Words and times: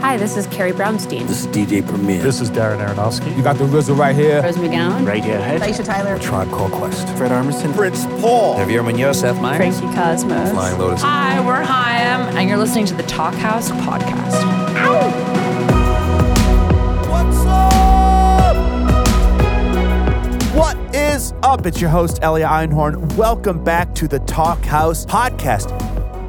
Hi, 0.00 0.16
this 0.16 0.36
is 0.36 0.46
Carrie 0.48 0.72
Brownstein. 0.72 1.26
This 1.26 1.40
is 1.40 1.46
DJ 1.48 1.86
Premier. 1.86 2.22
This 2.22 2.40
is 2.40 2.50
Darren 2.50 2.78
Aronofsky. 2.86 3.34
You 3.36 3.42
got 3.42 3.56
the 3.56 3.64
RZA 3.64 3.96
right 3.98 4.14
here. 4.14 4.40
Rose 4.42 4.56
McGowan. 4.56 5.04
Radiohead. 5.04 5.58
Aisha 5.60 5.84
Tyler. 5.84 6.18
Tribe 6.18 6.48
Called 6.50 6.70
Quest. 6.72 7.08
Fred 7.16 7.32
Armisen. 7.32 7.74
Prince 7.74 8.04
Paul. 8.20 8.56
Javier 8.56 8.84
Munoz. 8.84 9.20
Seth 9.20 9.40
Meyers. 9.40 9.80
Frankie 9.80 9.96
Cosmos. 9.96 10.50
Flying 10.52 10.78
Lotus. 10.78 11.02
Hi, 11.02 11.44
we're 11.44 11.62
Haim, 11.62 12.36
and 12.36 12.48
you're 12.48 12.58
listening 12.58 12.86
to 12.86 12.94
the 12.94 13.02
Talkhouse 13.04 13.70
podcast. 13.80 14.44
What's 17.08 17.46
up? 17.46 18.56
What 20.54 20.94
is 20.94 21.32
up? 21.42 21.66
It's 21.66 21.80
your 21.80 21.90
host, 21.90 22.20
Elia 22.22 22.46
Einhorn. 22.46 23.14
Welcome 23.16 23.64
back 23.64 23.94
to 23.96 24.06
the 24.06 24.20
Talkhouse 24.20 25.04
podcast. 25.06 25.72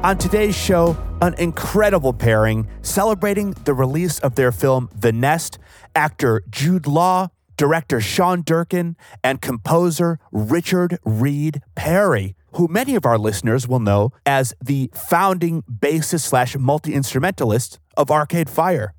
On 0.02 0.16
today's 0.16 0.56
show, 0.56 0.96
an 1.20 1.34
incredible 1.34 2.12
pairing 2.12 2.68
celebrating 2.82 3.52
the 3.64 3.74
release 3.74 4.18
of 4.20 4.36
their 4.36 4.52
film 4.52 4.88
The 4.94 5.12
Nest, 5.12 5.58
actor 5.94 6.42
Jude 6.48 6.86
Law, 6.86 7.28
director 7.56 8.00
Sean 8.00 8.42
Durkin, 8.42 8.96
and 9.24 9.42
composer 9.42 10.18
Richard 10.30 10.98
Reed 11.04 11.60
Parry, 11.74 12.36
who 12.52 12.68
many 12.68 12.94
of 12.94 13.04
our 13.04 13.18
listeners 13.18 13.66
will 13.66 13.80
know 13.80 14.12
as 14.24 14.54
the 14.62 14.90
founding 14.94 15.62
bassist 15.62 16.22
slash 16.22 16.56
multi 16.56 16.94
instrumentalist 16.94 17.80
of 17.96 18.10
Arcade 18.10 18.48
Fire. 18.48 18.94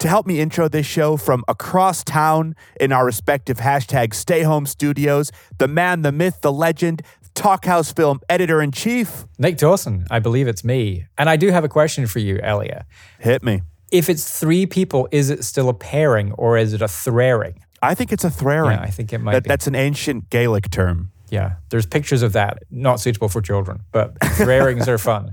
To 0.00 0.08
help 0.08 0.26
me 0.26 0.40
intro 0.40 0.66
this 0.66 0.86
show 0.86 1.18
from 1.18 1.44
across 1.46 2.02
town 2.02 2.56
in 2.80 2.90
our 2.90 3.04
respective 3.04 3.58
hashtag 3.58 4.14
stay 4.14 4.44
home 4.44 4.64
studios, 4.64 5.30
the 5.58 5.68
man, 5.68 6.00
the 6.00 6.10
myth, 6.10 6.38
the 6.40 6.50
legend, 6.50 7.02
Talkhouse 7.40 7.94
film 7.96 8.20
editor 8.28 8.60
in 8.60 8.70
chief. 8.70 9.24
Nick 9.38 9.56
Dawson, 9.56 10.06
I 10.10 10.18
believe 10.18 10.46
it's 10.46 10.62
me. 10.62 11.06
And 11.16 11.30
I 11.30 11.36
do 11.36 11.50
have 11.50 11.64
a 11.64 11.70
question 11.70 12.06
for 12.06 12.18
you, 12.18 12.38
Elia. 12.42 12.84
Hit 13.18 13.42
me. 13.42 13.62
If 13.90 14.10
it's 14.10 14.38
three 14.38 14.66
people, 14.66 15.08
is 15.10 15.30
it 15.30 15.42
still 15.44 15.70
a 15.70 15.74
pairing 15.74 16.32
or 16.32 16.58
is 16.58 16.74
it 16.74 16.82
a 16.82 16.86
thraring? 16.86 17.54
I 17.80 17.94
think 17.94 18.12
it's 18.12 18.24
a 18.24 18.30
threring. 18.30 18.72
Yeah, 18.76 18.82
I 18.82 18.90
think 18.90 19.14
it 19.14 19.18
might 19.22 19.32
That- 19.32 19.44
be. 19.44 19.48
That's 19.48 19.66
an 19.66 19.74
ancient 19.74 20.28
Gaelic 20.28 20.70
term. 20.70 21.12
Yeah, 21.30 21.52
there's 21.70 21.86
pictures 21.86 22.20
of 22.22 22.32
that. 22.34 22.58
Not 22.70 23.00
suitable 23.00 23.28
for 23.30 23.40
children, 23.40 23.80
but 23.90 24.12
thrarings 24.34 24.86
are 24.86 24.98
fun. 24.98 25.30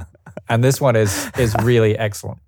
And 0.47 0.63
this 0.63 0.79
one 0.79 0.95
is 0.95 1.29
is 1.37 1.55
really 1.61 1.97
excellent. 1.97 2.39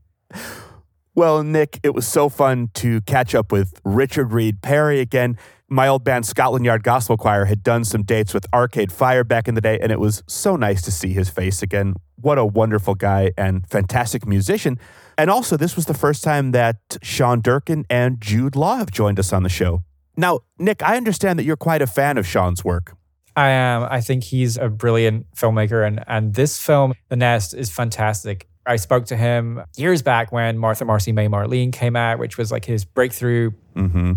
Well, 1.16 1.44
Nick, 1.44 1.80
it 1.84 1.94
was 1.94 2.08
so 2.08 2.30
fun 2.30 2.70
to 2.76 3.02
catch 3.02 3.36
up 3.36 3.52
with 3.52 3.82
Richard 3.84 4.32
Reed 4.32 4.62
Parry 4.62 5.00
again. 5.02 5.36
My 5.72 5.88
old 5.88 6.04
band, 6.04 6.26
Scotland 6.26 6.66
Yard 6.66 6.82
Gospel 6.82 7.16
Choir, 7.16 7.46
had 7.46 7.62
done 7.62 7.86
some 7.86 8.02
dates 8.02 8.34
with 8.34 8.48
Arcade 8.52 8.92
Fire 8.92 9.24
back 9.24 9.48
in 9.48 9.54
the 9.54 9.62
day, 9.62 9.78
and 9.80 9.92
it 9.92 10.00
was 10.00 10.24
so 10.26 10.56
nice 10.56 10.82
to 10.82 10.92
see 10.92 11.14
his 11.14 11.30
face 11.30 11.62
again. 11.62 11.94
What 12.16 12.40
a 12.40 12.46
wonderful 12.46 12.96
guy 12.96 13.34
and 13.38 13.70
fantastic 13.70 14.26
musician. 14.26 14.80
And 15.16 15.30
also, 15.30 15.58
this 15.58 15.76
was 15.76 15.86
the 15.86 15.94
first 15.94 16.24
time 16.24 16.54
that 16.54 16.78
Sean 17.04 17.42
Durkin 17.42 17.86
and 17.88 18.20
Jude 18.20 18.56
Law 18.56 18.78
have 18.78 18.90
joined 18.90 19.20
us 19.20 19.32
on 19.32 19.44
the 19.44 19.50
show. 19.50 19.84
Now, 20.18 20.40
Nick, 20.58 20.82
I 20.82 20.98
understand 20.98 21.38
that 21.38 21.44
you're 21.44 21.56
quite 21.56 21.84
a 21.84 21.88
fan 21.88 22.18
of 22.18 22.26
Sean's 22.26 22.66
work. 22.66 22.96
I 23.36 23.50
am. 23.50 23.88
I 23.92 24.02
think 24.02 24.24
he's 24.24 24.58
a 24.58 24.70
brilliant 24.70 25.28
filmmaker, 25.36 25.86
and 25.86 26.04
and 26.08 26.34
this 26.34 26.60
film, 26.60 26.94
The 27.10 27.16
Nest, 27.16 27.54
is 27.54 27.70
fantastic. 27.70 28.48
I 28.70 28.76
spoke 28.76 29.06
to 29.08 29.18
him 29.18 29.64
years 29.78 30.04
back 30.04 30.32
when 30.32 30.60
Martha 30.60 30.86
Marcy 30.86 31.12
May 31.12 31.28
Marlene 31.28 31.74
came 31.74 31.96
out, 31.96 32.20
which 32.20 32.38
was 32.38 32.52
like 32.52 32.66
his 32.66 32.86
breakthrough 32.86 33.52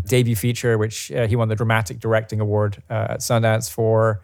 debut 0.07 0.37
feature, 0.37 0.77
which 0.77 1.11
uh, 1.11 1.27
he 1.27 1.37
won 1.37 1.49
the 1.49 1.57
Dramatic 1.57 1.99
Directing 1.99 2.39
Award 2.39 2.83
uh, 2.91 3.07
at 3.11 3.21
Sundance 3.21 3.71
for. 3.71 4.21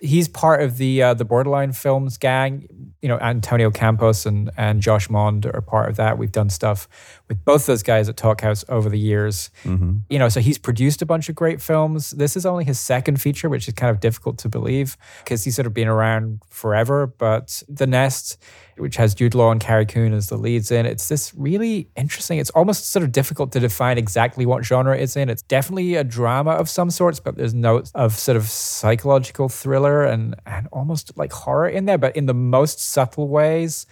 He's 0.00 0.28
part 0.28 0.62
of 0.62 0.76
the 0.76 1.02
uh, 1.02 1.14
the 1.14 1.24
Borderline 1.24 1.72
Films 1.72 2.18
gang. 2.18 2.66
You 3.00 3.08
know, 3.08 3.18
Antonio 3.18 3.70
Campos 3.70 4.26
and 4.26 4.50
and 4.58 4.82
Josh 4.82 5.08
Mond 5.08 5.46
are 5.46 5.62
part 5.62 5.88
of 5.88 5.96
that. 5.96 6.18
We've 6.18 6.32
done 6.32 6.50
stuff 6.50 6.88
with 7.32 7.44
both 7.44 7.66
those 7.66 7.82
guys 7.82 8.08
at 8.08 8.16
Talkhouse 8.16 8.64
over 8.68 8.88
the 8.88 8.98
years. 8.98 9.50
Mm-hmm. 9.64 9.98
You 10.10 10.18
know, 10.18 10.28
so 10.28 10.40
he's 10.40 10.58
produced 10.58 11.02
a 11.02 11.06
bunch 11.06 11.28
of 11.28 11.34
great 11.34 11.60
films. 11.60 12.10
This 12.10 12.36
is 12.36 12.44
only 12.44 12.64
his 12.64 12.78
second 12.78 13.20
feature, 13.20 13.48
which 13.48 13.66
is 13.68 13.74
kind 13.74 13.90
of 13.90 14.00
difficult 14.00 14.38
to 14.38 14.48
believe 14.48 14.96
because 15.24 15.44
he's 15.44 15.56
sort 15.56 15.66
of 15.66 15.74
been 15.74 15.88
around 15.88 16.42
forever. 16.48 17.06
But 17.06 17.62
The 17.68 17.86
Nest, 17.86 18.36
which 18.76 18.96
has 18.96 19.14
Jude 19.14 19.34
Law 19.34 19.50
and 19.50 19.60
Carrie 19.60 19.86
Coon 19.86 20.12
as 20.12 20.28
the 20.28 20.36
leads 20.36 20.70
in, 20.70 20.84
it's 20.84 21.08
this 21.08 21.34
really 21.34 21.88
interesting. 21.96 22.38
It's 22.38 22.50
almost 22.50 22.90
sort 22.90 23.02
of 23.02 23.12
difficult 23.12 23.52
to 23.52 23.60
define 23.60 23.96
exactly 23.98 24.44
what 24.44 24.64
genre 24.64 24.96
it's 24.96 25.16
in. 25.16 25.30
It's 25.30 25.42
definitely 25.42 25.94
a 25.94 26.04
drama 26.04 26.50
of 26.50 26.68
some 26.68 26.90
sorts, 26.90 27.18
but 27.20 27.36
there's 27.36 27.54
notes 27.54 27.92
of 27.94 28.14
sort 28.14 28.36
of 28.36 28.44
psychological 28.44 29.48
thriller 29.48 30.04
and 30.04 30.34
and 30.46 30.68
almost 30.72 31.16
like 31.16 31.32
horror 31.32 31.68
in 31.68 31.86
there, 31.86 31.98
but 31.98 32.14
in 32.14 32.26
the 32.26 32.34
most 32.34 32.80
subtle 32.80 33.28
ways 33.28 33.86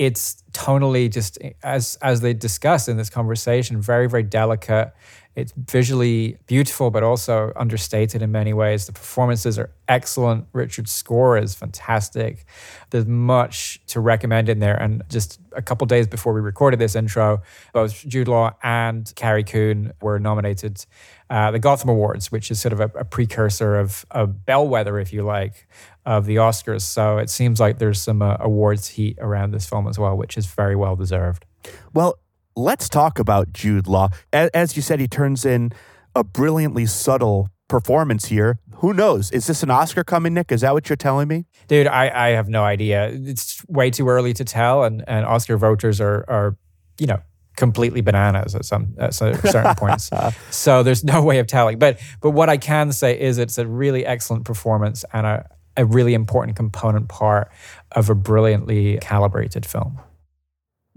it's 0.00 0.42
tonally 0.52 1.12
just 1.12 1.36
as 1.62 1.96
as 2.00 2.22
they 2.22 2.32
discuss 2.32 2.88
in 2.88 2.96
this 2.96 3.10
conversation 3.10 3.78
very 3.82 4.08
very 4.08 4.22
delicate 4.22 4.92
it's 5.36 5.52
visually 5.56 6.36
beautiful 6.46 6.90
but 6.90 7.02
also 7.02 7.52
understated 7.56 8.22
in 8.22 8.32
many 8.32 8.52
ways 8.52 8.86
the 8.86 8.92
performances 8.92 9.58
are 9.58 9.70
excellent 9.88 10.46
richard's 10.52 10.90
score 10.90 11.36
is 11.36 11.54
fantastic 11.54 12.44
there's 12.90 13.06
much 13.06 13.80
to 13.86 14.00
recommend 14.00 14.48
in 14.48 14.58
there 14.58 14.76
and 14.76 15.02
just 15.08 15.40
a 15.52 15.62
couple 15.62 15.86
days 15.86 16.06
before 16.06 16.32
we 16.32 16.40
recorded 16.40 16.78
this 16.78 16.94
intro 16.94 17.42
both 17.72 18.04
jude 18.06 18.28
law 18.28 18.50
and 18.62 19.12
carrie 19.16 19.44
coon 19.44 19.92
were 20.00 20.18
nominated 20.18 20.84
uh, 21.30 21.52
the 21.52 21.60
Gotham 21.60 21.88
Awards, 21.88 22.32
which 22.32 22.50
is 22.50 22.60
sort 22.60 22.72
of 22.72 22.80
a, 22.80 22.90
a 22.98 23.04
precursor 23.04 23.76
of 23.76 24.04
a 24.10 24.26
bellwether, 24.26 24.98
if 24.98 25.12
you 25.12 25.22
like, 25.22 25.68
of 26.04 26.26
the 26.26 26.36
Oscars. 26.36 26.82
So 26.82 27.18
it 27.18 27.30
seems 27.30 27.60
like 27.60 27.78
there's 27.78 28.02
some 28.02 28.20
uh, 28.20 28.36
awards 28.40 28.88
heat 28.88 29.16
around 29.20 29.52
this 29.52 29.64
film 29.64 29.86
as 29.86 29.96
well, 29.96 30.16
which 30.16 30.36
is 30.36 30.46
very 30.46 30.74
well 30.74 30.96
deserved. 30.96 31.46
Well, 31.94 32.18
let's 32.56 32.88
talk 32.88 33.18
about 33.18 33.52
Jude 33.52 33.86
Law. 33.86 34.08
As 34.32 34.76
you 34.76 34.82
said, 34.82 35.00
he 35.00 35.08
turns 35.08 35.44
in 35.44 35.72
a 36.14 36.24
brilliantly 36.24 36.86
subtle 36.86 37.48
performance 37.68 38.26
here. 38.26 38.58
Who 38.76 38.92
knows? 38.94 39.30
Is 39.30 39.46
this 39.46 39.62
an 39.62 39.70
Oscar 39.70 40.04
coming, 40.04 40.34
Nick? 40.34 40.50
Is 40.50 40.62
that 40.62 40.72
what 40.72 40.88
you're 40.88 40.96
telling 40.96 41.28
me? 41.28 41.44
Dude, 41.68 41.86
I, 41.86 42.28
I 42.28 42.28
have 42.30 42.48
no 42.48 42.64
idea. 42.64 43.10
It's 43.12 43.62
way 43.68 43.90
too 43.90 44.08
early 44.08 44.32
to 44.34 44.44
tell, 44.44 44.84
and, 44.84 45.04
and 45.06 45.26
Oscar 45.26 45.56
voters 45.56 46.00
are, 46.00 46.24
are, 46.28 46.56
you 46.98 47.06
know, 47.06 47.20
completely 47.56 48.00
bananas 48.00 48.54
at 48.54 48.64
some 48.64 48.94
at 48.98 49.14
certain 49.14 49.74
points. 49.76 50.10
So 50.50 50.82
there's 50.82 51.04
no 51.04 51.22
way 51.22 51.38
of 51.38 51.46
telling. 51.46 51.78
But 51.78 52.00
but 52.20 52.30
what 52.30 52.48
I 52.48 52.56
can 52.56 52.92
say 52.92 53.18
is 53.20 53.38
it's 53.38 53.58
a 53.58 53.66
really 53.66 54.04
excellent 54.06 54.44
performance 54.44 55.04
and 55.12 55.26
a, 55.26 55.48
a 55.76 55.84
really 55.84 56.14
important 56.14 56.56
component 56.56 57.08
part 57.08 57.50
of 57.92 58.08
a 58.08 58.14
brilliantly 58.14 58.98
calibrated 59.00 59.66
film. 59.66 60.00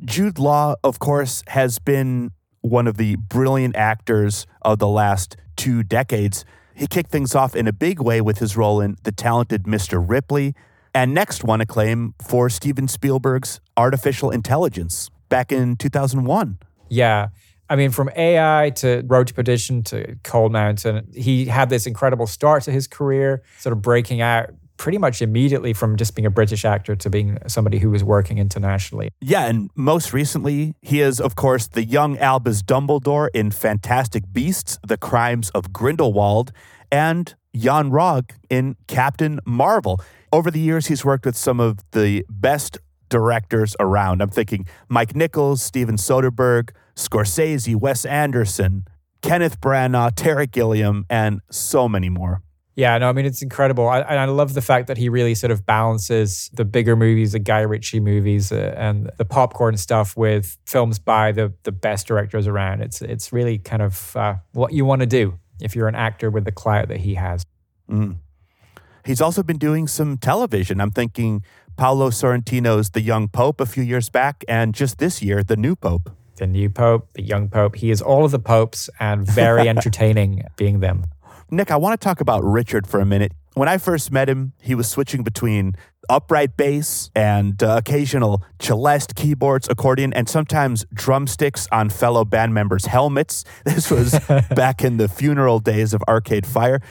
Jude 0.03 0.39
Law, 0.39 0.75
of 0.83 0.99
course, 0.99 1.43
has 1.47 1.79
been 1.79 2.31
one 2.61 2.87
of 2.87 2.97
the 2.97 3.15
brilliant 3.17 3.75
actors 3.75 4.47
of 4.61 4.79
the 4.79 4.87
last 4.87 5.37
two 5.55 5.83
decades. 5.83 6.45
He 6.75 6.87
kicked 6.87 7.11
things 7.11 7.35
off 7.35 7.55
in 7.55 7.67
a 7.67 7.73
big 7.73 7.99
way 7.99 8.21
with 8.21 8.39
his 8.39 8.57
role 8.57 8.81
in 8.81 8.97
The 9.03 9.11
Talented 9.11 9.63
Mr. 9.63 10.03
Ripley, 10.03 10.55
and 10.93 11.13
next 11.13 11.43
won 11.43 11.61
acclaim 11.61 12.13
for 12.21 12.49
Steven 12.49 12.87
Spielberg's 12.87 13.59
Artificial 13.77 14.31
Intelligence 14.31 15.09
back 15.29 15.51
in 15.51 15.75
2001. 15.75 16.57
Yeah. 16.89 17.29
I 17.69 17.75
mean, 17.75 17.91
from 17.91 18.09
AI 18.15 18.71
to 18.75 19.03
Road 19.05 19.27
to 19.27 19.33
Perdition 19.33 19.83
to 19.83 20.15
Cold 20.23 20.51
Mountain, 20.51 21.07
he 21.15 21.45
had 21.45 21.69
this 21.69 21.87
incredible 21.87 22.27
start 22.27 22.63
to 22.63 22.71
his 22.71 22.87
career, 22.87 23.41
sort 23.57 23.73
of 23.73 23.81
breaking 23.81 24.21
out 24.21 24.51
pretty 24.77 24.97
much 24.97 25.21
immediately 25.21 25.73
from 25.73 25.95
just 25.97 26.15
being 26.15 26.25
a 26.25 26.29
British 26.29 26.65
actor 26.65 26.95
to 26.95 27.09
being 27.09 27.37
somebody 27.47 27.79
who 27.79 27.89
was 27.89 28.03
working 28.03 28.37
internationally. 28.37 29.09
Yeah, 29.21 29.45
and 29.45 29.69
most 29.75 30.13
recently, 30.13 30.75
he 30.81 31.01
is, 31.01 31.19
of 31.21 31.35
course, 31.35 31.67
the 31.67 31.83
young 31.83 32.17
Albus 32.17 32.61
Dumbledore 32.63 33.29
in 33.33 33.51
Fantastic 33.51 34.23
Beasts, 34.31 34.79
The 34.85 34.97
Crimes 34.97 35.49
of 35.51 35.71
Grindelwald, 35.71 36.51
and 36.91 37.35
Yon-Rogg 37.53 38.31
in 38.49 38.75
Captain 38.87 39.39
Marvel. 39.45 40.01
Over 40.31 40.49
the 40.49 40.59
years, 40.59 40.87
he's 40.87 41.05
worked 41.05 41.25
with 41.25 41.37
some 41.37 41.59
of 41.59 41.79
the 41.91 42.25
best 42.29 42.79
directors 43.09 43.75
around. 43.79 44.21
I'm 44.21 44.29
thinking 44.29 44.65
Mike 44.89 45.15
Nichols, 45.15 45.61
Steven 45.61 45.97
Soderbergh, 45.97 46.71
Scorsese, 46.95 47.75
Wes 47.75 48.05
Anderson, 48.05 48.85
Kenneth 49.21 49.61
Branagh, 49.61 50.13
Terry 50.15 50.47
Gilliam, 50.47 51.05
and 51.09 51.41
so 51.51 51.87
many 51.87 52.09
more. 52.09 52.41
Yeah, 52.75 52.97
no, 52.97 53.07
I 53.07 53.13
mean, 53.13 53.25
it's 53.25 53.43
incredible. 53.43 53.87
I, 53.87 53.99
and 53.99 54.19
I 54.19 54.25
love 54.25 54.55
the 54.55 54.61
fact 54.61 54.87
that 54.87 54.97
he 54.97 55.07
really 55.07 55.35
sort 55.35 55.51
of 55.51 55.65
balances 55.65 56.49
the 56.53 56.65
bigger 56.65 56.95
movies, 56.95 57.33
the 57.33 57.39
Guy 57.39 57.59
Ritchie 57.59 57.99
movies, 57.99 58.51
uh, 58.51 58.73
and 58.75 59.11
the 59.17 59.25
popcorn 59.25 59.77
stuff 59.77 60.17
with 60.17 60.57
films 60.65 60.97
by 60.97 61.31
the, 61.31 61.53
the 61.63 61.71
best 61.71 62.07
directors 62.07 62.47
around. 62.47 62.81
It's, 62.81 63.01
it's 63.01 63.31
really 63.31 63.59
kind 63.59 63.83
of 63.83 64.15
uh, 64.15 64.35
what 64.53 64.73
you 64.73 64.85
want 64.85 65.01
to 65.01 65.05
do 65.05 65.37
if 65.61 65.75
you're 65.75 65.87
an 65.87 65.95
actor 65.95 66.31
with 66.31 66.45
the 66.45 66.51
clout 66.51 66.87
that 66.87 67.01
he 67.01 67.13
has. 67.13 67.45
Mm. 67.89 68.17
He's 69.05 69.21
also 69.21 69.43
been 69.43 69.57
doing 69.57 69.87
some 69.87 70.17
television. 70.17 70.81
I'm 70.81 70.91
thinking 70.91 71.43
Paolo 71.77 72.09
Sorrentino's 72.09 72.91
The 72.91 73.01
Young 73.01 73.27
Pope 73.27 73.61
a 73.61 73.65
few 73.65 73.83
years 73.83 74.09
back, 74.09 74.43
and 74.47 74.73
just 74.73 74.97
this 74.97 75.21
year, 75.21 75.43
The 75.43 75.57
New 75.57 75.75
Pope. 75.75 76.09
The 76.37 76.47
new 76.47 76.69
pope, 76.71 77.09
the 77.13 77.21
young 77.21 77.47
pope, 77.47 77.75
he 77.75 77.91
is 77.91 78.01
all 78.01 78.25
of 78.25 78.31
the 78.31 78.39
popes 78.39 78.89
and 78.99 79.23
very 79.23 79.69
entertaining 79.69 80.43
being 80.55 80.79
them. 80.79 81.05
Nick, 81.53 81.69
I 81.69 81.77
want 81.77 81.99
to 81.99 82.03
talk 82.03 82.19
about 82.19 82.43
Richard 82.43 82.87
for 82.87 82.99
a 82.99 83.05
minute. 83.05 83.31
When 83.53 83.69
I 83.69 83.77
first 83.77 84.11
met 84.11 84.27
him, 84.27 84.53
he 84.59 84.73
was 84.73 84.89
switching 84.89 85.23
between 85.23 85.73
upright 86.09 86.57
bass 86.57 87.11
and 87.15 87.61
uh, 87.61 87.75
occasional 87.77 88.43
celeste, 88.59 89.15
keyboards, 89.15 89.67
accordion, 89.69 90.13
and 90.13 90.27
sometimes 90.27 90.85
drumsticks 90.93 91.67
on 91.71 91.91
fellow 91.91 92.25
band 92.25 92.55
members' 92.55 92.85
helmets. 92.85 93.45
This 93.65 93.91
was 93.91 94.19
back 94.55 94.83
in 94.83 94.97
the 94.97 95.07
funeral 95.07 95.59
days 95.59 95.93
of 95.93 96.01
Arcade 96.07 96.47
Fire. 96.47 96.81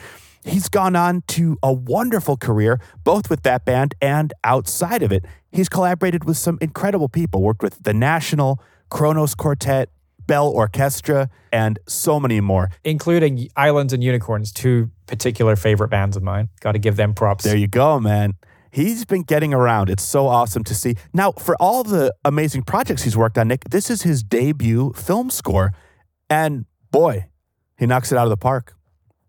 He's 0.45 0.69
gone 0.69 0.95
on 0.95 1.23
to 1.29 1.57
a 1.61 1.71
wonderful 1.73 2.37
career, 2.37 2.79
both 3.03 3.29
with 3.29 3.43
that 3.43 3.65
band 3.65 3.95
and 4.01 4.33
outside 4.43 5.03
of 5.03 5.11
it. 5.11 5.25
He's 5.51 5.69
collaborated 5.69 6.23
with 6.23 6.37
some 6.37 6.57
incredible 6.61 7.09
people, 7.09 7.41
worked 7.41 7.63
with 7.63 7.83
the 7.83 7.93
National, 7.93 8.61
Kronos 8.89 9.35
Quartet, 9.35 9.89
Bell 10.27 10.47
Orchestra, 10.47 11.29
and 11.51 11.79
so 11.87 12.19
many 12.19 12.41
more. 12.41 12.69
including 12.83 13.49
Islands 13.55 13.93
and 13.93 14.03
Unicorns, 14.03 14.51
two 14.51 14.89
particular 15.07 15.55
favorite 15.55 15.89
bands 15.89 16.15
of 16.17 16.23
mine. 16.23 16.49
Got 16.61 16.73
to 16.73 16.79
give 16.79 16.95
them 16.95 17.13
props. 17.13 17.43
There 17.43 17.57
you 17.57 17.67
go, 17.67 17.99
man. 17.99 18.33
He's 18.71 19.05
been 19.05 19.21
getting 19.21 19.53
around. 19.53 19.89
It's 19.89 20.03
so 20.03 20.25
awesome 20.27 20.63
to 20.63 20.73
see. 20.73 20.95
Now, 21.13 21.33
for 21.33 21.55
all 21.59 21.83
the 21.83 22.13
amazing 22.25 22.63
projects 22.63 23.03
he's 23.03 23.15
worked 23.15 23.37
on, 23.37 23.47
Nick, 23.49 23.65
this 23.69 23.91
is 23.91 24.01
his 24.01 24.23
debut 24.23 24.93
film 24.93 25.29
score. 25.29 25.73
And 26.27 26.65
boy, 26.89 27.27
he 27.77 27.85
knocks 27.85 28.11
it 28.11 28.17
out 28.17 28.23
of 28.23 28.31
the 28.31 28.37
park. 28.37 28.75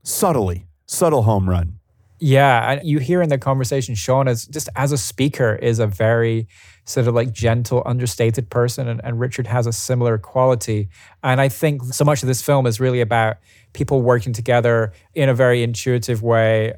Subtly, 0.03 0.67
subtle 0.87 1.25
home 1.25 1.51
run. 1.51 1.79
Yeah, 2.21 2.73
and 2.73 2.89
you 2.89 3.01
hear 3.01 3.21
in 3.21 3.29
the 3.29 3.37
conversation, 3.37 3.95
Sean 3.95 4.29
is 4.29 4.47
just 4.47 4.71
as 4.77 4.93
a 4.93 4.99
speaker 4.99 5.57
is 5.57 5.79
a 5.79 5.87
very 5.87 6.49
sort 6.85 7.09
of 7.09 7.15
like 7.15 7.33
gentle, 7.33 7.83
understated 7.87 8.51
person, 8.51 8.89
and, 8.89 9.01
and 9.05 9.19
Richard 9.19 9.47
has 9.47 9.67
a 9.67 9.73
similar 9.73 10.19
quality. 10.19 10.89
And 11.23 11.41
I 11.41 11.49
think 11.49 11.83
so 11.85 12.05
much 12.05 12.23
of 12.23 12.27
this 12.27 12.43
film 12.43 12.67
is 12.67 12.81
really 12.81 13.01
about 13.01 13.37
people 13.73 14.03
working 14.03 14.33
together 14.33 14.93
in 15.15 15.29
a 15.29 15.35
very 15.35 15.63
intuitive 15.63 16.23
way, 16.23 16.75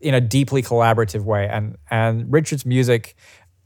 in 0.00 0.14
a 0.14 0.20
deeply 0.20 0.62
collaborative 0.62 1.24
way. 1.24 1.48
And 1.48 1.76
and 1.90 2.30
Richard's 2.32 2.66
music, 2.66 3.16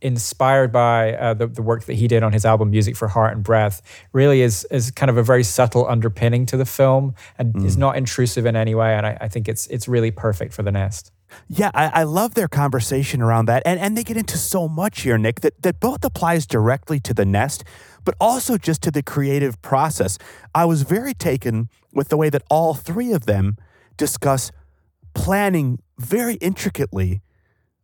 inspired 0.01 0.73
by 0.73 1.15
uh, 1.15 1.35
the, 1.35 1.47
the 1.47 1.63
work 1.63 1.85
that 1.85 1.95
he 1.95 2.09
did 2.09 2.23
on 2.23 2.33
his 2.33 2.45
album 2.45 2.71
Music 2.71 2.97
for 2.97 3.09
Heart 3.09 3.35
and 3.35 3.45
Breath, 3.45 3.83
really 4.13 4.43
is 4.43 4.65
is 4.71 4.91
kind 4.91 5.11
of 5.11 5.17
a 5.17 5.23
very 5.23 5.43
subtle 5.45 5.87
underpinning 5.89 6.47
to 6.47 6.57
the 6.57 6.67
film 6.67 7.15
and 7.37 7.65
is 7.65 7.77
not 7.77 7.97
intrusive 7.97 8.47
in 8.47 8.57
any 8.57 8.75
way. 8.75 8.95
And 8.95 9.07
I, 9.07 9.19
I 9.23 9.29
think 9.29 9.49
it's 9.49 9.67
it's 9.67 9.89
really 9.89 10.11
perfect 10.11 10.55
for 10.55 10.63
the 10.63 10.73
nest. 10.73 11.13
Yeah, 11.49 11.71
I, 11.75 12.01
I 12.01 12.03
love 12.05 12.35
their 12.35 12.49
conversation 12.49 13.21
around 13.23 13.47
that. 13.47 13.63
And, 13.65 13.79
and 13.81 13.97
they 13.97 14.05
get 14.05 14.17
into 14.17 14.37
so 14.37 14.69
much 14.69 15.03
here, 15.03 15.19
Nick, 15.19 15.41
that, 15.41 15.63
that 15.63 15.81
both 15.81 16.05
applies 16.05 16.47
directly 16.47 17.01
to 17.01 17.15
the 17.15 17.25
nest, 17.25 17.65
but 18.05 18.15
also 18.21 18.57
just 18.57 18.83
to 18.83 18.91
the 18.91 19.03
creative 19.03 19.61
process. 19.63 20.19
I 20.55 20.65
was 20.65 20.83
very 20.83 21.15
taken 21.15 21.69
with 21.93 22.09
the 22.09 22.17
way 22.17 22.31
that 22.31 22.43
all 22.51 22.75
three 22.75 23.13
of 23.13 23.27
them 23.27 23.57
discuss 23.97 24.53
planning 25.15 25.81
very 25.99 26.35
intricately 26.35 27.21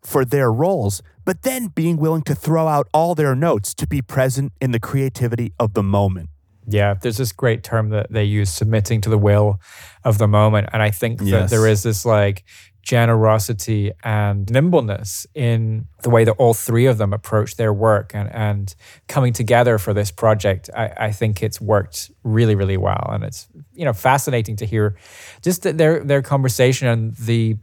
for 0.03 0.25
their 0.25 0.53
roles, 0.53 1.03
but 1.25 1.43
then 1.43 1.67
being 1.69 1.97
willing 1.97 2.23
to 2.23 2.35
throw 2.35 2.69
out 2.69 2.87
all 2.95 3.15
their 3.15 3.35
notes 3.35 3.75
to 3.75 3.87
be 3.87 4.01
present 4.01 4.53
in 4.61 4.71
the 4.71 4.79
creativity 4.79 5.53
of 5.59 5.75
the 5.75 5.83
moment. 5.83 6.31
Yeah, 6.69 6.95
there's 6.95 7.17
this 7.17 7.33
great 7.33 7.63
term 7.63 7.91
that 7.91 8.11
they 8.11 8.25
use, 8.25 8.51
submitting 8.51 9.01
to 9.03 9.11
the 9.11 9.19
will 9.19 9.61
of 10.05 10.19
the 10.19 10.27
moment. 10.29 10.69
And 10.73 10.83
I 10.83 10.91
think 10.91 11.19
that 11.19 11.27
Yes. 11.27 11.51
there 11.51 11.67
is 11.67 11.83
this 11.83 12.05
like 12.05 12.45
generosity 12.87 13.91
and 14.05 14.49
nimbleness 14.49 15.27
in 15.35 15.89
the 16.05 16.09
way 16.09 16.23
that 16.23 16.31
all 16.39 16.55
three 16.55 16.87
of 16.87 16.99
them 16.99 17.13
approach 17.13 17.57
their 17.57 17.73
work 17.73 18.13
and, 18.15 18.33
and 18.33 18.77
coming 19.09 19.33
together 19.33 19.77
for 19.77 19.93
this 19.93 20.13
project. 20.13 20.71
I, 20.75 20.93
I 20.97 21.11
think 21.11 21.43
it's 21.43 21.61
worked 21.61 22.13
really, 22.23 22.55
really 22.55 22.77
well. 22.77 23.11
And 23.13 23.25
it's, 23.25 23.49
you 23.75 23.85
know, 23.85 23.93
fascinating 23.93 24.55
to 24.57 24.67
hear 24.67 24.97
just 25.43 25.63
their 25.63 26.05
their 26.05 26.23
conversation 26.23 26.87
and 26.87 27.17
the 27.17 27.57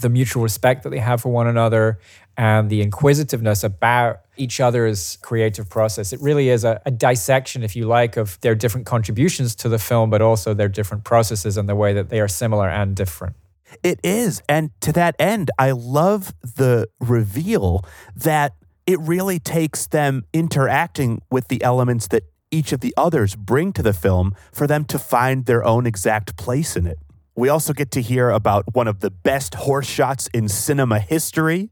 the 0.00 0.10
mutual 0.10 0.42
respect 0.42 0.82
that 0.82 0.90
they 0.90 0.98
have 0.98 1.22
for 1.22 1.30
one 1.32 1.46
another 1.46 1.98
and 2.36 2.68
the 2.68 2.82
inquisitiveness 2.82 3.64
about 3.64 4.20
each 4.36 4.60
other's 4.60 5.16
creative 5.22 5.70
process. 5.70 6.12
It 6.12 6.20
really 6.20 6.50
is 6.50 6.64
a, 6.64 6.82
a, 6.84 6.90
dissection, 6.90 7.62
if 7.62 7.74
you 7.74 7.86
like, 7.86 8.18
of 8.18 8.38
their 8.42 8.54
different 8.54 8.84
contributions 8.84 9.54
to 9.54 9.70
the 9.70 9.78
film, 9.78 10.10
but 10.10 10.20
also 10.20 10.52
their 10.52 10.68
different 10.68 11.04
processes 11.04 11.56
and 11.56 11.66
the 11.66 11.74
way 11.74 11.94
that 11.94 12.10
they 12.10 12.20
are 12.20 12.28
similar 12.28 12.68
and 12.68 12.94
different. 12.94 13.36
It 13.82 14.00
is. 14.02 14.42
And 14.48 14.70
to 14.80 14.92
that 14.92 15.14
end, 15.18 15.50
I 15.58 15.72
love 15.72 16.34
the 16.42 16.88
reveal 17.00 17.84
that 18.14 18.54
it 18.86 19.00
really 19.00 19.38
takes 19.38 19.86
them 19.86 20.24
interacting 20.32 21.20
with 21.30 21.48
the 21.48 21.62
elements 21.62 22.08
that 22.08 22.22
each 22.50 22.72
of 22.72 22.80
the 22.80 22.94
others 22.96 23.34
bring 23.34 23.72
to 23.72 23.82
the 23.82 23.92
film 23.92 24.34
for 24.52 24.66
them 24.66 24.84
to 24.84 24.98
find 24.98 25.46
their 25.46 25.64
own 25.64 25.86
exact 25.86 26.36
place 26.36 26.76
in 26.76 26.86
it. 26.86 26.98
We 27.34 27.48
also 27.48 27.72
get 27.72 27.90
to 27.92 28.00
hear 28.00 28.30
about 28.30 28.64
one 28.72 28.88
of 28.88 29.00
the 29.00 29.10
best 29.10 29.54
horse 29.54 29.86
shots 29.86 30.28
in 30.32 30.48
cinema 30.48 31.00
history. 31.00 31.70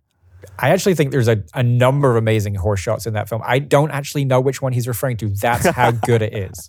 I 0.59 0.71
actually 0.71 0.95
think 0.95 1.11
there's 1.11 1.29
a, 1.29 1.43
a 1.55 1.63
number 1.63 2.11
of 2.11 2.17
amazing 2.17 2.57
horse 2.57 2.81
shots 2.81 3.07
in 3.07 3.15
that 3.15 3.29
film. 3.29 3.41
I 3.45 3.61
don't 3.61 3.91
actually 3.91 4.27
know 4.27 4.41
which 4.41 4.61
one 4.61 4.73
he's 4.73 4.87
referring 4.87 5.17
to. 5.19 5.29
That's 5.29 5.67
how 5.67 5.91
good 6.07 6.21
it 6.21 6.35
is. 6.35 6.69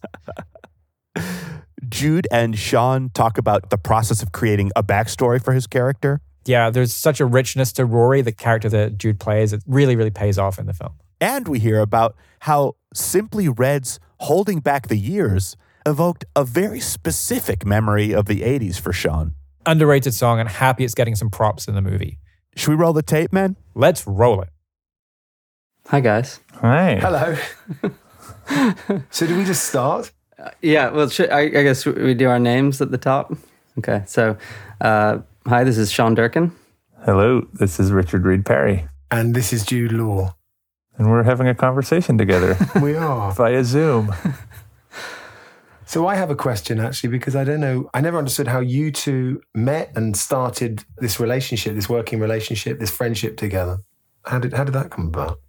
Jude 1.89 2.27
and 2.31 2.57
Sean 2.57 3.09
talk 3.09 3.37
about 3.37 3.69
the 3.69 3.77
process 3.77 4.21
of 4.21 4.31
creating 4.31 4.71
a 4.75 4.83
backstory 4.83 5.43
for 5.43 5.53
his 5.53 5.67
character. 5.67 6.21
Yeah, 6.45 6.69
there's 6.69 6.95
such 6.95 7.19
a 7.19 7.25
richness 7.25 7.73
to 7.73 7.85
Rory, 7.85 8.21
the 8.21 8.31
character 8.31 8.69
that 8.69 8.97
Jude 8.97 9.19
plays. 9.19 9.51
It 9.51 9.63
really, 9.65 9.95
really 9.95 10.11
pays 10.11 10.37
off 10.37 10.59
in 10.59 10.67
the 10.67 10.73
film. 10.73 10.93
And 11.19 11.47
we 11.47 11.59
hear 11.59 11.79
about 11.79 12.15
how 12.41 12.75
Simply 12.93 13.49
Red's 13.49 13.99
Holding 14.21 14.59
Back 14.59 14.87
the 14.87 14.97
Years 14.97 15.57
evoked 15.85 16.25
a 16.35 16.43
very 16.43 16.79
specific 16.79 17.65
memory 17.65 18.13
of 18.13 18.25
the 18.25 18.41
80s 18.41 18.79
for 18.79 18.93
Sean. 18.93 19.33
Underrated 19.65 20.13
song, 20.13 20.39
and 20.39 20.47
happy 20.47 20.83
it's 20.83 20.93
getting 20.93 21.15
some 21.15 21.29
props 21.29 21.67
in 21.67 21.75
the 21.75 21.81
movie. 21.81 22.19
Should 22.55 22.69
we 22.69 22.75
roll 22.75 22.93
the 22.93 23.03
tape, 23.03 23.33
man? 23.33 23.55
Let's 23.73 24.05
roll 24.05 24.41
it. 24.41 24.49
Hi, 25.87 25.99
guys. 25.99 26.39
Hi. 26.61 26.95
Hello. 26.95 27.35
so 29.09 29.27
do 29.27 29.37
we 29.37 29.43
just 29.43 29.67
start? 29.67 30.11
Yeah, 30.61 30.89
well, 30.91 31.09
should, 31.09 31.29
I, 31.29 31.41
I 31.41 31.63
guess 31.63 31.85
we 31.85 32.13
do 32.13 32.27
our 32.27 32.39
names 32.39 32.81
at 32.81 32.91
the 32.91 32.97
top. 32.97 33.33
Okay, 33.77 34.03
so 34.05 34.37
uh, 34.81 35.19
hi, 35.47 35.63
this 35.63 35.77
is 35.77 35.91
Sean 35.91 36.13
Durkin. 36.15 36.51
Hello, 37.05 37.47
this 37.53 37.79
is 37.79 37.91
Richard 37.91 38.25
Reed 38.25 38.45
Parry, 38.45 38.87
And 39.11 39.35
this 39.35 39.53
is 39.53 39.65
Jude 39.65 39.91
Law. 39.91 40.35
and 40.97 41.09
we're 41.09 41.23
having 41.23 41.47
a 41.47 41.55
conversation 41.55 42.17
together 42.17 42.57
We 42.81 42.95
are. 42.95 43.31
via 43.35 43.63
Zoom. 43.63 44.13
So 45.87 46.07
I 46.07 46.15
have 46.15 46.31
a 46.31 46.35
question 46.35 46.79
actually 46.79 47.09
because 47.11 47.35
I 47.35 47.43
don't 47.43 47.59
know. 47.59 47.91
I 47.93 48.01
never 48.01 48.17
understood 48.17 48.47
how 48.47 48.59
you 48.59 48.91
two 48.91 49.39
met 49.53 49.91
and 49.95 50.17
started 50.17 50.83
this 50.97 51.19
relationship, 51.19 51.75
this 51.75 51.87
working 51.87 52.19
relationship, 52.19 52.79
this 52.79 52.89
friendship 52.89 53.37
together. 53.37 53.77
How 54.25 54.39
did 54.39 54.53
how 54.53 54.63
did 54.63 54.73
that 54.73 54.89
come 54.89 55.07
about? 55.07 55.39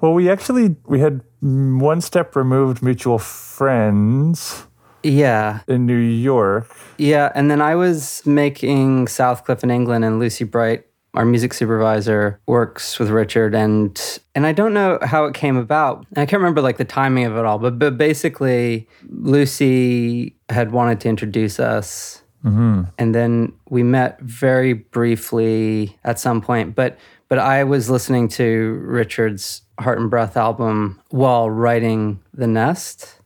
Well, 0.00 0.12
we 0.12 0.28
actually 0.30 0.76
we 0.86 1.00
had 1.00 1.22
one 1.40 2.00
step 2.00 2.36
removed 2.36 2.82
mutual 2.82 3.18
friends 3.18 4.66
Yeah, 5.02 5.60
in 5.68 5.86
New 5.86 5.96
York. 5.98 6.74
yeah, 6.98 7.30
and 7.34 7.50
then 7.50 7.60
I 7.60 7.74
was 7.74 8.24
making 8.26 9.06
Southcliffe 9.06 9.62
in 9.62 9.70
England, 9.70 10.04
and 10.04 10.18
Lucy 10.18 10.44
Bright, 10.44 10.84
our 11.14 11.24
music 11.24 11.54
supervisor, 11.54 12.40
works 12.46 12.98
with 12.98 13.10
Richard, 13.10 13.54
and 13.54 14.00
and 14.34 14.46
I 14.46 14.52
don't 14.52 14.74
know 14.74 14.98
how 15.02 15.24
it 15.26 15.34
came 15.34 15.56
about. 15.56 16.06
I 16.16 16.26
can't 16.26 16.40
remember 16.40 16.60
like 16.60 16.76
the 16.78 16.84
timing 16.84 17.24
of 17.26 17.36
it 17.36 17.44
all, 17.44 17.58
but 17.58 17.78
but 17.78 17.96
basically, 17.98 18.88
Lucy 19.08 20.36
had 20.50 20.72
wanted 20.72 21.00
to 21.00 21.08
introduce 21.08 21.58
us 21.60 22.22
mm-hmm. 22.44 22.82
and 22.98 23.14
then 23.14 23.52
we 23.70 23.82
met 23.82 24.20
very 24.20 24.74
briefly 24.74 25.96
at 26.04 26.18
some 26.18 26.40
point 26.42 26.74
but 26.74 26.98
but 27.28 27.38
i 27.38 27.64
was 27.64 27.88
listening 27.88 28.28
to 28.28 28.78
richard's 28.84 29.62
heart 29.78 29.98
and 29.98 30.10
breath 30.10 30.36
album 30.36 31.00
while 31.10 31.50
writing 31.50 32.20
the 32.32 32.46
nest. 32.46 33.16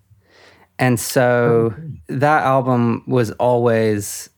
And 0.78 0.98
so 0.98 1.74
that 2.08 2.44
album 2.44 3.02
was 3.06 3.32
always 3.32 4.30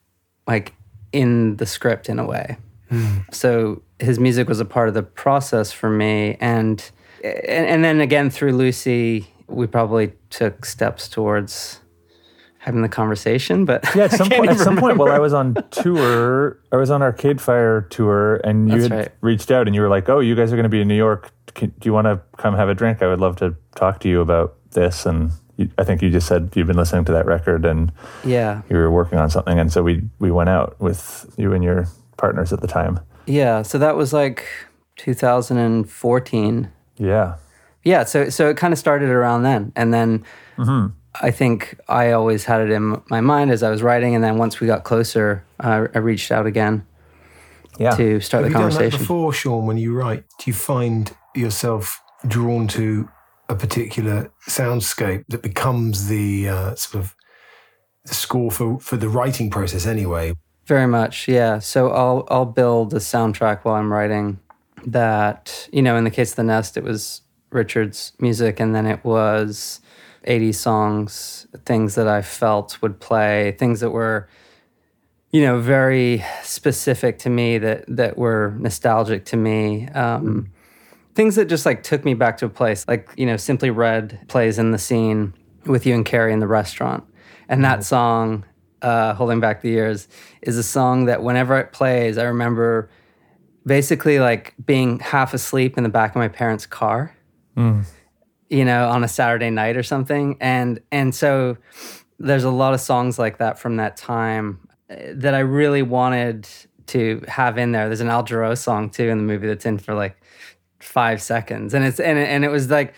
like 0.46 0.74
in 1.12 1.56
the 1.56 1.66
script 1.66 2.08
in 2.08 2.18
a 2.18 2.26
way. 2.26 2.56
Hmm. 2.88 3.18
So 3.30 3.82
his 3.98 4.18
music 4.18 4.48
was 4.48 4.58
a 4.60 4.64
part 4.64 4.88
of 4.88 4.94
the 4.94 5.02
process 5.02 5.70
for 5.70 5.90
me. 5.90 6.36
And 6.40 6.82
and, 7.22 7.66
and 7.66 7.84
then 7.84 8.00
again 8.00 8.30
through 8.30 8.52
lucy 8.52 9.26
we 9.46 9.66
probably 9.66 10.12
took 10.30 10.64
steps 10.64 11.06
towards 11.06 11.80
having 12.58 12.80
the 12.80 12.88
conversation 12.88 13.66
but 13.66 13.84
Yeah, 13.94 14.04
at 14.04 14.12
some 14.20 14.30
point, 14.30 14.50
at 14.50 14.58
some 14.58 14.78
point 14.78 14.96
while 14.96 15.12
I 15.12 15.18
was 15.18 15.34
on 15.34 15.54
tour, 15.70 16.58
I 16.72 16.76
was 16.76 16.90
on 16.90 17.02
Arcade 17.02 17.40
Fire 17.40 17.82
tour, 17.82 18.36
and 18.44 18.68
you 18.70 18.80
That's 18.80 18.90
had 18.90 18.98
right. 18.98 19.08
reached 19.20 19.50
out 19.50 19.66
and 19.66 19.74
you 19.74 19.82
were 19.82 19.88
like, 19.88 20.08
"Oh, 20.08 20.20
you 20.20 20.34
guys 20.34 20.52
are 20.52 20.56
going 20.56 20.64
to 20.64 20.70
be 20.70 20.80
in 20.80 20.88
New 20.88 20.96
York. 20.96 21.30
Can, 21.54 21.70
do 21.78 21.88
you 21.88 21.92
want 21.92 22.06
to 22.06 22.20
come 22.36 22.54
have 22.54 22.68
a 22.68 22.74
drink? 22.74 23.02
I 23.02 23.06
would 23.08 23.20
love 23.20 23.36
to 23.36 23.56
talk 23.74 24.00
to 24.00 24.08
you 24.08 24.20
about 24.20 24.56
this." 24.72 25.06
And 25.06 25.30
you, 25.56 25.70
I 25.78 25.84
think 25.84 26.02
you 26.02 26.10
just 26.10 26.26
said 26.26 26.52
you've 26.54 26.66
been 26.66 26.76
listening 26.76 27.04
to 27.06 27.12
that 27.12 27.26
record 27.26 27.64
and 27.64 27.92
yeah 28.24 28.62
you 28.70 28.76
were 28.76 28.90
working 28.90 29.18
on 29.18 29.30
something, 29.30 29.58
and 29.58 29.72
so 29.72 29.82
we 29.82 30.02
we 30.18 30.30
went 30.30 30.48
out 30.48 30.80
with 30.80 31.32
you 31.36 31.52
and 31.52 31.62
your 31.64 31.86
partners 32.16 32.52
at 32.52 32.60
the 32.60 32.66
time. 32.68 33.00
Yeah, 33.26 33.62
so 33.62 33.78
that 33.78 33.96
was 33.96 34.12
like 34.12 34.46
2014. 34.96 36.70
Yeah. 36.96 37.36
Yeah, 37.82 38.04
so 38.04 38.28
so 38.28 38.48
it 38.50 38.56
kind 38.56 38.72
of 38.72 38.78
started 38.78 39.08
around 39.08 39.42
then, 39.42 39.72
and 39.74 39.92
then 39.94 40.24
I 41.22 41.30
think 41.30 41.78
I 41.88 42.12
always 42.12 42.44
had 42.44 42.60
it 42.60 42.70
in 42.70 43.00
my 43.08 43.20
mind 43.22 43.50
as 43.50 43.62
I 43.62 43.70
was 43.70 43.82
writing, 43.82 44.14
and 44.14 44.22
then 44.22 44.36
once 44.36 44.60
we 44.60 44.66
got 44.66 44.84
closer, 44.84 45.44
uh, 45.60 45.86
I 45.94 45.98
reached 45.98 46.30
out 46.30 46.46
again. 46.46 46.86
Yeah. 47.78 47.96
to 47.96 48.20
start 48.20 48.44
Have 48.44 48.52
the 48.52 48.58
you 48.58 48.62
done 48.62 48.70
that 48.70 48.76
conversation. 48.76 48.98
before, 48.98 49.32
Sean? 49.32 49.64
When 49.64 49.78
you 49.78 49.94
write, 49.94 50.24
do 50.38 50.44
you 50.50 50.52
find 50.52 51.10
yourself 51.34 52.00
drawn 52.26 52.68
to 52.68 53.08
a 53.48 53.54
particular 53.54 54.30
soundscape 54.48 55.24
that 55.28 55.42
becomes 55.42 56.08
the 56.08 56.48
uh, 56.48 56.74
sort 56.74 57.04
of 57.04 57.16
the 58.04 58.14
score 58.14 58.50
for 58.50 58.78
for 58.80 58.96
the 58.96 59.08
writing 59.08 59.50
process? 59.50 59.86
Anyway, 59.86 60.34
Very 60.66 60.86
much, 60.86 61.28
yeah. 61.28 61.58
So 61.58 61.90
I'll 61.90 62.26
I'll 62.30 62.46
build 62.46 62.94
a 62.94 62.98
soundtrack 62.98 63.60
while 63.64 63.74
I'm 63.74 63.92
writing. 63.92 64.38
That 64.86 65.68
you 65.72 65.82
know, 65.82 65.96
in 65.96 66.04
the 66.04 66.10
case 66.10 66.30
of 66.30 66.36
the 66.36 66.44
Nest, 66.44 66.76
it 66.76 66.84
was 66.84 67.22
Richard's 67.50 68.12
music, 68.18 68.60
and 68.60 68.74
then 68.74 68.86
it 68.86 69.04
was 69.04 69.80
80 70.24 70.52
songs, 70.52 71.46
things 71.64 71.94
that 71.94 72.06
I 72.06 72.22
felt 72.22 72.80
would 72.82 73.00
play, 73.00 73.52
things 73.58 73.80
that 73.80 73.90
were, 73.90 74.28
you 75.30 75.42
know, 75.42 75.58
very 75.60 76.24
specific 76.42 77.18
to 77.20 77.30
me, 77.30 77.58
that 77.58 77.84
that 77.88 78.16
were 78.16 78.54
nostalgic 78.58 79.24
to 79.26 79.36
me. 79.36 79.88
Um, 79.88 80.52
Things 81.20 81.36
that 81.36 81.50
just 81.50 81.66
like 81.66 81.82
took 81.82 82.02
me 82.02 82.14
back 82.14 82.38
to 82.38 82.46
a 82.46 82.48
place, 82.48 82.88
like 82.88 83.10
you 83.14 83.26
know, 83.26 83.36
Simply 83.36 83.68
Red 83.68 84.24
plays 84.28 84.58
in 84.58 84.70
the 84.70 84.78
scene 84.78 85.34
with 85.66 85.84
you 85.84 85.94
and 85.94 86.02
Carrie 86.02 86.32
in 86.32 86.38
the 86.38 86.46
restaurant, 86.46 87.04
and 87.46 87.62
that 87.62 87.84
song 87.84 88.46
uh, 88.80 89.12
Holding 89.12 89.38
Back 89.38 89.60
the 89.60 89.68
Years 89.68 90.08
is 90.40 90.56
a 90.56 90.62
song 90.62 91.04
that 91.04 91.22
whenever 91.22 91.58
it 91.58 91.72
plays, 91.72 92.16
I 92.16 92.24
remember 92.24 92.88
basically 93.66 94.18
like 94.18 94.54
being 94.64 94.98
half 95.00 95.34
asleep 95.34 95.76
in 95.76 95.84
the 95.84 95.90
back 95.90 96.12
of 96.12 96.16
my 96.16 96.28
parents' 96.28 96.64
car, 96.64 97.14
you 98.48 98.64
know, 98.64 98.88
on 98.88 99.04
a 99.04 99.08
Saturday 99.08 99.50
night 99.50 99.76
or 99.76 99.82
something. 99.82 100.38
And 100.40 100.80
and 100.90 101.14
so 101.14 101.58
there's 102.18 102.44
a 102.44 102.50
lot 102.50 102.72
of 102.72 102.80
songs 102.80 103.18
like 103.18 103.36
that 103.36 103.58
from 103.58 103.76
that 103.76 103.98
time 103.98 104.66
uh, 104.88 104.94
that 105.16 105.34
I 105.34 105.40
really 105.40 105.82
wanted 105.82 106.48
to 106.86 107.22
have 107.28 107.58
in 107.58 107.72
there. 107.72 107.88
There's 107.88 108.00
an 108.00 108.08
Al 108.08 108.24
Jarreau 108.24 108.56
song 108.56 108.88
too 108.88 109.10
in 109.10 109.18
the 109.18 109.24
movie 109.24 109.48
that's 109.48 109.66
in 109.66 109.76
for 109.76 109.92
like 109.92 110.16
five 110.80 111.22
seconds, 111.22 111.74
and 111.74 111.84
it's 111.84 112.00
and 112.00 112.18
and 112.18 112.44
it 112.44 112.50
was 112.50 112.70
like 112.70 112.94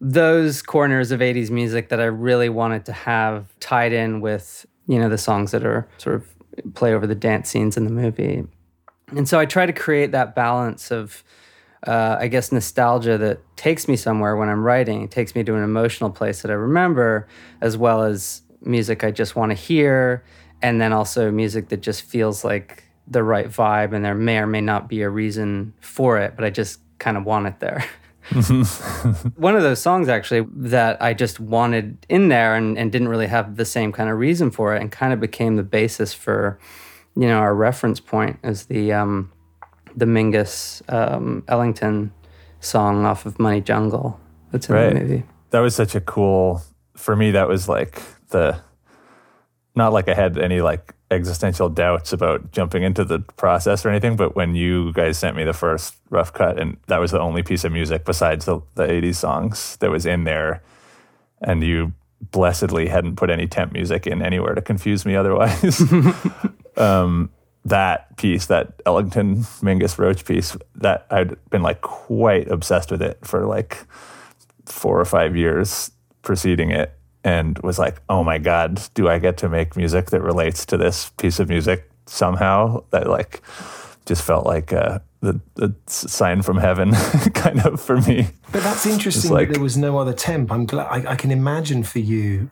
those 0.00 0.62
corners 0.62 1.10
of 1.10 1.20
80s 1.20 1.50
music 1.50 1.88
that 1.88 2.00
I 2.00 2.04
really 2.04 2.48
wanted 2.48 2.84
to 2.86 2.92
have 2.92 3.58
tied 3.60 3.92
in 3.92 4.20
with, 4.20 4.66
you 4.86 4.98
know, 4.98 5.08
the 5.08 5.18
songs 5.18 5.52
that 5.52 5.64
are 5.64 5.88
sort 5.98 6.16
of 6.16 6.74
play 6.74 6.94
over 6.94 7.06
the 7.06 7.14
dance 7.14 7.48
scenes 7.48 7.76
in 7.76 7.84
the 7.84 7.90
movie. 7.90 8.44
And 9.08 9.28
so 9.28 9.38
I 9.38 9.46
try 9.46 9.66
to 9.66 9.72
create 9.72 10.12
that 10.12 10.34
balance 10.34 10.90
of, 10.90 11.24
uh, 11.86 12.16
I 12.18 12.28
guess, 12.28 12.52
nostalgia 12.52 13.16
that 13.18 13.40
takes 13.56 13.88
me 13.88 13.96
somewhere 13.96 14.36
when 14.36 14.48
I'm 14.48 14.62
writing. 14.62 15.02
It 15.02 15.10
takes 15.10 15.34
me 15.34 15.44
to 15.44 15.54
an 15.54 15.62
emotional 15.62 16.10
place 16.10 16.42
that 16.42 16.50
I 16.50 16.54
remember, 16.54 17.26
as 17.60 17.76
well 17.76 18.02
as 18.02 18.42
music 18.60 19.04
I 19.04 19.10
just 19.10 19.36
want 19.36 19.50
to 19.50 19.54
hear. 19.54 20.24
And 20.60 20.80
then 20.80 20.92
also 20.92 21.30
music 21.30 21.68
that 21.68 21.82
just 21.82 22.02
feels 22.02 22.44
like 22.44 22.84
the 23.06 23.22
right 23.22 23.48
vibe. 23.48 23.94
And 23.94 24.04
there 24.04 24.14
may 24.14 24.38
or 24.38 24.46
may 24.46 24.60
not 24.60 24.88
be 24.88 25.02
a 25.02 25.08
reason 25.08 25.72
for 25.80 26.18
it, 26.18 26.34
but 26.34 26.44
I 26.44 26.50
just 26.50 26.80
kind 26.98 27.16
of 27.16 27.24
want 27.24 27.46
it 27.46 27.60
there. 27.60 27.84
One 29.36 29.54
of 29.54 29.62
those 29.62 29.80
songs 29.80 30.08
actually 30.08 30.46
that 30.56 31.00
I 31.00 31.14
just 31.14 31.38
wanted 31.38 32.04
in 32.08 32.28
there 32.28 32.56
and, 32.56 32.76
and 32.76 32.90
didn't 32.90 33.08
really 33.08 33.28
have 33.28 33.56
the 33.56 33.64
same 33.64 33.92
kind 33.92 34.10
of 34.10 34.18
reason 34.18 34.50
for 34.50 34.74
it 34.74 34.80
and 34.82 34.90
kind 34.90 35.12
of 35.12 35.20
became 35.20 35.54
the 35.56 35.62
basis 35.62 36.12
for, 36.12 36.58
you 37.14 37.28
know, 37.28 37.38
our 37.38 37.54
reference 37.54 38.00
point 38.00 38.38
is 38.42 38.66
the 38.66 38.92
um, 38.92 39.30
the 39.94 40.06
Mingus 40.06 40.82
um, 40.92 41.44
Ellington 41.46 42.12
song 42.60 43.04
off 43.06 43.26
of 43.26 43.38
Money 43.38 43.60
Jungle 43.60 44.18
that's 44.50 44.68
in 44.68 44.74
Right. 44.74 44.92
the 44.94 45.00
movie. 45.00 45.22
that 45.50 45.60
was 45.60 45.76
such 45.76 45.94
a 45.94 46.00
cool 46.00 46.62
for 46.96 47.14
me 47.14 47.30
that 47.30 47.46
was 47.48 47.68
like 47.68 48.02
the 48.30 48.58
not 49.76 49.92
like 49.92 50.08
i 50.08 50.14
had 50.14 50.38
any 50.38 50.60
like 50.60 50.94
existential 51.10 51.68
doubts 51.68 52.12
about 52.12 52.50
jumping 52.50 52.82
into 52.82 53.04
the 53.04 53.20
process 53.36 53.84
or 53.84 53.90
anything 53.90 54.16
but 54.16 54.34
when 54.34 54.54
you 54.56 54.92
guys 54.92 55.16
sent 55.16 55.36
me 55.36 55.44
the 55.44 55.52
first 55.52 55.94
rough 56.10 56.32
cut 56.32 56.58
and 56.58 56.76
that 56.88 56.98
was 56.98 57.12
the 57.12 57.20
only 57.20 57.42
piece 57.42 57.62
of 57.62 57.70
music 57.70 58.04
besides 58.04 58.44
the, 58.44 58.60
the 58.74 58.84
80s 58.84 59.16
songs 59.16 59.76
that 59.76 59.90
was 59.90 60.04
in 60.04 60.24
there 60.24 60.62
and 61.40 61.62
you 61.62 61.92
blessedly 62.32 62.88
hadn't 62.88 63.14
put 63.14 63.30
any 63.30 63.46
temp 63.46 63.72
music 63.72 64.06
in 64.06 64.20
anywhere 64.20 64.54
to 64.54 64.62
confuse 64.62 65.06
me 65.06 65.14
otherwise 65.14 65.80
um, 66.76 67.30
that 67.66 68.16
piece, 68.16 68.46
that 68.46 68.80
Ellington 68.86 69.38
Mingus 69.60 69.98
Roach 69.98 70.24
piece, 70.24 70.56
that 70.76 71.06
I'd 71.10 71.36
been 71.50 71.62
like 71.62 71.80
quite 71.80 72.48
obsessed 72.48 72.92
with 72.92 73.02
it 73.02 73.18
for 73.26 73.44
like 73.44 73.86
four 74.64 74.98
or 75.00 75.04
five 75.04 75.36
years 75.36 75.90
preceding 76.22 76.70
it 76.70 76.95
and 77.26 77.58
was 77.58 77.76
like, 77.76 78.00
oh 78.08 78.22
my 78.22 78.38
God, 78.38 78.80
do 78.94 79.08
I 79.08 79.18
get 79.18 79.36
to 79.38 79.48
make 79.48 79.76
music 79.76 80.10
that 80.10 80.22
relates 80.22 80.64
to 80.66 80.76
this 80.76 81.10
piece 81.18 81.40
of 81.40 81.48
music 81.48 81.90
somehow? 82.06 82.84
That 82.92 83.08
like 83.08 83.42
just 84.06 84.22
felt 84.22 84.46
like 84.46 84.70
a, 84.70 85.02
the, 85.22 85.40
the 85.56 85.74
sign 85.86 86.42
from 86.42 86.56
heaven 86.56 86.92
kind 87.34 87.66
of 87.66 87.80
for 87.80 88.00
me. 88.02 88.28
But 88.52 88.62
that's 88.62 88.86
interesting 88.86 89.32
like- 89.32 89.48
that 89.48 89.54
there 89.54 89.62
was 89.62 89.76
no 89.76 89.98
other 89.98 90.12
temp. 90.12 90.52
I'm 90.52 90.66
glad 90.66 90.86
I, 90.86 91.12
I 91.12 91.16
can 91.16 91.32
imagine 91.32 91.82
for 91.82 91.98
you 91.98 92.48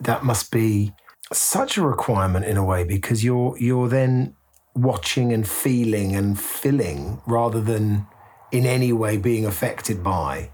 that 0.00 0.24
must 0.24 0.50
be 0.50 0.94
such 1.30 1.76
a 1.76 1.82
requirement 1.82 2.46
in 2.46 2.56
a 2.56 2.64
way 2.64 2.82
because 2.82 3.22
you're 3.22 3.54
you're 3.58 3.88
then 3.88 4.34
watching 4.74 5.34
and 5.34 5.46
feeling 5.46 6.16
and 6.16 6.40
filling 6.40 7.20
rather 7.26 7.60
than 7.60 8.06
in 8.52 8.64
any 8.64 8.92
way 8.92 9.18
being 9.18 9.44
affected 9.44 10.02
by 10.02 10.50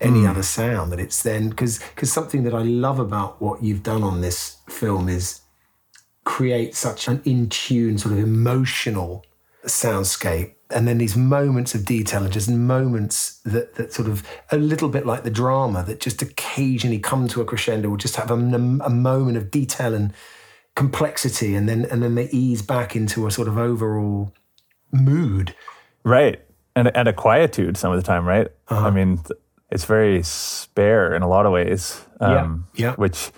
any 0.00 0.20
hmm. 0.20 0.26
other 0.26 0.42
sound 0.42 0.92
that 0.92 1.00
it's 1.00 1.22
then 1.22 1.50
because 1.50 1.78
because 1.78 2.12
something 2.12 2.44
that 2.44 2.54
I 2.54 2.62
love 2.62 2.98
about 2.98 3.40
what 3.40 3.62
you've 3.62 3.82
done 3.82 4.02
on 4.02 4.20
this 4.20 4.58
film 4.68 5.08
is 5.08 5.40
create 6.24 6.74
such 6.74 7.08
an 7.08 7.20
in 7.24 7.48
tune 7.48 7.98
sort 7.98 8.12
of 8.14 8.18
emotional 8.18 9.24
soundscape 9.66 10.54
and 10.70 10.88
then 10.88 10.98
these 10.98 11.16
moments 11.16 11.74
of 11.74 11.84
detail 11.84 12.24
and 12.24 12.32
just 12.32 12.50
moments 12.50 13.40
that, 13.44 13.74
that 13.74 13.92
sort 13.92 14.08
of 14.08 14.26
a 14.50 14.56
little 14.56 14.88
bit 14.88 15.06
like 15.06 15.22
the 15.22 15.30
drama 15.30 15.82
that 15.84 16.00
just 16.00 16.22
occasionally 16.22 16.98
come 16.98 17.28
to 17.28 17.40
a 17.40 17.44
crescendo 17.44 17.90
or 17.90 17.96
just 17.96 18.16
have 18.16 18.30
a, 18.30 18.34
a 18.34 18.90
moment 18.90 19.36
of 19.36 19.50
detail 19.50 19.94
and 19.94 20.12
complexity 20.74 21.54
and 21.54 21.68
then 21.68 21.84
and 21.90 22.02
then 22.02 22.14
they 22.14 22.28
ease 22.30 22.62
back 22.62 22.96
into 22.96 23.26
a 23.26 23.30
sort 23.30 23.48
of 23.48 23.56
overall 23.56 24.32
mood 24.92 25.54
Right. 26.04 26.40
And, 26.76 26.94
and 26.94 27.08
a 27.08 27.12
quietude 27.12 27.76
some 27.76 27.92
of 27.92 27.98
the 28.00 28.06
time, 28.06 28.26
right? 28.26 28.48
I 28.68 28.76
uh-huh. 28.76 28.90
mean, 28.90 29.18
th- 29.18 29.40
it's 29.74 29.84
very 29.84 30.22
spare 30.22 31.12
in 31.14 31.22
a 31.22 31.28
lot 31.28 31.46
of 31.46 31.52
ways. 31.52 32.00
Um, 32.20 32.30
Yeah. 32.74 32.94
Which 32.94 33.32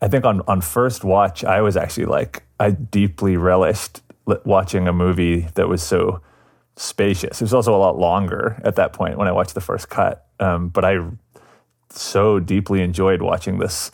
I 0.00 0.06
think 0.06 0.24
on, 0.24 0.40
on 0.46 0.60
first 0.60 1.02
watch, 1.02 1.44
I 1.44 1.60
was 1.60 1.76
actually 1.76 2.06
like, 2.06 2.44
I 2.60 2.70
deeply 2.70 3.36
relished 3.36 4.00
watching 4.24 4.86
a 4.86 4.92
movie 4.92 5.48
that 5.56 5.68
was 5.68 5.82
so 5.82 6.20
spacious. 6.76 7.40
It 7.40 7.44
was 7.44 7.52
also 7.52 7.74
a 7.74 7.78
lot 7.78 7.98
longer 7.98 8.60
at 8.64 8.76
that 8.76 8.92
point 8.92 9.18
when 9.18 9.26
I 9.26 9.32
watched 9.32 9.54
the 9.54 9.60
first 9.60 9.88
cut. 9.88 10.24
Um, 10.38 10.68
but 10.68 10.84
I 10.84 10.98
so 11.90 12.38
deeply 12.38 12.80
enjoyed 12.80 13.20
watching 13.20 13.58
this 13.58 13.90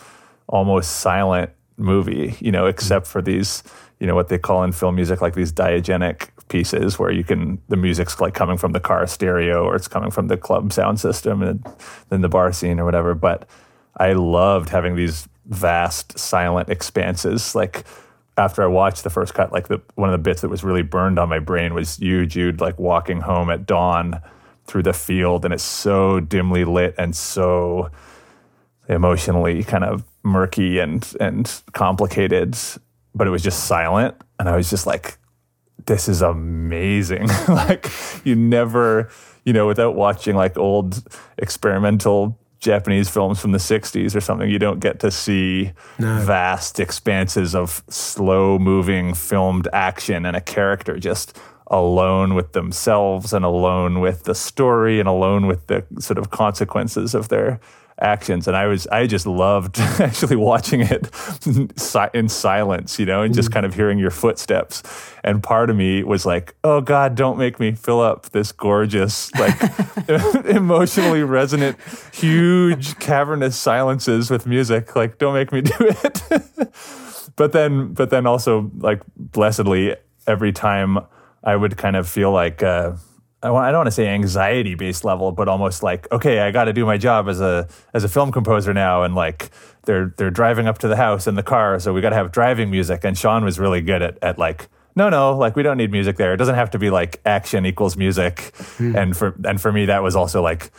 almost 0.47 0.99
silent 0.99 1.51
movie, 1.79 2.37
you 2.39 2.53
know, 2.53 2.67
except 2.67 3.07
for 3.07 3.23
these, 3.23 3.63
you 3.99 4.07
know, 4.07 4.15
what 4.15 4.29
they 4.29 4.39
call 4.39 4.63
in 4.63 4.73
film 4.73 4.95
music 4.95 5.23
like 5.23 5.35
these 5.35 5.53
diegetic 5.53 6.29
pieces 6.49 6.99
where 6.99 7.11
you 7.11 7.25
can 7.25 7.61
the 7.69 7.77
music's 7.77 8.21
like 8.21 8.35
coming 8.35 8.57
from 8.57 8.73
the 8.73 8.81
car 8.81 9.07
stereo 9.07 9.65
or 9.65 9.77
it's 9.77 9.89
coming 9.89 10.11
from 10.11 10.29
the 10.29 10.37
club 10.37 10.73
sound 10.73 11.01
system 11.01 11.43
and 11.43 11.65
then 12.09 12.21
the 12.21 12.29
bar 12.29 12.53
scene 12.53 12.79
or 12.81 12.85
whatever. 12.85 13.15
But 13.15 13.49
I 13.97 14.13
loved 14.13 14.69
having 14.69 14.97
these 14.97 15.29
vast 15.47 16.19
silent 16.19 16.69
expanses 16.69 17.55
like 17.55 17.85
after 18.39 18.63
I 18.63 18.67
watched 18.67 19.03
the 19.03 19.11
first 19.11 19.35
cut, 19.35 19.53
like 19.53 19.69
the 19.69 19.83
one 19.97 20.09
of 20.09 20.13
the 20.13 20.23
bits 20.23 20.43
that 20.43 20.49
was 20.49 20.63
really 20.63 20.83
burned 20.83 21.19
on 21.19 21.29
my 21.29 21.41
brain 21.41 21.75
was 21.75 21.99
you, 21.99 22.25
Jude, 22.25 22.61
like 22.61 22.79
walking 22.79 23.21
home 23.21 23.51
at 23.51 23.67
dawn 23.67 24.23
through 24.65 24.85
the 24.85 24.93
field, 24.93 25.45
and 25.45 25.53
it's 25.53 25.65
so 25.65 26.21
dimly 26.21 26.65
lit 26.65 26.95
and 26.99 27.15
so 27.17 27.91
emotionally 28.89 29.65
kind 29.65 29.85
of 29.85 30.05
murky 30.23 30.79
and 30.79 31.15
and 31.21 31.63
complicated, 31.73 32.57
but 33.15 33.27
it 33.27 33.31
was 33.31 33.43
just 33.43 33.65
silent, 33.65 34.15
and 34.39 34.49
I 34.49 34.57
was 34.57 34.71
just 34.71 34.87
like, 34.87 35.19
this 35.87 36.09
is 36.09 36.23
amazing. 36.23 37.29
like 37.49 37.91
you 38.25 38.35
never, 38.35 39.09
you 39.45 39.53
know, 39.53 39.67
without 39.67 39.95
watching 39.95 40.37
like 40.37 40.57
old 40.57 41.03
experimental 41.39 42.39
Japanese 42.61 43.09
films 43.09 43.41
from 43.41 43.53
the 43.53 43.59
60s 43.59 44.15
or 44.17 44.21
something, 44.21 44.51
you 44.51 44.59
don't 44.59 44.81
get 44.81 45.01
to 45.01 45.11
see 45.11 45.73
vast 45.99 46.81
expanses 46.81 47.55
of 47.55 47.83
slow 47.89 48.59
moving 48.59 49.15
filmed 49.15 49.69
action 49.73 50.27
and 50.27 50.37
a 50.37 50.41
character 50.41 50.99
just 50.99 51.39
alone 51.71 52.35
with 52.35 52.53
themselves 52.53 53.33
and 53.33 53.45
alone 53.45 54.01
with 54.01 54.25
the 54.25 54.35
story 54.35 54.99
and 54.99 55.09
alone 55.09 55.47
with 55.47 55.67
the 55.67 55.85
sort 56.01 56.19
of 56.19 56.31
consequences 56.31 57.15
of 57.15 57.29
their 57.29 57.61
actions 58.01 58.47
and 58.47 58.57
i 58.57 58.67
was 58.67 58.87
i 58.89 59.07
just 59.07 59.27
loved 59.27 59.79
actually 60.01 60.37
watching 60.37 60.81
it 60.81 61.11
in 62.15 62.29
silence 62.29 62.99
you 62.99 63.07
know 63.07 63.23
and 63.23 63.35
just 63.35 63.51
kind 63.53 63.67
of 63.67 63.75
hearing 63.75 63.99
your 63.99 64.11
footsteps. 64.11 64.83
And 65.25 65.43
part 65.43 65.71
of 65.71 65.77
me 65.77 66.03
was 66.03 66.25
like 66.25 66.55
oh 66.65 66.81
god 66.81 67.15
don't 67.15 67.39
make 67.39 67.61
me 67.61 67.73
fill 67.73 68.01
up 68.01 68.31
this 68.31 68.53
gorgeous 68.53 69.33
like 69.35 69.57
emotionally 70.47 71.23
resonant 71.23 71.77
huge 72.13 72.99
cavernous 72.99 73.57
silences 73.57 74.31
with 74.31 74.47
music. 74.47 74.97
Like 74.97 75.19
don't 75.19 75.35
make 75.35 75.53
me 75.53 75.61
do 75.73 75.75
it. 75.79 76.23
But 77.37 77.53
then 77.53 77.93
but 77.93 78.11
then 78.11 78.27
also 78.27 78.71
like 78.79 79.03
blessedly 79.17 79.97
every 80.27 80.53
time 80.53 80.99
I 81.45 81.57
would 81.57 81.77
kind 81.77 81.97
of 81.97 82.09
feel 82.09 82.33
like 82.33 82.63
uh, 82.63 82.93
I, 83.43 83.51
want, 83.51 83.67
I 83.67 83.71
don't 83.71 83.81
want 83.81 83.87
to 83.89 83.93
say 83.93 84.09
anxiety 84.09 84.75
based 84.75 85.05
level, 85.05 85.33
but 85.33 85.49
almost 85.49 85.83
like 85.83 86.11
okay, 86.11 86.41
I 86.41 86.51
got 86.51 86.65
to 86.65 86.73
do 86.73 86.85
my 86.85 86.99
job 86.99 87.29
as 87.29 87.41
a 87.41 87.69
as 87.95 88.05
a 88.05 88.09
film 88.09 88.33
composer 88.33 88.75
now, 88.75 89.03
and 89.03 89.15
like 89.15 89.51
they're 89.85 90.15
they're 90.17 90.31
driving 90.31 90.67
up 90.67 90.79
to 90.79 90.89
the 90.89 90.97
house 90.97 91.27
in 91.27 91.35
the 91.35 91.43
car, 91.43 91.79
so 91.79 91.93
we 91.93 92.01
got 92.01 92.11
to 92.11 92.17
have 92.17 92.33
driving 92.33 92.71
music. 92.71 93.05
And 93.05 93.17
Sean 93.17 93.45
was 93.45 93.59
really 93.59 93.81
good 93.81 94.03
at 94.03 94.19
at 94.23 94.39
like 94.39 94.69
no, 94.97 95.09
no, 95.09 95.37
like 95.37 95.55
we 95.55 95.63
don't 95.63 95.77
need 95.77 95.93
music 95.93 96.17
there. 96.17 96.35
It 96.35 96.39
doesn't 96.39 96.57
have 96.57 96.73
to 96.73 96.79
be 96.79 96.91
like 96.91 97.21
action 97.25 97.65
equals 97.65 97.97
music. 97.97 98.53
Hmm. 98.79 98.97
And 98.97 99.17
for 99.17 99.37
and 99.45 99.61
for 99.61 99.71
me, 99.71 99.87
that 99.87 100.03
was 100.03 100.17
also 100.17 100.43
like 100.43 100.73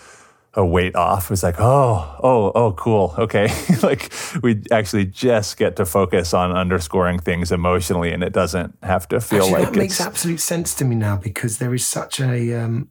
a 0.59 0.65
weight 0.65 0.93
off. 0.93 1.25
It 1.25 1.29
was 1.31 1.41
like, 1.41 1.55
oh, 1.57 2.19
oh, 2.21 2.51
oh, 2.53 2.73
cool. 2.73 3.15
Okay. 3.17 3.47
like 3.81 4.11
we 4.43 4.61
actually 4.71 5.05
just 5.05 5.55
get 5.57 5.77
to 5.77 5.85
focus 5.85 6.33
on 6.33 6.51
underscoring 6.51 7.17
things 7.17 7.51
emotionally 7.51 8.11
and 8.11 8.21
it 8.23 8.33
doesn't 8.33 8.77
have 8.83 9.07
to 9.07 9.21
feel 9.21 9.43
Actually, 9.43 9.53
like 9.53 9.73
that 9.73 9.79
makes 9.79 10.01
absolute 10.01 10.41
sense 10.41 10.75
to 10.75 10.85
me 10.85 10.95
now 10.95 11.15
because 11.15 11.59
there 11.59 11.73
is 11.73 11.87
such 11.87 12.19
a 12.19 12.53
um, 12.53 12.89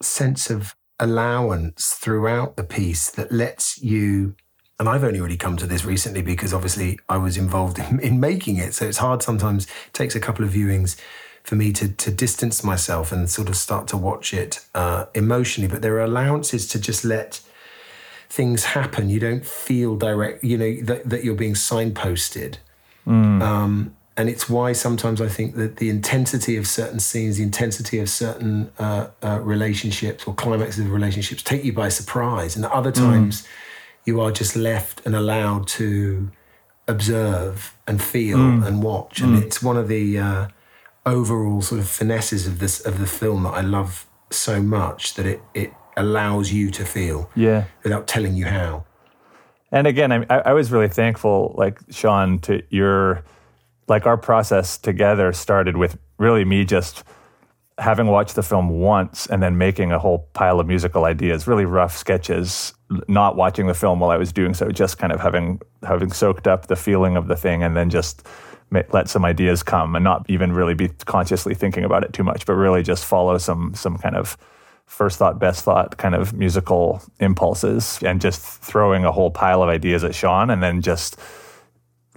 sense 0.00 0.50
of 0.50 0.76
allowance 1.00 1.94
throughout 1.94 2.56
the 2.56 2.64
piece 2.64 3.10
that 3.10 3.32
lets 3.32 3.82
you. 3.82 4.36
And 4.78 4.88
I've 4.88 5.02
only 5.02 5.20
really 5.20 5.36
come 5.36 5.56
to 5.56 5.66
this 5.66 5.84
recently 5.84 6.22
because 6.22 6.54
obviously 6.54 6.96
I 7.08 7.16
was 7.16 7.36
involved 7.36 7.78
in, 7.90 7.98
in 7.98 8.20
making 8.20 8.56
it. 8.56 8.72
So 8.72 8.86
it's 8.86 8.98
hard 8.98 9.20
sometimes, 9.20 9.64
it 9.64 9.92
takes 9.94 10.14
a 10.14 10.20
couple 10.20 10.44
of 10.44 10.52
viewings 10.52 10.96
for 11.42 11.56
me 11.56 11.72
to, 11.72 11.88
to 11.88 12.10
distance 12.10 12.62
myself 12.62 13.12
and 13.12 13.28
sort 13.28 13.48
of 13.48 13.56
start 13.56 13.88
to 13.88 13.96
watch 13.96 14.32
it 14.34 14.64
uh, 14.74 15.06
emotionally. 15.14 15.68
But 15.68 15.82
there 15.82 15.94
are 15.94 16.04
allowances 16.04 16.66
to 16.68 16.80
just 16.80 17.04
let 17.04 17.40
things 18.28 18.64
happen. 18.64 19.10
You 19.10 19.20
don't 19.20 19.44
feel 19.44 19.96
direct, 19.96 20.44
you 20.44 20.56
know, 20.56 20.76
that, 20.82 21.08
that 21.08 21.24
you're 21.24 21.34
being 21.34 21.54
signposted. 21.54 22.58
Um, 23.42 23.96
and 24.16 24.28
it's 24.28 24.50
why 24.50 24.72
sometimes 24.72 25.20
I 25.20 25.28
think 25.28 25.54
that 25.56 25.76
the 25.76 25.88
intensity 25.88 26.56
of 26.56 26.66
certain 26.66 27.00
scenes, 27.00 27.38
the 27.38 27.42
intensity 27.42 27.98
of 27.98 28.08
certain 28.10 28.70
uh, 28.78 29.08
uh, 29.22 29.40
relationships 29.40 30.24
or 30.26 30.34
climaxes 30.34 30.84
of 30.84 30.92
relationships 30.92 31.42
take 31.42 31.64
you 31.64 31.72
by 31.72 31.88
surprise. 31.88 32.54
And 32.54 32.66
other 32.66 32.92
times 32.92 33.46
you 34.04 34.20
are 34.20 34.30
just 34.30 34.56
left 34.56 35.00
and 35.06 35.16
allowed 35.16 35.66
to 35.68 36.30
observe 36.86 37.74
and 37.86 38.02
feel 38.02 38.38
and 38.66 38.82
watch. 38.82 39.20
And 39.20 39.42
it's 39.42 39.62
one 39.62 39.78
of 39.78 39.88
the 39.88 40.18
uh, 40.18 40.48
overall 41.06 41.62
sort 41.62 41.80
of 41.80 41.88
finesses 41.88 42.46
of 42.46 42.58
this 42.58 42.80
of 42.86 42.98
the 42.98 43.06
film 43.06 43.44
that 43.44 43.54
I 43.54 43.60
love 43.62 44.06
so 44.30 44.62
much 44.62 45.14
that 45.14 45.26
it 45.26 45.42
it 45.54 45.72
allows 45.96 46.52
you 46.52 46.70
to 46.70 46.84
feel 46.84 47.30
yeah. 47.34 47.64
without 47.82 48.06
telling 48.06 48.34
you 48.34 48.46
how. 48.46 48.84
And 49.72 49.86
again, 49.86 50.12
I, 50.12 50.38
I 50.38 50.52
was 50.52 50.72
really 50.72 50.88
thankful, 50.88 51.54
like 51.56 51.78
Sean, 51.90 52.38
to 52.40 52.62
your, 52.70 53.24
like 53.86 54.06
our 54.06 54.16
process 54.16 54.78
together 54.78 55.32
started 55.32 55.76
with 55.76 55.96
really 56.18 56.44
me 56.44 56.64
just 56.64 57.04
having 57.78 58.08
watched 58.08 58.34
the 58.34 58.42
film 58.42 58.68
once 58.80 59.26
and 59.26 59.42
then 59.42 59.56
making 59.56 59.92
a 59.92 59.98
whole 59.98 60.28
pile 60.34 60.60
of 60.60 60.66
musical 60.66 61.04
ideas, 61.04 61.46
really 61.46 61.64
rough 61.64 61.96
sketches, 61.96 62.74
not 63.08 63.36
watching 63.36 63.68
the 63.68 63.74
film 63.74 64.00
while 64.00 64.10
I 64.10 64.16
was 64.16 64.32
doing 64.32 64.54
so, 64.54 64.70
just 64.70 64.98
kind 64.98 65.12
of 65.12 65.20
having 65.20 65.60
having 65.82 66.12
soaked 66.12 66.46
up 66.46 66.66
the 66.66 66.76
feeling 66.76 67.16
of 67.16 67.28
the 67.28 67.36
thing 67.36 67.62
and 67.62 67.76
then 67.76 67.88
just 67.88 68.26
let 68.70 69.08
some 69.08 69.24
ideas 69.24 69.62
come 69.62 69.96
and 69.96 70.04
not 70.04 70.24
even 70.28 70.52
really 70.52 70.74
be 70.74 70.88
consciously 71.06 71.54
thinking 71.54 71.84
about 71.84 72.04
it 72.04 72.12
too 72.12 72.22
much, 72.22 72.46
but 72.46 72.54
really 72.54 72.82
just 72.82 73.04
follow 73.04 73.38
some 73.38 73.74
some 73.74 73.98
kind 73.98 74.16
of 74.16 74.36
first 74.90 75.18
thought, 75.18 75.38
best 75.38 75.64
thought 75.64 75.96
kind 75.98 76.16
of 76.16 76.32
musical 76.32 77.00
impulses 77.20 78.00
and 78.02 78.20
just 78.20 78.40
throwing 78.40 79.04
a 79.04 79.12
whole 79.12 79.30
pile 79.30 79.62
of 79.62 79.68
ideas 79.68 80.02
at 80.02 80.14
Sean 80.14 80.50
and 80.50 80.62
then 80.62 80.82
just 80.82 81.16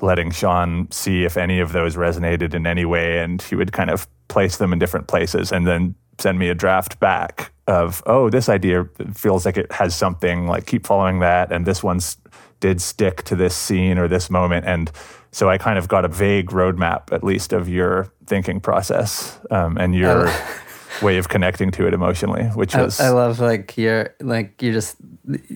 letting 0.01 0.31
Sean 0.31 0.89
see 0.91 1.24
if 1.24 1.38
any 1.38 1.60
of 1.60 1.72
those 1.72 1.95
resonated 1.95 2.55
in 2.55 2.65
any 2.65 2.83
way. 2.83 3.19
And 3.19 3.39
he 3.41 3.55
would 3.55 3.72
kind 3.72 3.91
of 3.91 4.07
place 4.27 4.57
them 4.57 4.74
in 4.74 4.79
different 4.79 5.07
places 5.07 5.51
and 5.51 5.67
then 5.67 5.93
send 6.19 6.39
me 6.39 6.50
a 6.50 6.55
draft 6.55 7.00
back 7.00 7.51
of, 7.67 8.01
oh, 8.07 8.29
this 8.29 8.50
idea 8.50 8.89
feels 9.13 9.45
like 9.45 9.57
it 9.57 9.72
has 9.72 9.95
something, 9.95 10.48
like 10.48 10.65
keep 10.65 10.86
following 10.86 11.19
that. 11.19 11.51
And 11.51 11.65
this 11.65 11.83
one's 11.83 12.17
did 12.60 12.81
stick 12.81 13.24
to 13.24 13.36
this 13.36 13.55
scene 13.55 14.00
or 14.00 14.07
this 14.07 14.29
moment. 14.29 14.65
And 14.65 14.91
so 15.34 15.50
I 15.50 15.58
kind 15.58 15.80
of 15.80 15.88
got 15.88 16.06
a 16.06 16.08
vague 16.08 16.52
roadmap, 16.52 17.12
at 17.12 17.24
least, 17.24 17.54
of 17.54 17.68
your 17.68 18.13
thinking 18.28 18.60
process 18.60 19.39
um, 19.50 19.78
and 19.78 19.96
your 19.96 20.32
way 21.02 21.17
of 21.17 21.28
connecting 21.28 21.72
to 21.72 21.88
it 21.88 21.93
emotionally, 21.93 22.43
which 22.50 22.76
I, 22.76 22.84
was 22.84 23.00
I 23.00 23.10
love 23.10 23.39
like 23.39 23.76
you're 23.76 24.13
like 24.22 24.62
you're 24.62 24.74
just 24.74 24.96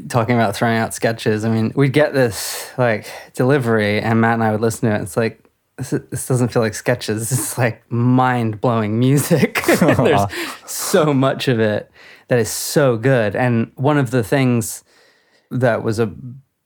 talking 0.09 0.35
about 0.35 0.55
throwing 0.55 0.77
out 0.77 0.95
sketches. 0.95 1.45
I 1.45 1.49
mean, 1.49 1.71
we'd 1.75 1.93
get 1.93 2.13
this 2.13 2.71
like 2.79 3.07
delivery, 3.33 4.01
and 4.01 4.19
Matt 4.19 4.33
and 4.33 4.43
I 4.43 4.51
would 4.51 4.61
listen 4.61 4.89
to 4.89 4.95
it. 4.95 5.01
It's 5.03 5.15
like 5.15 5.47
this, 5.77 5.91
this 5.91 6.27
doesn't 6.27 6.47
feel 6.47 6.63
like 6.63 6.73
sketches. 6.73 7.31
Is 7.31 7.55
like 7.57 7.89
mind 7.91 8.59
blowing 8.59 8.97
music. 8.97 9.61
There's 9.79 10.21
so 10.65 11.13
much 11.13 11.47
of 11.47 11.59
it 11.59 11.91
that 12.29 12.39
is 12.39 12.49
so 12.49 12.97
good. 12.97 13.35
And 13.35 13.71
one 13.75 13.99
of 13.99 14.09
the 14.09 14.23
things 14.23 14.83
that 15.51 15.83
was 15.83 15.99
a 15.99 16.11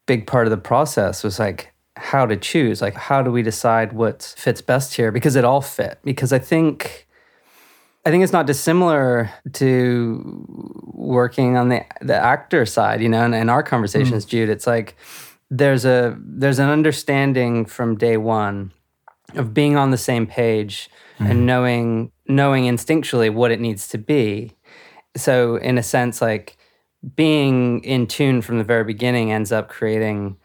big 0.05 0.27
part 0.27 0.47
of 0.47 0.51
the 0.51 0.57
process 0.57 1.23
was 1.25 1.39
like 1.39 1.73
how 1.97 2.25
to 2.25 2.37
choose. 2.37 2.81
Like, 2.81 2.95
how 2.95 3.21
do 3.21 3.31
we 3.31 3.41
decide 3.41 3.93
what 3.93 4.33
fits 4.37 4.61
best 4.61 4.95
here? 4.95 5.11
Because 5.11 5.35
it 5.35 5.45
all 5.45 5.61
fit. 5.61 5.99
Because 6.03 6.33
I 6.33 6.39
think. 6.39 7.07
I 8.03 8.09
think 8.09 8.23
it's 8.23 8.33
not 8.33 8.47
dissimilar 8.47 9.31
to 9.53 10.83
working 10.93 11.55
on 11.55 11.69
the 11.69 11.85
the 12.01 12.15
actor 12.15 12.65
side, 12.65 12.99
you 12.99 13.09
know, 13.09 13.23
and 13.23 13.35
in 13.35 13.47
our 13.47 13.61
conversations, 13.61 14.25
mm. 14.25 14.29
Jude. 14.29 14.49
It's 14.49 14.65
like 14.65 14.95
there's 15.51 15.85
a 15.85 16.17
there's 16.19 16.57
an 16.57 16.69
understanding 16.69 17.65
from 17.65 17.97
day 17.97 18.17
one 18.17 18.71
of 19.35 19.53
being 19.53 19.77
on 19.77 19.91
the 19.91 19.97
same 19.97 20.25
page 20.25 20.89
and 21.19 21.41
mm. 21.41 21.43
knowing 21.43 22.11
knowing 22.27 22.63
instinctually 22.63 23.31
what 23.31 23.51
it 23.51 23.59
needs 23.59 23.87
to 23.89 23.97
be. 23.97 24.53
So 25.15 25.57
in 25.57 25.77
a 25.77 25.83
sense, 25.83 26.21
like 26.21 26.57
being 27.15 27.83
in 27.83 28.07
tune 28.07 28.41
from 28.41 28.57
the 28.57 28.63
very 28.63 28.83
beginning 28.83 29.31
ends 29.31 29.51
up 29.51 29.69
creating 29.69 30.37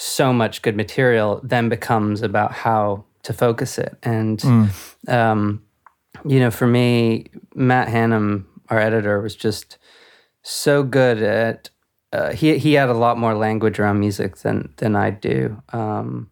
so 0.00 0.32
much 0.32 0.62
good 0.62 0.76
material, 0.76 1.40
then 1.42 1.68
becomes 1.68 2.22
about 2.22 2.52
how 2.52 3.04
to 3.24 3.32
focus 3.32 3.78
it. 3.78 3.96
And 4.04 4.40
um, 5.08 5.62
you 6.24 6.38
know, 6.38 6.50
for 6.52 6.66
me, 6.68 7.26
Matt 7.54 7.88
Hannam, 7.88 8.44
our 8.68 8.78
editor, 8.78 9.20
was 9.20 9.34
just 9.36 9.76
so 10.42 10.82
good 10.84 11.22
at. 11.22 11.70
Uh, 12.12 12.32
he 12.32 12.56
he 12.58 12.72
had 12.74 12.88
a 12.88 12.94
lot 12.94 13.18
more 13.18 13.34
language 13.34 13.78
around 13.78 13.98
music 14.00 14.36
than 14.38 14.72
than 14.76 14.94
I 14.96 15.10
do. 15.10 15.60
Um, 15.72 16.30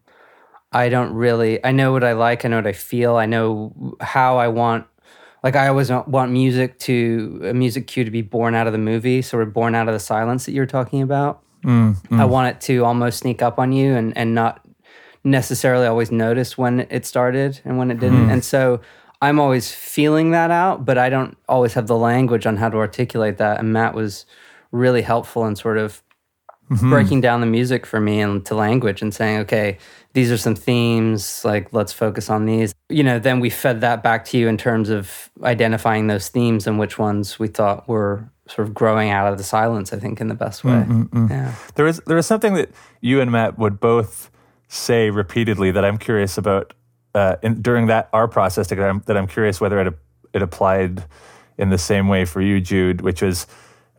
I 0.73 0.89
don't 0.89 1.13
really. 1.13 1.63
I 1.65 1.73
know 1.73 1.93
what 1.93 2.05
I 2.05 2.13
like. 2.13 2.45
I 2.45 2.49
know 2.49 2.57
what 2.57 2.67
I 2.67 2.73
feel. 2.73 3.17
I 3.17 3.27
know 3.27 3.95
how 4.01 4.39
I 4.39 4.49
want. 4.49 4.87
Like 5.43 5.55
I 5.57 5.69
always 5.69 5.91
want- 5.91 6.09
want 6.09 6.33
music 6.33 6.79
to 6.81 7.41
a 7.45 7.53
music 7.55 7.87
cue 7.89 8.05
to 8.05 8.11
be 8.11 8.23
born 8.23 8.55
out 8.55 8.67
of 8.67 8.73
the 8.73 8.79
movie, 8.79 9.23
sort 9.23 9.43
of 9.43 9.53
born 9.53 9.75
out 9.75 9.87
of 9.89 9.93
the 9.95 10.01
silence 10.01 10.47
that 10.47 10.53
you 10.53 10.61
were 10.61 10.67
talking 10.67 11.03
about. 11.03 11.43
Mm, 11.67 11.97
I 12.13 12.15
mm. 12.15 12.29
want 12.29 12.55
it 12.55 12.61
to 12.63 12.85
almost 12.85 13.19
sneak 13.19 13.43
up 13.43 13.59
on 13.59 13.73
you 13.73 13.95
and 13.95 14.17
and 14.17 14.35
not 14.35 14.65
necessarily 15.25 15.87
always 15.87 16.13
notice 16.13 16.57
when 16.57 16.87
it 16.89 17.05
started 17.05 17.61
and 17.65 17.77
when 17.79 17.91
it 17.91 17.99
didn't. 17.99 18.29
Mm. 18.29 18.33
And 18.35 18.45
so 18.45 18.81
I'm 19.21 19.41
always 19.41 19.73
feeling 19.73 20.31
that 20.31 20.51
out, 20.51 20.85
but 20.85 20.99
I 20.99 21.09
don't 21.09 21.37
always 21.49 21.75
have 21.75 21.89
the 21.89 21.97
language 21.97 22.47
on 22.47 22.57
how 22.57 22.69
to 22.69 22.77
articulate 22.77 23.39
that. 23.39 23.59
And 23.59 23.73
Matt 23.73 23.95
was 23.95 24.25
really 24.71 25.03
helpful 25.03 25.45
in 25.47 25.57
sort 25.57 25.79
of 25.79 26.03
mm-hmm. 26.71 26.91
breaking 26.91 27.21
down 27.23 27.41
the 27.41 27.47
music 27.47 27.87
for 27.87 28.01
me 28.01 28.21
into 28.21 28.55
language 28.55 29.03
and 29.03 29.13
saying, 29.13 29.39
okay, 29.41 29.79
these 30.17 30.33
are 30.33 30.39
some 30.39 30.55
themes, 30.55 31.45
like 31.45 31.71
let's 31.75 31.93
focus 31.93 32.31
on 32.31 32.47
these. 32.47 32.75
You 32.89 33.03
know, 33.03 33.19
then 33.19 33.39
we 33.39 33.51
fed 33.51 33.83
that 33.83 34.03
back 34.03 34.25
to 34.27 34.39
you 34.39 34.49
in 34.49 34.57
terms 34.57 34.89
of 34.89 35.29
identifying 35.43 36.07
those 36.07 36.31
themes 36.31 36.67
and 36.67 36.79
which 36.79 36.99
ones 36.99 37.39
we 37.39 37.49
thought 37.49 37.87
were 37.87 38.27
sort 38.49 38.67
of 38.67 38.73
growing 38.73 39.11
out 39.11 39.31
of 39.31 39.37
the 39.37 39.45
silence, 39.45 39.93
I 39.93 39.99
think, 39.99 40.23
in 40.23 40.29
the 40.29 40.35
best 40.35 40.65
way. 40.65 40.73
Mm, 40.73 40.89
mm, 40.89 41.09
mm. 41.11 41.31
Yeah. 41.31 41.55
There 41.75 41.87
is 41.87 42.01
there 42.07 42.17
is 42.17 42.25
something 42.25 42.55
that 42.55 42.71
you 43.03 43.21
and 43.21 43.31
Matt 43.31 43.59
would 43.59 43.79
both 43.79 44.31
say 44.69 45.11
repeatedly 45.11 45.71
that 45.73 45.85
I'm 45.85 45.99
curious 45.99 46.39
about 46.39 46.73
uh, 47.15 47.37
in, 47.43 47.61
during 47.61 47.89
that 47.89 48.09
our 48.15 48.27
process 48.27 48.69
that 48.69 48.81
I'm, 48.81 49.03
that 49.05 49.19
I'm 49.19 49.27
curious 49.27 49.61
whether 49.61 49.79
it 49.83 49.99
it 50.33 50.41
applied 50.41 51.05
in 51.59 51.69
the 51.69 51.79
same 51.79 52.09
way 52.09 52.25
for 52.25 52.41
you, 52.41 52.59
Jude, 52.63 53.03
which 53.03 53.21
was 53.21 53.47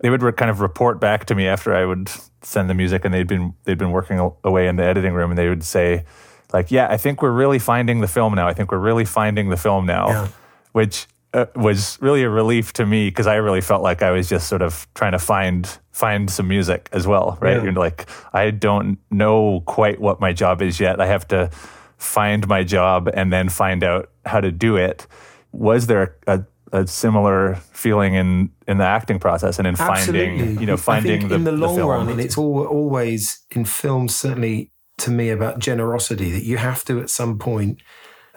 they 0.01 0.09
would 0.09 0.21
kind 0.37 0.51
of 0.51 0.59
report 0.61 0.99
back 0.99 1.25
to 1.25 1.35
me 1.35 1.47
after 1.47 1.73
I 1.73 1.85
would 1.85 2.09
send 2.41 2.69
the 2.69 2.73
music 2.73 3.03
and 3.05 3.13
they'd 3.13 3.27
been 3.27 3.53
they'd 3.63 3.77
been 3.77 3.91
working 3.91 4.19
away 4.43 4.67
in 4.67 4.75
the 4.75 4.83
editing 4.83 5.13
room 5.13 5.31
and 5.31 5.37
they 5.37 5.49
would 5.49 5.63
say 5.63 6.05
like 6.53 6.71
yeah 6.71 6.87
I 6.89 6.97
think 6.97 7.21
we're 7.21 7.31
really 7.31 7.59
finding 7.59 8.01
the 8.01 8.07
film 8.07 8.35
now 8.35 8.47
I 8.47 8.53
think 8.53 8.71
we're 8.71 8.77
really 8.77 9.05
finding 9.05 9.49
the 9.49 9.57
film 9.57 9.85
now 9.85 10.07
Yeah. 10.09 10.27
which 10.71 11.07
uh, 11.33 11.45
was 11.55 11.97
really 12.01 12.23
a 12.23 12.29
relief 12.29 12.71
to 12.73 12.85
me 12.85 13.09
because 13.09 13.27
I 13.27 13.35
really 13.35 13.59
felt 13.61 13.83
like 13.83 14.01
I 14.01 14.11
was 14.11 14.29
just 14.29 14.47
sort 14.47 14.61
of 14.61 14.87
trying 14.95 15.11
to 15.11 15.19
find 15.19 15.67
find 15.91 16.29
some 16.29 16.47
music 16.47 16.87
as 16.93 17.05
well, 17.05 17.37
right? 17.41 17.57
Yeah. 17.57 17.63
You're 17.63 17.73
like, 17.73 18.07
I 18.31 18.51
don't 18.51 18.97
know 19.11 19.61
quite 19.65 19.99
what 19.99 20.21
my 20.21 20.31
job 20.31 20.61
is 20.61 20.79
yet. 20.79 21.01
I 21.01 21.07
have 21.07 21.27
to 21.29 21.49
find 21.97 22.47
my 22.47 22.63
job 22.63 23.09
and 23.13 23.33
then 23.33 23.49
find 23.49 23.83
out 23.83 24.09
how 24.25 24.39
to 24.39 24.51
do 24.51 24.77
it. 24.77 25.05
Was 25.51 25.87
there 25.87 26.15
a, 26.27 26.35
a 26.35 26.45
similar 26.85 27.55
feeling 27.71 28.15
in 28.15 28.49
in 28.67 28.77
the 28.77 28.85
acting 28.85 29.19
process 29.19 29.57
and 29.57 29.67
in 29.67 29.75
finding, 29.75 30.59
you 30.59 30.65
know, 30.65 30.73
I 30.73 30.77
finding 30.77 31.19
think 31.19 31.29
the, 31.29 31.35
in 31.35 31.43
the 31.43 31.51
long 31.51 31.75
film? 31.75 31.89
run, 31.89 32.09
and 32.09 32.19
it's 32.19 32.37
all, 32.37 32.65
always 32.65 33.45
in 33.51 33.65
films, 33.65 34.15
certainly 34.15 34.71
to 34.99 35.11
me, 35.11 35.29
about 35.29 35.59
generosity 35.59 36.31
that 36.31 36.43
you 36.43 36.57
have 36.57 36.83
to 36.85 36.99
at 36.99 37.09
some 37.09 37.37
point 37.37 37.81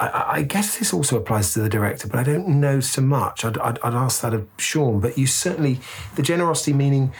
I, 0.01 0.25
I 0.39 0.43
guess 0.43 0.79
this 0.79 0.93
also 0.93 1.17
applies 1.17 1.53
to 1.53 1.61
the 1.61 1.69
director, 1.69 2.09
but 2.09 2.19
I 2.19 2.23
don't 2.23 2.49
know 2.49 2.81
so 2.81 3.03
much. 3.03 3.45
I'd, 3.45 3.59
I'd, 3.59 3.79
I'd 3.81 3.95
ask 3.95 4.23
that 4.23 4.35
of 4.35 4.49
Sean, 4.57 4.99
but 4.99 5.19
you 5.19 5.27
certainly, 5.27 5.81
the 6.17 6.23
generosity 6.23 6.73
meaning 6.73 7.13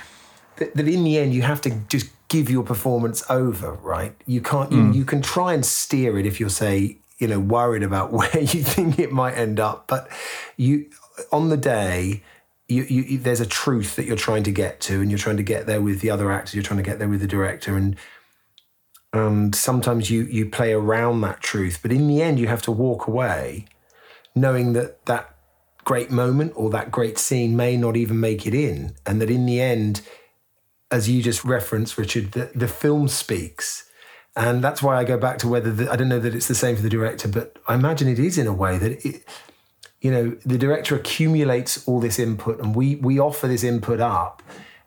that, 0.57 0.75
that 0.75 0.89
in 0.89 1.05
the 1.05 1.19
end 1.19 1.35
you 1.35 1.43
have 1.43 1.61
to 1.63 1.71
just 1.89 2.11
give 2.29 2.49
your 2.49 2.63
performance 2.63 3.23
over, 3.29 3.75
right? 3.75 4.15
You 4.27 4.41
can't, 4.41 4.73
you, 4.73 4.79
mm. 4.79 4.95
you 4.95 5.05
can 5.05 5.21
try 5.21 5.53
and 5.53 5.65
steer 5.65 6.19
it 6.19 6.27
if 6.27 6.41
you're, 6.41 6.49
say, 6.49 6.99
you 7.19 7.29
know, 7.29 7.39
worried 7.39 7.83
about 7.83 8.13
where 8.13 8.41
you 8.41 8.63
think 8.63 8.99
it 8.99 9.13
might 9.13 9.35
end 9.35 9.61
up, 9.61 9.87
but 9.87 10.09
you, 10.57 10.87
on 11.33 11.49
the 11.49 11.57
day, 11.57 12.23
you, 12.69 12.83
you, 12.85 13.19
there's 13.19 13.41
a 13.41 13.47
truth 13.47 13.97
that 13.97 14.07
you're 14.07 14.17
trying 14.17 14.45
to 14.45 14.53
get 14.53 14.81
to, 14.83 15.01
and 15.01 15.11
you're 15.11 15.19
trying 15.19 15.37
to 15.39 15.43
get 15.43 15.67
there 15.67 15.81
with 15.81 16.01
the 16.01 16.11
other 16.11 16.31
actors. 16.31 16.55
You're 16.55 16.63
trying 16.63 16.83
to 16.83 16.89
get 16.89 16.99
there 16.99 17.09
with 17.09 17.21
the 17.21 17.27
director, 17.27 17.77
and 17.77 17.97
and 19.13 19.55
sometimes 19.55 20.11
you 20.11 20.23
you 20.25 20.49
play 20.49 20.73
around 20.73 21.21
that 21.23 21.41
truth. 21.41 21.81
But 21.83 21.93
in 21.93 22.07
the 22.07 22.23
end, 22.23 22.39
you 22.39 22.47
have 22.47 22.63
to 22.63 22.73
walk 22.73 23.07
away, 23.07 23.67
knowing 24.35 24.73
that 24.75 25.05
that 25.07 25.35
great 25.85 26.11
moment 26.11 26.53
or 26.55 26.71
that 26.71 26.93
great 26.93 27.19
scene 27.19 27.57
may 27.57 27.77
not 27.77 27.97
even 27.97 28.21
make 28.21 28.47
it 28.47 28.55
in, 28.55 28.95
and 29.05 29.21
that 29.21 29.31
in 29.31 29.47
the 29.47 29.61
end, 29.61 30.03
as 30.91 31.09
you 31.09 31.23
just 31.23 31.45
referenced, 31.45 31.99
Richard, 31.99 32.33
the, 32.33 32.51
the 32.55 32.69
film 32.69 33.09
speaks. 33.09 33.89
And 34.37 34.63
that's 34.63 34.83
why 34.83 34.97
I 34.97 35.05
go 35.05 35.19
back 35.19 35.39
to 35.39 35.49
whether 35.49 35.73
the, 35.73 35.91
I 35.91 35.97
don't 35.97 36.09
know 36.09 36.21
that 36.21 36.35
it's 36.35 36.47
the 36.47 36.55
same 36.55 36.77
for 36.77 36.83
the 36.83 36.89
director, 36.89 37.27
but 37.27 37.57
I 37.67 37.75
imagine 37.75 38.09
it 38.09 38.19
is 38.19 38.39
in 38.39 38.47
a 38.47 38.53
way 38.53 38.79
that 38.79 39.05
it, 39.05 39.25
you 40.01 40.11
know, 40.11 40.31
the 40.47 40.59
director 40.59 40.95
accumulates 40.97 41.87
all 41.87 42.01
this 42.01 42.19
input 42.19 42.59
and 42.61 42.75
we 42.75 42.97
we 42.97 43.19
offer 43.19 43.47
this 43.49 43.63
input 43.65 44.01
up. 44.01 44.43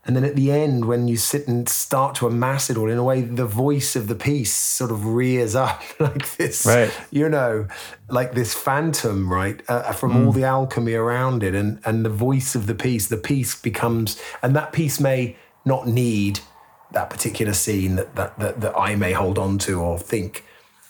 And 0.06 0.18
then 0.18 0.26
at 0.26 0.36
the 0.36 0.52
end, 0.52 0.84
when 0.84 1.08
you 1.08 1.16
sit 1.16 1.48
and 1.48 1.70
start 1.70 2.16
to 2.16 2.28
amass 2.28 2.70
it 2.70 2.76
all, 2.76 2.90
in 2.90 2.98
a 2.98 3.04
way, 3.06 3.22
the 3.22 3.46
voice 3.46 3.96
of 3.96 4.08
the 4.08 4.16
piece 4.16 4.54
sort 4.54 4.92
of 4.92 5.06
rears 5.06 5.56
up 5.56 5.82
like 6.00 6.36
this, 6.36 6.66
Right. 6.66 6.92
you 7.10 7.30
know, 7.30 7.68
like 8.10 8.34
this 8.34 8.54
phantom, 8.54 9.32
right, 9.32 9.62
uh, 9.70 9.94
from 9.94 10.26
all 10.26 10.34
the 10.34 10.44
alchemy 10.44 10.94
around 10.94 11.42
it. 11.42 11.56
And, 11.56 11.80
and 11.86 12.04
the 12.04 12.10
voice 12.10 12.54
of 12.54 12.68
the 12.68 12.76
piece, 12.76 13.08
the 13.08 13.16
piece 13.16 13.56
becomes, 13.56 14.22
and 14.42 14.54
that 14.58 14.74
piece 14.74 15.00
may 15.00 15.38
not 15.64 15.88
need 15.88 16.42
that 16.92 17.10
particular 17.10 17.54
scene 17.54 17.96
that, 17.96 18.14
that, 18.18 18.38
that, 18.40 18.60
that 18.60 18.78
I 18.78 18.96
may 18.96 19.14
hold 19.14 19.40
on 19.40 19.58
to 19.60 19.80
or 19.80 19.98
think 19.98 20.44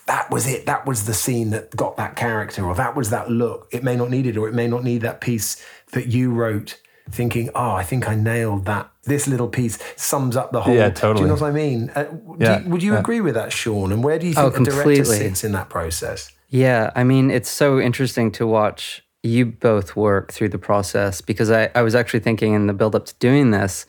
that 0.08 0.30
was 0.32 0.48
it. 0.48 0.66
That 0.66 0.86
was 0.86 1.06
the 1.06 1.14
scene 1.14 1.50
that 1.52 1.76
got 1.76 1.98
that 1.98 2.16
character, 2.16 2.64
or 2.66 2.76
that 2.76 2.96
was 2.96 3.10
that 3.10 3.30
look. 3.30 3.68
It 3.72 3.84
may 3.84 3.96
not 3.96 4.10
need 4.10 4.26
it, 4.26 4.38
or 4.38 4.48
it 4.48 4.54
may 4.54 4.68
not 4.68 4.84
need 4.84 5.02
that 5.02 5.22
piece 5.22 5.64
that 5.92 6.08
you 6.08 6.32
wrote, 6.32 6.80
thinking, 7.10 7.50
"Oh, 7.56 7.72
I 7.72 7.84
think 7.84 8.08
I 8.10 8.16
nailed 8.16 8.66
that." 8.66 8.90
This 9.06 9.28
little 9.28 9.48
piece 9.50 9.78
sums 9.96 10.36
up 10.38 10.52
the 10.52 10.62
whole. 10.62 10.74
Yeah, 10.76 10.90
totally. 10.90 11.16
Do 11.16 11.22
you 11.22 11.28
know 11.28 11.34
what 11.42 11.44
I 11.50 11.52
mean? 11.52 11.92
Uh, 11.96 12.06
Yeah, 12.40 12.62
you- 12.62 12.70
would 12.70 12.84
you 12.84 12.94
yeah. 12.94 13.00
agree 13.00 13.22
with 13.22 13.36
that, 13.36 13.52
Sean? 13.52 13.92
And 13.92 14.04
where 14.04 14.18
do 14.20 14.28
you 14.28 14.34
Oh, 14.38 14.50
think 14.50 14.66
the 14.66 14.72
director 14.72 15.04
sits 15.06 15.44
in 15.44 15.52
that 15.54 15.70
process? 15.70 16.32
Yeah, 16.50 16.92
I 16.96 17.04
mean, 17.04 17.30
it's 17.32 17.50
so 17.50 17.80
interesting 17.80 18.32
to 18.34 18.48
watch 18.48 19.04
you 19.24 19.46
both 19.46 19.96
work 19.96 20.32
through 20.32 20.50
the 20.50 20.58
process 20.58 21.20
because 21.22 21.50
I, 21.50 21.70
I 21.76 21.82
was 21.82 21.96
actually 21.96 22.20
thinking 22.22 22.54
in 22.54 22.68
the 22.68 22.74
build 22.74 22.94
up 22.96 23.06
to 23.08 23.14
doing 23.20 23.52
this 23.52 23.86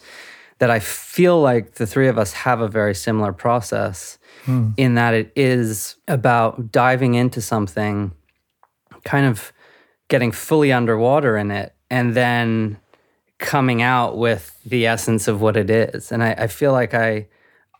that 0.58 0.70
I 0.70 0.78
feel 0.78 1.40
like 1.40 1.74
the 1.74 1.86
three 1.86 2.08
of 2.08 2.18
us 2.18 2.32
have 2.32 2.60
a 2.60 2.68
very 2.68 2.94
similar 2.94 3.32
process 3.32 4.18
hmm. 4.44 4.70
in 4.76 4.94
that 4.94 5.14
it 5.14 5.32
is 5.34 5.96
about 6.08 6.70
diving 6.70 7.14
into 7.14 7.40
something, 7.40 8.12
kind 9.04 9.26
of 9.26 9.52
getting 10.08 10.32
fully 10.32 10.72
underwater 10.72 11.36
in 11.36 11.50
it, 11.50 11.74
and 11.90 12.14
then 12.14 12.78
coming 13.38 13.82
out 13.82 14.16
with 14.16 14.58
the 14.64 14.86
essence 14.86 15.28
of 15.28 15.40
what 15.40 15.56
it 15.56 15.70
is. 15.70 16.12
And 16.12 16.22
I, 16.22 16.32
I 16.32 16.46
feel 16.46 16.72
like 16.72 16.94
I 16.94 17.26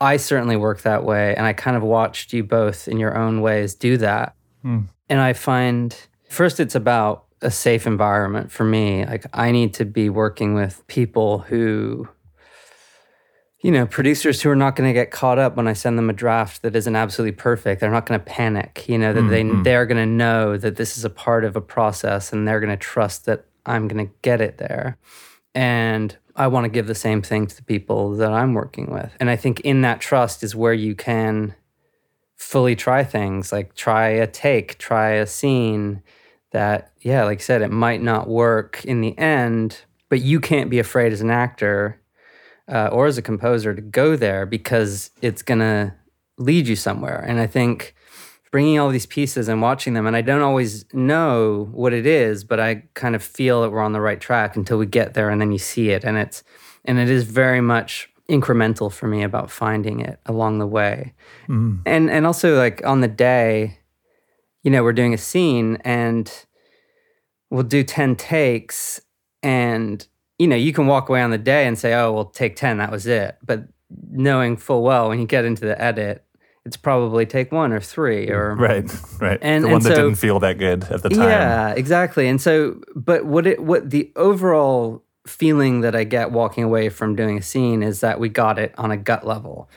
I 0.00 0.16
certainly 0.16 0.56
work 0.56 0.82
that 0.82 1.04
way. 1.04 1.34
And 1.34 1.46
I 1.46 1.52
kind 1.52 1.76
of 1.76 1.82
watched 1.82 2.32
you 2.32 2.44
both 2.44 2.88
in 2.88 2.98
your 2.98 3.16
own 3.16 3.40
ways 3.40 3.74
do 3.74 3.96
that. 3.98 4.34
Hmm. 4.62 4.82
And 5.08 5.20
I 5.20 5.32
find 5.32 5.96
first 6.28 6.60
it's 6.60 6.74
about 6.74 7.24
a 7.40 7.50
safe 7.50 7.86
environment 7.86 8.50
for 8.50 8.64
me. 8.64 9.04
Like 9.04 9.26
I 9.32 9.52
need 9.52 9.74
to 9.74 9.84
be 9.84 10.08
working 10.08 10.54
with 10.54 10.86
people 10.88 11.40
who 11.40 12.08
you 13.64 13.70
know, 13.70 13.86
producers 13.86 14.42
who 14.42 14.50
are 14.50 14.56
not 14.56 14.76
going 14.76 14.90
to 14.90 14.92
get 14.92 15.10
caught 15.10 15.38
up 15.38 15.56
when 15.56 15.66
I 15.66 15.72
send 15.72 15.96
them 15.96 16.10
a 16.10 16.12
draft 16.12 16.60
that 16.60 16.76
isn't 16.76 16.94
absolutely 16.94 17.34
perfect. 17.34 17.80
They're 17.80 17.90
not 17.90 18.04
going 18.04 18.20
to 18.20 18.26
panic, 18.26 18.84
you 18.86 18.98
know, 18.98 19.14
that 19.14 19.22
they 19.22 19.42
mm-hmm. 19.42 19.62
they're 19.62 19.86
going 19.86 19.96
to 19.96 20.04
know 20.06 20.58
that 20.58 20.76
this 20.76 20.98
is 20.98 21.04
a 21.06 21.10
part 21.10 21.46
of 21.46 21.56
a 21.56 21.62
process 21.62 22.30
and 22.30 22.46
they're 22.46 22.60
going 22.60 22.68
to 22.68 22.76
trust 22.76 23.24
that 23.24 23.46
I'm 23.64 23.88
going 23.88 24.06
to 24.06 24.12
get 24.20 24.42
it 24.42 24.58
there. 24.58 24.98
And 25.54 26.14
I 26.36 26.48
want 26.48 26.64
to 26.64 26.68
give 26.68 26.86
the 26.86 26.94
same 26.94 27.22
thing 27.22 27.46
to 27.46 27.56
the 27.56 27.62
people 27.62 28.14
that 28.16 28.30
I'm 28.32 28.52
working 28.52 28.90
with. 28.90 29.16
And 29.18 29.30
I 29.30 29.36
think 29.36 29.60
in 29.60 29.80
that 29.80 29.98
trust 29.98 30.42
is 30.42 30.54
where 30.54 30.74
you 30.74 30.94
can 30.94 31.54
fully 32.36 32.76
try 32.76 33.02
things, 33.02 33.50
like 33.50 33.74
try 33.74 34.08
a 34.08 34.26
take, 34.26 34.76
try 34.76 35.12
a 35.12 35.26
scene 35.26 36.02
that, 36.50 36.92
yeah, 37.00 37.24
like 37.24 37.38
I 37.38 37.42
said, 37.42 37.62
it 37.62 37.70
might 37.70 38.02
not 38.02 38.28
work 38.28 38.84
in 38.84 39.00
the 39.00 39.16
end, 39.16 39.80
but 40.10 40.20
you 40.20 40.38
can't 40.38 40.68
be 40.68 40.78
afraid 40.78 41.14
as 41.14 41.22
an 41.22 41.30
actor 41.30 41.98
uh, 42.68 42.88
or 42.92 43.06
as 43.06 43.18
a 43.18 43.22
composer 43.22 43.74
to 43.74 43.82
go 43.82 44.16
there 44.16 44.46
because 44.46 45.10
it's 45.22 45.42
going 45.42 45.60
to 45.60 45.94
lead 46.38 46.66
you 46.66 46.76
somewhere. 46.76 47.24
And 47.26 47.38
I 47.40 47.46
think 47.46 47.94
bringing 48.50 48.78
all 48.78 48.90
these 48.90 49.06
pieces 49.06 49.48
and 49.48 49.60
watching 49.60 49.94
them, 49.94 50.06
and 50.06 50.16
I 50.16 50.22
don't 50.22 50.42
always 50.42 50.84
know 50.94 51.68
what 51.72 51.92
it 51.92 52.06
is, 52.06 52.44
but 52.44 52.60
I 52.60 52.84
kind 52.94 53.14
of 53.14 53.22
feel 53.22 53.62
that 53.62 53.70
we're 53.70 53.82
on 53.82 53.92
the 53.92 54.00
right 54.00 54.20
track 54.20 54.56
until 54.56 54.78
we 54.78 54.86
get 54.86 55.14
there 55.14 55.28
and 55.28 55.40
then 55.40 55.50
you 55.50 55.58
see 55.58 55.90
it. 55.90 56.04
And 56.04 56.16
it's, 56.16 56.44
and 56.84 56.98
it 56.98 57.10
is 57.10 57.24
very 57.24 57.60
much 57.60 58.08
incremental 58.30 58.90
for 58.90 59.06
me 59.06 59.22
about 59.22 59.50
finding 59.50 60.00
it 60.00 60.18
along 60.24 60.58
the 60.58 60.66
way. 60.66 61.14
And, 61.86 62.10
and 62.10 62.26
also 62.26 62.56
like 62.56 62.84
on 62.86 63.00
the 63.00 63.08
day, 63.08 63.78
you 64.62 64.70
know, 64.70 64.82
we're 64.82 64.92
doing 64.92 65.12
a 65.12 65.18
scene 65.18 65.78
and 65.84 66.32
we'll 67.50 67.64
do 67.64 67.84
10 67.84 68.16
takes 68.16 69.00
and 69.42 70.06
you 70.38 70.46
know, 70.46 70.56
you 70.56 70.72
can 70.72 70.86
walk 70.86 71.08
away 71.08 71.22
on 71.22 71.30
the 71.30 71.38
day 71.38 71.66
and 71.66 71.78
say, 71.78 71.94
"Oh, 71.94 72.12
well, 72.12 72.24
take 72.26 72.56
10, 72.56 72.78
that 72.78 72.90
was 72.90 73.06
it." 73.06 73.36
But 73.44 73.64
knowing 74.10 74.56
full 74.56 74.82
well 74.82 75.08
when 75.08 75.20
you 75.20 75.26
get 75.26 75.44
into 75.44 75.64
the 75.64 75.80
edit, 75.80 76.24
it's 76.64 76.76
probably 76.76 77.26
take 77.26 77.52
1 77.52 77.72
or 77.72 77.80
3 77.80 78.26
mm, 78.26 78.30
or 78.30 78.54
Right, 78.56 78.84
right. 79.20 79.38
And- 79.42 79.64
the 79.64 79.68
one 79.68 79.76
and 79.76 79.84
that 79.84 79.96
so- 79.96 80.02
didn't 80.04 80.16
feel 80.18 80.40
that 80.40 80.58
good 80.58 80.84
at 80.84 81.02
the 81.02 81.10
time. 81.10 81.28
Yeah, 81.28 81.70
exactly. 81.70 82.26
And 82.26 82.40
so, 82.40 82.80
but 82.96 83.26
what 83.26 83.46
it, 83.46 83.62
what 83.62 83.90
the 83.90 84.10
overall 84.16 85.04
feeling 85.26 85.80
that 85.82 85.94
I 85.94 86.04
get 86.04 86.32
walking 86.32 86.64
away 86.64 86.88
from 86.88 87.16
doing 87.16 87.38
a 87.38 87.42
scene 87.42 87.82
is 87.82 88.00
that 88.00 88.18
we 88.20 88.28
got 88.28 88.58
it 88.58 88.74
on 88.76 88.90
a 88.90 88.96
gut 88.96 89.26
level, 89.26 89.68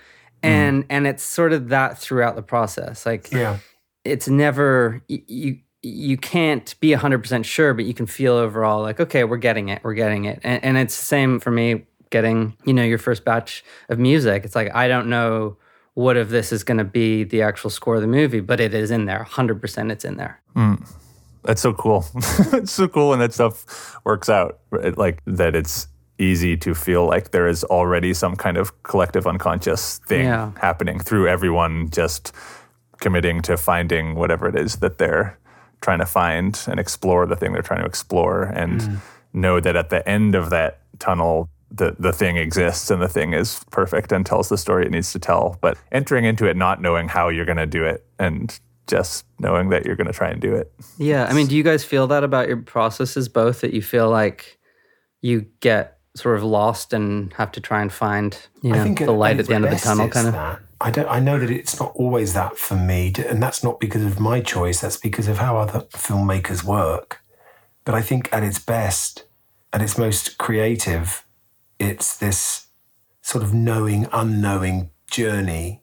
mm. 0.43 0.49
and 0.49 0.85
and 0.89 1.05
it's 1.07 1.23
sort 1.23 1.53
of 1.53 1.69
that 1.69 1.97
throughout 1.97 2.35
the 2.35 2.41
process. 2.41 3.05
Like, 3.05 3.31
Yeah. 3.31 3.57
it's 4.03 4.27
never 4.27 5.01
you 5.07 5.59
you 5.83 6.17
can't 6.17 6.79
be 6.79 6.89
100% 6.91 7.45
sure 7.45 7.73
but 7.73 7.85
you 7.85 7.93
can 7.93 8.05
feel 8.05 8.33
overall 8.33 8.81
like 8.81 8.99
okay 8.99 9.23
we're 9.23 9.37
getting 9.37 9.69
it 9.69 9.81
we're 9.83 9.93
getting 9.93 10.25
it 10.25 10.39
and, 10.43 10.63
and 10.63 10.77
it's 10.77 10.95
the 10.97 11.03
same 11.05 11.39
for 11.39 11.51
me 11.51 11.85
getting 12.09 12.55
you 12.65 12.73
know 12.73 12.83
your 12.83 12.97
first 12.97 13.23
batch 13.25 13.63
of 13.89 13.99
music 13.99 14.43
it's 14.43 14.55
like 14.55 14.73
i 14.75 14.87
don't 14.87 15.07
know 15.07 15.55
what 15.93 16.15
if 16.17 16.29
this 16.29 16.51
is 16.51 16.63
going 16.63 16.77
to 16.77 16.83
be 16.83 17.23
the 17.23 17.41
actual 17.41 17.69
score 17.69 17.95
of 17.95 18.01
the 18.01 18.07
movie 18.07 18.39
but 18.39 18.59
it 18.59 18.73
is 18.73 18.91
in 18.91 19.05
there 19.05 19.25
100% 19.29 19.91
it's 19.91 20.05
in 20.05 20.17
there 20.17 20.39
hmm. 20.53 20.75
That's 21.43 21.61
so 21.61 21.71
cool. 21.71 22.03
it's 22.51 22.73
so 22.73 22.89
cool 22.89 23.09
when 23.09 23.19
that 23.19 23.31
stuff 23.31 23.95
works 24.03 24.27
out. 24.27 24.59
right? 24.69 24.97
Like 24.97 25.21
that 25.27 25.55
it's 25.55 25.87
easy 26.19 26.57
to 26.57 26.75
feel 26.75 27.05
like 27.07 27.31
there 27.31 27.47
is 27.47 27.63
already 27.65 28.13
some 28.13 28.35
kind 28.35 28.57
of 28.57 28.83
collective 28.83 29.25
unconscious 29.25 29.99
thing 30.09 30.25
Yeah. 30.25 30.51
happening 30.59 30.99
through 30.99 31.29
everyone 31.29 31.89
just 31.89 32.33
committing 32.99 33.41
to 33.43 33.55
finding 33.55 34.15
whatever 34.15 34.49
it 34.49 34.57
is 34.57 34.77
that 34.77 34.97
they're 34.97 35.39
trying 35.81 35.99
to 35.99 36.05
find 36.05 36.59
and 36.67 36.79
explore 36.79 37.25
the 37.25 37.35
thing 37.35 37.53
they're 37.53 37.61
trying 37.61 37.81
to 37.81 37.85
explore 37.85 38.43
and 38.43 38.81
hmm. 38.81 38.95
know 39.33 39.59
that 39.59 39.75
at 39.75 39.89
the 39.89 40.07
end 40.07 40.35
of 40.35 40.49
that 40.49 40.79
tunnel 40.99 41.49
the 41.69 41.95
the 41.99 42.13
thing 42.13 42.37
exists 42.37 42.89
and 42.89 43.01
the 43.01 43.07
thing 43.07 43.33
is 43.33 43.61
perfect 43.71 44.11
and 44.11 44.25
tells 44.25 44.49
the 44.49 44.57
story 44.57 44.85
it 44.85 44.91
needs 44.91 45.11
to 45.11 45.19
tell. 45.19 45.57
But 45.61 45.77
entering 45.91 46.25
into 46.25 46.47
it 46.47 46.55
not 46.55 46.81
knowing 46.81 47.09
how 47.09 47.29
you're 47.29 47.45
going 47.45 47.57
to 47.57 47.65
do 47.65 47.83
it 47.83 48.05
and 48.17 48.57
just 48.87 49.25
knowing 49.39 49.69
that 49.69 49.85
you're 49.85 49.97
going 49.97 50.07
to 50.07 50.13
try 50.13 50.29
and 50.29 50.41
do 50.41 50.55
it. 50.55 50.71
Yeah 50.97 51.25
i 51.25 51.33
mean 51.33 51.47
do 51.47 51.55
you 51.55 51.63
guys 51.63 51.83
feel 51.83 52.07
that 52.07 52.23
about 52.23 52.47
your 52.47 52.57
processes 52.57 53.27
both 53.27 53.61
that 53.61 53.73
you 53.73 53.81
feel 53.81 54.09
like 54.09 54.57
you 55.21 55.45
get 55.59 55.99
sort 56.15 56.37
of 56.37 56.43
lost 56.43 56.93
and 56.93 57.33
have 57.33 57.51
to 57.51 57.61
try 57.61 57.81
and 57.81 57.91
find 57.91 58.47
you 58.61 58.71
know 58.71 58.93
the 58.93 59.11
light 59.11 59.39
at 59.39 59.47
the 59.47 59.53
end 59.53 59.65
of 59.65 59.71
the 59.71 59.77
tunnel 59.77 60.09
kind 60.09 60.27
of 60.27 60.33
That. 60.33 60.61
I 60.79 60.91
don't. 60.91 61.07
I 61.07 61.19
know 61.19 61.39
that 61.39 61.49
it's 61.49 61.79
not 61.79 61.91
always 61.95 62.33
that 62.33 62.57
for 62.57 62.75
me, 62.75 63.13
and 63.17 63.41
that's 63.41 63.63
not 63.63 63.79
because 63.79 64.03
of 64.03 64.19
my 64.19 64.41
choice. 64.41 64.81
That's 64.81 64.97
because 64.97 65.27
of 65.27 65.39
how 65.39 65.57
other 65.57 65.81
filmmakers 65.91 66.63
work. 66.63 67.21
But 67.83 67.95
I 67.95 68.01
think 68.01 68.31
at 68.31 68.43
its 68.43 68.59
best, 68.59 69.25
at 69.73 69.81
its 69.81 69.97
most 69.97 70.37
creative, 70.37 71.25
it's 71.79 72.17
this 72.17 72.67
sort 73.21 73.43
of 73.43 73.53
knowing, 73.53 74.07
unknowing 74.11 74.91
journey. 75.09 75.81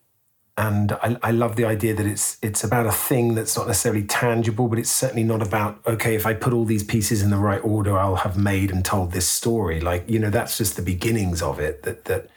And 0.56 0.92
I, 0.92 1.16
I 1.22 1.30
love 1.32 1.56
the 1.56 1.64
idea 1.64 1.94
that 1.94 2.06
it's 2.06 2.38
it's 2.40 2.62
about 2.62 2.86
a 2.86 2.92
thing 2.92 3.34
that's 3.34 3.56
not 3.56 3.66
necessarily 3.66 4.04
tangible, 4.04 4.68
but 4.68 4.78
it's 4.78 4.92
certainly 4.92 5.24
not 5.24 5.42
about 5.42 5.80
okay. 5.88 6.14
If 6.14 6.24
I 6.26 6.34
put 6.34 6.52
all 6.52 6.64
these 6.64 6.84
pieces 6.84 7.20
in 7.20 7.30
the 7.30 7.38
right 7.38 7.64
order, 7.64 7.98
I'll 7.98 8.16
have 8.16 8.38
made 8.38 8.70
and 8.70 8.84
told 8.84 9.10
this 9.10 9.28
story. 9.28 9.80
Like 9.80 10.08
you 10.08 10.20
know, 10.20 10.30
that's 10.30 10.56
just 10.56 10.76
the 10.76 10.82
beginnings 10.82 11.42
of 11.42 11.58
it. 11.58 11.82
That 11.82 12.04
that 12.04 12.28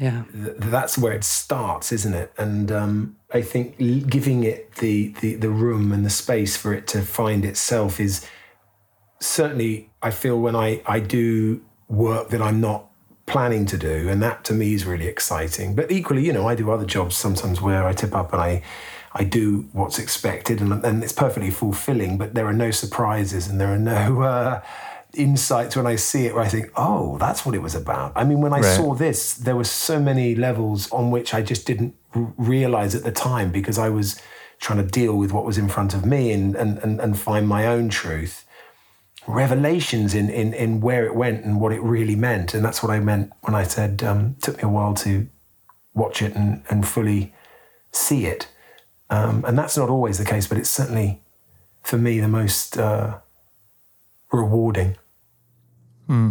yeah 0.00 0.24
th- 0.32 0.56
that's 0.58 0.98
where 0.98 1.12
it 1.12 1.24
starts, 1.24 1.92
isn't 1.92 2.14
it? 2.14 2.32
And 2.38 2.70
um, 2.70 3.16
I 3.32 3.42
think 3.42 3.78
giving 4.08 4.44
it 4.44 4.74
the, 4.76 5.08
the 5.20 5.34
the 5.36 5.50
room 5.50 5.92
and 5.92 6.04
the 6.04 6.10
space 6.10 6.56
for 6.56 6.72
it 6.74 6.86
to 6.88 7.02
find 7.02 7.44
itself 7.44 7.98
is 8.00 8.26
certainly 9.20 9.90
I 10.02 10.10
feel 10.10 10.38
when 10.40 10.56
I 10.56 10.82
I 10.86 11.00
do 11.00 11.62
work 11.88 12.30
that 12.30 12.42
I'm 12.42 12.60
not 12.60 12.86
planning 13.26 13.66
to 13.66 13.76
do, 13.76 14.08
and 14.08 14.22
that 14.22 14.44
to 14.44 14.52
me 14.52 14.74
is 14.74 14.84
really 14.84 15.06
exciting. 15.06 15.74
But 15.74 15.90
equally, 15.90 16.24
you 16.24 16.32
know, 16.32 16.46
I 16.48 16.54
do 16.54 16.70
other 16.70 16.86
jobs 16.86 17.16
sometimes 17.16 17.60
where 17.60 17.84
I 17.84 17.92
tip 17.92 18.14
up 18.14 18.32
and 18.32 18.42
I 18.42 18.62
I 19.14 19.24
do 19.24 19.66
what's 19.72 19.98
expected, 19.98 20.60
and, 20.60 20.84
and 20.84 21.02
it's 21.02 21.12
perfectly 21.12 21.50
fulfilling. 21.50 22.18
But 22.18 22.34
there 22.34 22.46
are 22.46 22.52
no 22.52 22.70
surprises, 22.70 23.48
and 23.48 23.60
there 23.60 23.72
are 23.72 23.78
no. 23.78 24.22
Uh, 24.36 24.62
insights 25.14 25.76
when 25.76 25.86
I 25.86 25.96
see 25.96 26.26
it 26.26 26.34
where 26.34 26.44
I 26.44 26.48
think, 26.48 26.70
oh, 26.76 27.16
that's 27.18 27.46
what 27.46 27.54
it 27.54 27.62
was 27.62 27.74
about. 27.74 28.12
I 28.16 28.24
mean, 28.24 28.40
when 28.40 28.52
I 28.52 28.60
Right. 28.60 28.76
saw 28.76 28.94
this, 28.94 29.34
there 29.34 29.56
were 29.56 29.64
so 29.64 29.98
many 30.00 30.34
levels 30.34 30.90
on 30.92 31.10
which 31.10 31.32
I 31.34 31.42
just 31.42 31.66
didn't 31.66 31.94
r- 32.14 32.32
realize 32.36 32.94
at 32.94 33.02
the 33.04 33.12
time 33.12 33.50
because 33.50 33.78
I 33.78 33.88
was 33.88 34.20
trying 34.60 34.78
to 34.84 34.90
deal 34.90 35.16
with 35.16 35.32
what 35.32 35.44
was 35.44 35.58
in 35.58 35.68
front 35.68 35.94
of 35.94 36.04
me 36.04 36.32
and, 36.32 36.54
and, 36.56 36.78
and, 36.78 37.00
and 37.00 37.18
find 37.18 37.46
my 37.48 37.66
own 37.66 37.88
truth. 37.88 38.44
Revelations 39.26 40.14
in, 40.14 40.30
in, 40.30 40.54
in 40.54 40.80
where 40.80 41.04
it 41.04 41.14
went 41.14 41.44
and 41.44 41.60
what 41.60 41.72
it 41.72 41.82
really 41.82 42.14
meant. 42.16 42.54
And 42.54 42.64
that's 42.64 42.82
what 42.82 42.90
I 42.92 43.00
meant 43.00 43.32
when 43.42 43.54
I 43.54 43.64
said, 43.64 44.02
um, 44.02 44.36
took 44.40 44.58
me 44.58 44.62
a 44.62 44.68
while 44.68 44.94
to 44.94 45.28
watch 45.94 46.22
it 46.22 46.34
and, 46.34 46.62
and 46.68 46.86
fully 46.86 47.34
see 47.92 48.26
it. 48.26 48.48
Um, 49.10 49.44
and 49.46 49.56
that's 49.58 49.76
not 49.76 49.88
always 49.88 50.18
the 50.18 50.24
case, 50.24 50.46
but 50.46 50.58
it's 50.58 50.68
certainly, 50.70 51.22
for 51.82 51.96
me, 51.98 52.20
the 52.20 52.28
most 52.28 52.78
uh, 52.78 53.18
rewarding. 54.32 54.96
Hmm. 56.06 56.30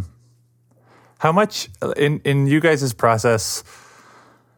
How 1.19 1.31
much 1.31 1.69
in 1.97 2.19
in 2.19 2.47
you 2.47 2.60
guys' 2.60 2.93
process? 2.93 3.63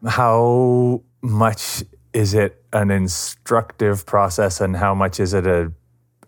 How 0.06 1.02
much 1.22 1.82
is 2.12 2.34
it 2.34 2.62
an 2.72 2.90
instructive 2.90 4.06
process, 4.06 4.60
and 4.60 4.76
how 4.76 4.94
much 4.94 5.20
is 5.20 5.34
it 5.34 5.46
a, 5.46 5.72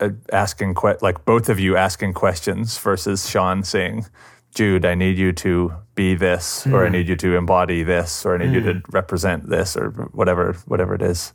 a 0.00 0.12
asking 0.32 0.74
que- 0.74 0.98
like 1.02 1.24
both 1.24 1.48
of 1.48 1.60
you 1.60 1.76
asking 1.76 2.14
questions 2.14 2.78
versus 2.78 3.28
Sean 3.28 3.62
saying, 3.62 4.06
"Jude, 4.54 4.84
I 4.84 4.94
need 4.94 5.18
you 5.18 5.32
to 5.32 5.74
be 5.94 6.14
this, 6.14 6.66
or 6.66 6.84
I 6.84 6.86
hmm. 6.86 6.92
need 6.92 7.08
you 7.08 7.16
to 7.16 7.36
embody 7.36 7.82
this, 7.82 8.24
or 8.24 8.34
I 8.34 8.38
need 8.38 8.54
you 8.54 8.62
to 8.62 8.74
hmm. 8.74 8.90
represent 8.90 9.50
this, 9.50 9.76
or 9.76 9.90
whatever 10.12 10.54
whatever 10.66 10.94
it 10.94 11.02
is." 11.02 11.32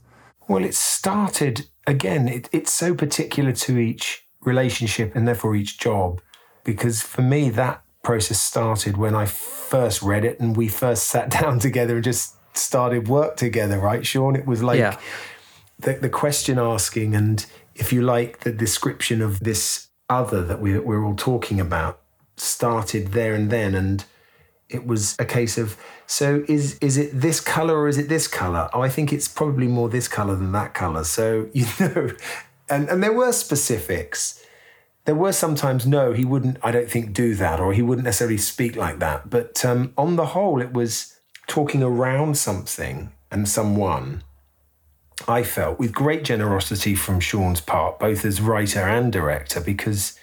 Well, 0.48 0.64
it 0.64 0.76
started 0.76 1.68
again, 1.88 2.28
it, 2.28 2.50
it's 2.52 2.74
so 2.74 2.94
particular 2.94 3.52
to 3.52 3.78
each 3.78 4.25
relationship 4.46 5.16
and 5.16 5.28
therefore 5.28 5.56
each 5.56 5.80
job. 5.80 6.22
Because 6.64 7.02
for 7.02 7.22
me, 7.22 7.50
that 7.52 7.82
process 8.04 8.42
started 8.42 8.98
when 8.98 9.16
I 9.16 9.26
first 9.26 10.02
read 10.02 10.26
it 10.26 10.40
and 10.40 10.56
we 10.56 10.68
first 10.68 11.08
sat 11.14 11.30
down 11.30 11.60
together 11.60 11.96
and 11.96 12.04
just 12.04 12.36
started 12.58 13.08
work 13.08 13.36
together, 13.38 13.80
right, 13.80 14.06
Sean? 14.06 14.36
It 14.36 14.46
was 14.46 14.64
like 14.64 14.80
Yeah. 14.80 14.98
the, 15.80 15.94
the 15.94 16.10
question 16.10 16.58
asking 16.58 17.16
and, 17.16 17.46
if 17.76 17.92
you 17.92 18.02
like, 18.02 18.40
the 18.40 18.54
description 18.54 19.22
of 19.22 19.40
this 19.42 19.88
other 20.10 20.42
that 20.46 20.62
we, 20.62 20.80
we're 20.80 21.04
all 21.04 21.16
talking 21.16 21.60
about 21.60 22.00
started 22.38 23.10
there 23.10 23.34
and 23.36 23.50
then. 23.50 23.76
And 23.76 24.06
it 24.70 24.88
was 24.88 25.16
a 25.20 25.26
case 25.26 25.58
of 25.58 25.78
so 26.08 26.44
is 26.48 26.78
is 26.80 26.98
it 26.98 27.10
this 27.14 27.40
color 27.40 27.78
or 27.78 27.88
is 27.88 27.98
it 27.98 28.10
this 28.10 28.28
color 28.28 28.68
oh 28.74 28.82
i 28.82 28.90
think 28.90 29.14
it's 29.14 29.28
probably 29.28 29.68
more 29.68 29.90
this 29.90 30.08
color 30.08 30.36
than 30.36 30.52
that 30.54 30.74
color 30.74 31.04
so 31.04 31.48
you 31.54 31.66
know 31.80 32.10
and 32.70 32.90
and 32.90 33.04
there 33.04 33.14
were 33.14 33.32
specifics. 33.32 34.44
There 35.06 35.16
were 35.16 35.34
sometimes 35.34 35.86
no 35.86 36.14
he 36.14 36.26
wouldn't 36.26 36.58
i 36.64 36.72
don't 36.72 36.90
think 36.90 37.14
do 37.14 37.36
that 37.36 37.60
or 37.60 37.74
he 37.74 37.84
wouldn't 37.84 38.06
necessarily 38.06 38.38
speak 38.38 38.76
like 38.76 39.00
that. 39.00 39.30
But 39.30 39.64
um, 39.64 39.94
on 39.98 40.16
the 40.16 40.28
whole 40.28 40.62
it 40.62 40.74
was 40.74 41.16
talking 41.48 41.84
around 41.84 42.38
something 42.38 43.12
and 43.32 43.48
someone 43.48 44.24
i 45.28 45.44
felt 45.44 45.80
with 45.80 45.94
great 45.94 46.24
generosity 46.24 46.96
from 46.96 47.20
sean's 47.20 47.62
part 47.62 48.00
both 48.00 48.26
as 48.26 48.42
writer 48.42 48.82
and 48.82 49.12
director 49.12 49.62
because 49.62 50.20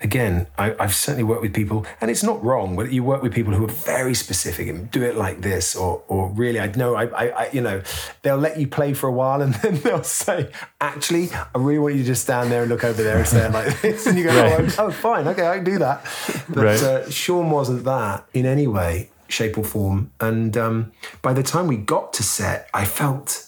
again, 0.00 0.46
I, 0.58 0.74
I've 0.78 0.94
certainly 0.94 1.24
worked 1.24 1.42
with 1.42 1.54
people, 1.54 1.86
and 2.00 2.10
it's 2.10 2.22
not 2.22 2.42
wrong, 2.44 2.76
but 2.76 2.92
you 2.92 3.02
work 3.02 3.22
with 3.22 3.32
people 3.34 3.54
who 3.54 3.64
are 3.64 3.68
very 3.68 4.14
specific 4.14 4.68
and 4.68 4.90
do 4.90 5.02
it 5.02 5.16
like 5.16 5.40
this, 5.42 5.74
or 5.74 6.02
or 6.08 6.28
really, 6.30 6.60
I 6.60 6.66
know, 6.76 6.94
I, 6.94 7.04
I, 7.06 7.28
I 7.28 7.50
you 7.52 7.60
know, 7.62 7.82
they'll 8.22 8.36
let 8.36 8.58
you 8.58 8.66
play 8.66 8.92
for 8.94 9.08
a 9.08 9.12
while, 9.12 9.40
and 9.42 9.54
then 9.62 9.80
they'll 9.80 10.02
say, 10.02 10.50
actually, 10.80 11.30
I 11.32 11.58
really 11.58 11.78
want 11.78 11.94
you 11.94 12.02
to 12.02 12.06
just 12.06 12.22
stand 12.22 12.50
there 12.52 12.62
and 12.62 12.70
look 12.70 12.84
over 12.84 13.02
there 13.02 13.18
and 13.18 13.26
say 13.26 13.46
it 13.46 13.52
like 13.52 13.80
this, 13.82 14.06
and 14.06 14.18
you 14.18 14.24
go, 14.24 14.30
oh, 14.32 14.74
oh, 14.78 14.90
fine, 14.90 15.26
okay, 15.28 15.46
I 15.48 15.56
can 15.56 15.64
do 15.64 15.78
that. 15.78 16.04
But 16.48 16.64
Right. 16.64 16.82
uh, 16.82 17.10
Sean 17.10 17.50
wasn't 17.50 17.84
that 17.84 18.26
in 18.34 18.44
any 18.46 18.66
way, 18.66 19.10
shape, 19.28 19.56
or 19.56 19.64
form, 19.64 20.10
and 20.20 20.56
um, 20.56 20.92
by 21.22 21.32
the 21.32 21.42
time 21.42 21.66
we 21.66 21.76
got 21.76 22.12
to 22.14 22.22
set, 22.22 22.68
I 22.74 22.84
felt 22.84 23.44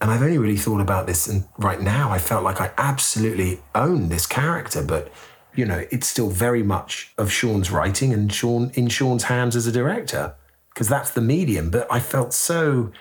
and 0.00 0.10
I've 0.10 0.20
only 0.22 0.36
really 0.36 0.56
thought 0.56 0.80
about 0.80 1.06
this, 1.06 1.28
and 1.28 1.44
right 1.58 1.80
now 1.80 2.10
I 2.10 2.18
felt 2.18 2.42
like 2.42 2.60
I 2.60 2.72
absolutely 2.76 3.60
own 3.72 4.08
this 4.08 4.26
character, 4.26 4.82
but 4.82 5.12
you 5.54 5.66
know, 5.66 5.84
it's 5.90 6.06
still 6.06 6.30
very 6.30 6.62
much 6.62 7.12
of 7.18 7.30
Sean's 7.30 7.70
writing 7.70 8.12
and 8.12 8.32
Sean 8.32 8.70
in 8.74 8.88
Sean's 8.88 9.24
hands 9.24 9.54
as 9.56 9.66
a 9.66 9.72
director, 9.72 10.34
because 10.72 10.88
that's 10.88 11.10
the 11.10 11.20
medium. 11.20 11.70
But 11.70 11.86
I 11.90 12.00
felt 12.00 12.32
so 12.32 12.92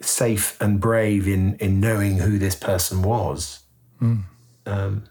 safe 0.00 0.60
and 0.60 0.80
brave 0.80 1.26
in 1.28 1.56
in 1.56 1.80
knowing 1.80 2.18
who 2.18 2.38
this 2.38 2.54
person 2.54 3.02
was. 3.02 3.60
Um, 4.00 5.04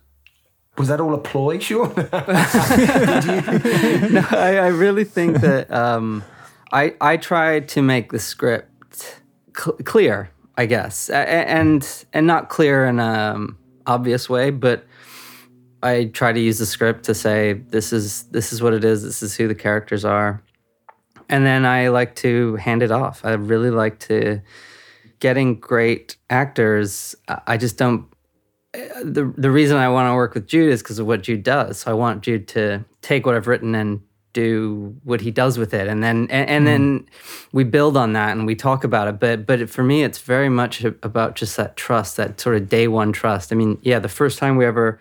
was 0.78 0.90
that 0.90 1.00
all 1.00 1.14
a 1.14 1.18
ploy, 1.18 1.60
Sean? 1.68 1.94
I, 2.12 2.26
I 4.64 4.68
really 4.68 5.06
think 5.06 5.42
that 5.42 5.72
um, 5.72 6.24
I 6.72 6.94
I 7.02 7.18
tried 7.18 7.68
to 7.70 7.82
make 7.82 8.12
the 8.12 8.20
script 8.20 9.22
cl- 9.58 9.78
clear, 9.86 10.30
I 10.58 10.66
guess, 10.66 11.10
A- 11.10 11.14
a- 11.14 11.48
and 11.50 12.06
and 12.14 12.28
not 12.28 12.50
clear 12.50 12.86
in 12.86 13.00
a 13.00 13.34
um, 13.36 13.58
obvious 13.88 14.30
way, 14.30 14.50
but 14.52 14.86
I 15.86 16.06
try 16.06 16.34
to 16.34 16.40
use 16.40 16.58
the 16.58 16.66
script 16.66 17.04
to 17.06 17.14
say 17.14 17.54
this 17.54 17.94
is 17.94 18.24
this 18.24 18.52
is 18.52 18.60
what 18.62 18.74
it 18.74 18.84
is. 18.84 19.04
This 19.04 19.22
is 19.22 19.36
who 19.36 19.48
the 19.48 19.54
characters 19.54 20.04
are, 20.04 20.42
and 21.30 21.46
then 21.46 21.64
I 21.64 21.90
like 21.90 22.16
to 22.18 22.56
hand 22.56 22.82
it 22.82 22.92
off. 22.92 23.24
I 23.24 23.34
really 23.34 23.70
like 23.70 24.00
to 24.00 24.42
getting 25.20 25.60
great 25.60 26.18
actors. 26.32 27.16
I 27.28 27.58
just 27.58 27.78
don't 27.78 28.08
eh, 28.74 28.88
the 29.04 29.32
the 29.38 29.52
reason 29.52 29.78
I 29.78 29.90
want 29.90 30.10
to 30.10 30.16
work 30.16 30.34
with 30.34 30.48
Jude 30.48 30.74
is 30.74 30.82
because 30.82 30.98
of 30.98 31.06
what 31.06 31.22
Jude 31.22 31.44
does. 31.44 31.82
So 31.82 31.92
I 31.92 31.94
want 31.94 32.24
Jude 32.24 32.48
to 32.50 32.84
take 33.02 33.28
what 33.28 33.36
I've 33.36 33.48
written 33.48 33.76
and 33.76 34.02
do 34.34 34.96
what 35.04 35.22
he 35.22 35.30
does 35.30 35.60
with 35.60 35.72
it, 35.72 35.88
and 35.88 36.04
then 36.04 36.28
and, 36.32 36.50
and 36.50 36.66
then 36.66 37.08
we 37.52 37.64
build 37.64 37.96
on 37.96 38.14
that 38.14 38.32
and 38.32 38.48
we 38.48 38.56
talk 38.56 38.84
about 38.84 39.08
it. 39.08 39.20
But 39.20 39.46
but 39.46 39.70
for 39.70 39.84
me, 39.84 40.04
it's 40.04 40.18
very 40.18 40.50
much 40.50 40.84
about 40.84 41.36
just 41.36 41.56
that 41.58 41.78
trust, 41.78 42.18
that 42.18 42.42
sort 42.42 42.56
of 42.56 42.70
day 42.70 42.88
one 42.88 43.12
trust. 43.12 43.54
I 43.54 43.56
mean, 43.56 43.78
yeah, 43.84 44.00
the 44.00 44.10
first 44.10 44.40
time 44.40 44.58
we 44.58 44.66
ever 44.66 45.00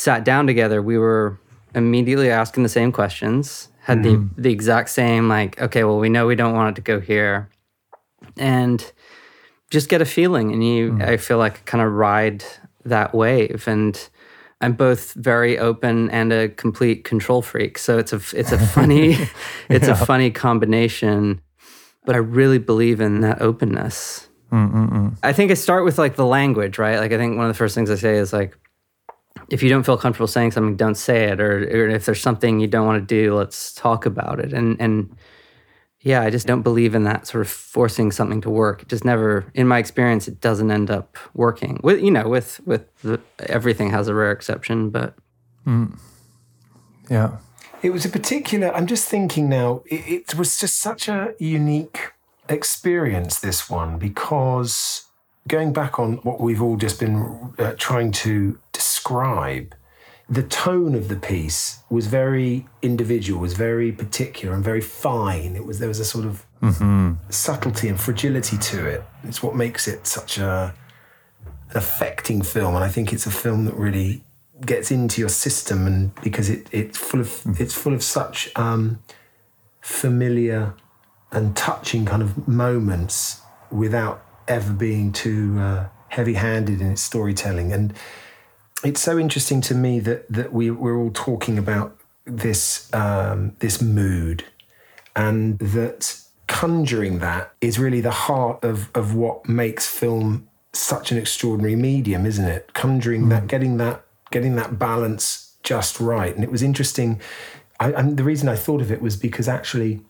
sat 0.00 0.24
down 0.24 0.46
together, 0.46 0.82
we 0.82 0.98
were 0.98 1.38
immediately 1.74 2.30
asking 2.30 2.62
the 2.62 2.68
same 2.68 2.90
questions, 2.92 3.68
had 3.82 4.02
the 4.02 4.10
mm-hmm. 4.10 4.40
the 4.40 4.52
exact 4.52 4.90
same 4.90 5.28
like, 5.28 5.60
okay, 5.60 5.84
well, 5.84 5.98
we 5.98 6.08
know 6.08 6.26
we 6.26 6.34
don't 6.34 6.54
want 6.54 6.70
it 6.70 6.74
to 6.76 6.82
go 6.82 7.00
here, 7.00 7.50
and 8.36 8.92
just 9.70 9.88
get 9.88 10.02
a 10.02 10.04
feeling 10.04 10.52
and 10.52 10.66
you 10.66 10.92
mm. 10.92 11.02
i 11.02 11.16
feel 11.16 11.38
like 11.38 11.64
kind 11.64 11.82
of 11.82 11.92
ride 11.92 12.44
that 12.84 13.14
wave 13.14 13.64
and 13.66 14.08
i'm 14.60 14.72
both 14.72 15.14
very 15.14 15.58
open 15.58 16.10
and 16.10 16.32
a 16.32 16.48
complete 16.48 17.04
control 17.04 17.40
freak 17.40 17.78
so 17.78 17.98
it's 17.98 18.12
a 18.12 18.20
it's 18.34 18.52
a 18.52 18.58
funny 18.74 19.16
it's 19.68 19.88
a 19.88 19.94
funny 19.94 20.30
combination 20.30 21.40
but 22.04 22.14
i 22.14 22.18
really 22.18 22.58
believe 22.58 23.00
in 23.00 23.20
that 23.20 23.40
openness. 23.40 24.26
Mm, 24.50 24.72
mm, 24.72 25.16
I 25.22 25.32
think 25.32 25.52
i 25.52 25.54
start 25.54 25.84
with 25.84 25.96
like 25.96 26.16
the 26.16 26.26
language 26.26 26.76
right? 26.78 26.98
Like 26.98 27.12
i 27.12 27.16
think 27.16 27.36
one 27.36 27.46
of 27.46 27.50
the 27.50 27.56
first 27.56 27.74
things 27.74 27.90
i 27.90 27.94
say 27.94 28.16
is 28.16 28.32
like 28.32 28.58
if 29.50 29.62
you 29.62 29.68
don't 29.68 29.84
feel 29.84 29.96
comfortable 29.96 30.26
saying 30.26 30.52
something 30.52 30.76
don't 30.76 30.96
say 30.96 31.24
it 31.24 31.40
or, 31.40 31.58
or 31.58 31.88
if 31.88 32.06
there's 32.06 32.20
something 32.20 32.60
you 32.60 32.66
don't 32.66 32.86
want 32.86 33.00
to 33.00 33.14
do 33.14 33.34
let's 33.34 33.72
talk 33.72 34.06
about 34.06 34.40
it 34.40 34.52
and 34.52 34.80
and 34.80 35.14
yeah, 36.02 36.22
I 36.22 36.30
just 36.30 36.46
don't 36.46 36.62
believe 36.62 36.94
in 36.94 37.04
that 37.04 37.26
sort 37.26 37.42
of 37.42 37.50
forcing 37.50 38.10
something 38.10 38.40
to 38.40 38.48
work. 38.48 38.80
It 38.80 38.88
just 38.88 39.04
never, 39.04 39.44
in 39.52 39.68
my 39.68 39.76
experience, 39.76 40.28
it 40.28 40.40
doesn't 40.40 40.70
end 40.70 40.90
up 40.90 41.18
working. 41.34 41.78
With 41.82 42.00
you 42.00 42.10
know, 42.10 42.26
with 42.26 42.58
with 42.64 42.86
the, 43.02 43.20
everything 43.38 43.90
has 43.90 44.08
a 44.08 44.14
rare 44.14 44.32
exception, 44.32 44.88
but 44.88 45.14
mm. 45.66 45.94
Yeah. 47.10 47.38
It 47.82 47.90
was 47.90 48.04
a 48.04 48.08
particular, 48.08 48.74
I'm 48.74 48.86
just 48.86 49.08
thinking 49.08 49.48
now, 49.48 49.82
it, 49.86 50.24
it 50.30 50.34
was 50.36 50.58
just 50.58 50.78
such 50.78 51.08
a 51.08 51.34
unique 51.38 52.12
experience, 52.48 53.40
this 53.40 53.68
one, 53.68 53.98
because 53.98 55.06
going 55.48 55.72
back 55.72 55.98
on 55.98 56.14
what 56.18 56.40
we've 56.40 56.62
all 56.62 56.76
just 56.76 57.00
been 57.00 57.54
uh, 57.58 57.74
trying 57.76 58.12
to 58.12 58.58
describe, 58.72 59.74
the 60.28 60.42
tone 60.44 60.94
of 60.94 61.08
the 61.08 61.16
piece 61.16 61.80
was 61.90 62.06
very 62.06 62.66
individual, 62.82 63.40
was 63.40 63.54
very 63.54 63.90
particular 63.90 64.54
and 64.54 64.62
very 64.62 64.80
fine. 64.80 65.56
It 65.56 65.64
was 65.66 65.78
there 65.80 65.88
was 65.88 65.98
a 65.98 66.04
sort 66.04 66.24
of 66.24 66.46
subtlety 67.30 67.88
and 67.88 67.98
fragility 68.00 68.56
to 68.58 68.86
it. 68.86 69.04
It's 69.24 69.42
what 69.42 69.56
makes 69.56 69.88
it 69.88 70.06
such 70.06 70.38
a 70.38 70.74
an 71.70 71.76
affecting 71.76 72.42
film, 72.42 72.74
and 72.74 72.84
I 72.84 72.88
think 72.88 73.12
it's 73.12 73.26
a 73.26 73.30
film 73.30 73.64
that 73.64 73.74
really 73.74 74.22
gets 74.64 74.90
into 74.90 75.20
your 75.20 75.28
system, 75.30 75.86
and 75.86 76.14
because 76.16 76.48
it 76.50 76.68
it's 76.70 76.98
full 76.98 77.20
of 77.20 77.42
it's 77.60 77.74
full 77.74 77.94
of 77.94 78.02
such 78.02 78.50
um, 78.56 79.00
familiar 79.80 80.74
and 81.32 81.56
touching 81.56 82.04
kind 82.04 82.22
of 82.22 82.48
moments 82.48 83.40
without 83.70 84.24
ever 84.50 84.72
being 84.72 85.12
too 85.12 85.58
uh, 85.58 85.88
heavy-handed 86.08 86.80
in 86.80 86.92
its 86.92 87.02
storytelling, 87.02 87.72
and 87.72 87.94
it's 88.84 89.00
so 89.00 89.18
interesting 89.18 89.60
to 89.62 89.74
me 89.74 90.00
that 90.00 90.28
that 90.28 90.52
we 90.52 90.70
we're 90.70 90.98
all 90.98 91.12
talking 91.14 91.58
about 91.58 91.96
this 92.26 92.92
um, 92.92 93.56
this 93.60 93.80
mood, 93.80 94.44
and 95.16 95.58
that 95.58 96.20
conjuring 96.46 97.20
that 97.20 97.52
is 97.60 97.78
really 97.78 98.00
the 98.00 98.10
heart 98.10 98.62
of 98.62 98.90
of 98.94 99.14
what 99.14 99.48
makes 99.48 99.86
film 99.86 100.48
such 100.72 101.10
an 101.10 101.18
extraordinary 101.18 101.76
medium, 101.76 102.26
isn't 102.26 102.44
it? 102.44 102.72
Conjuring 102.74 103.28
that, 103.28 103.46
getting 103.46 103.76
that, 103.78 104.04
getting 104.30 104.56
that 104.56 104.78
balance 104.78 105.56
just 105.62 106.00
right. 106.00 106.34
And 106.34 106.44
it 106.44 106.50
was 106.50 106.62
interesting. 106.62 107.20
I, 107.80 107.92
and 107.92 108.16
the 108.16 108.24
reason 108.24 108.48
I 108.48 108.56
thought 108.56 108.80
of 108.80 108.92
it 108.92 109.02
was 109.02 109.16
because 109.16 109.48
actually, 109.48 110.00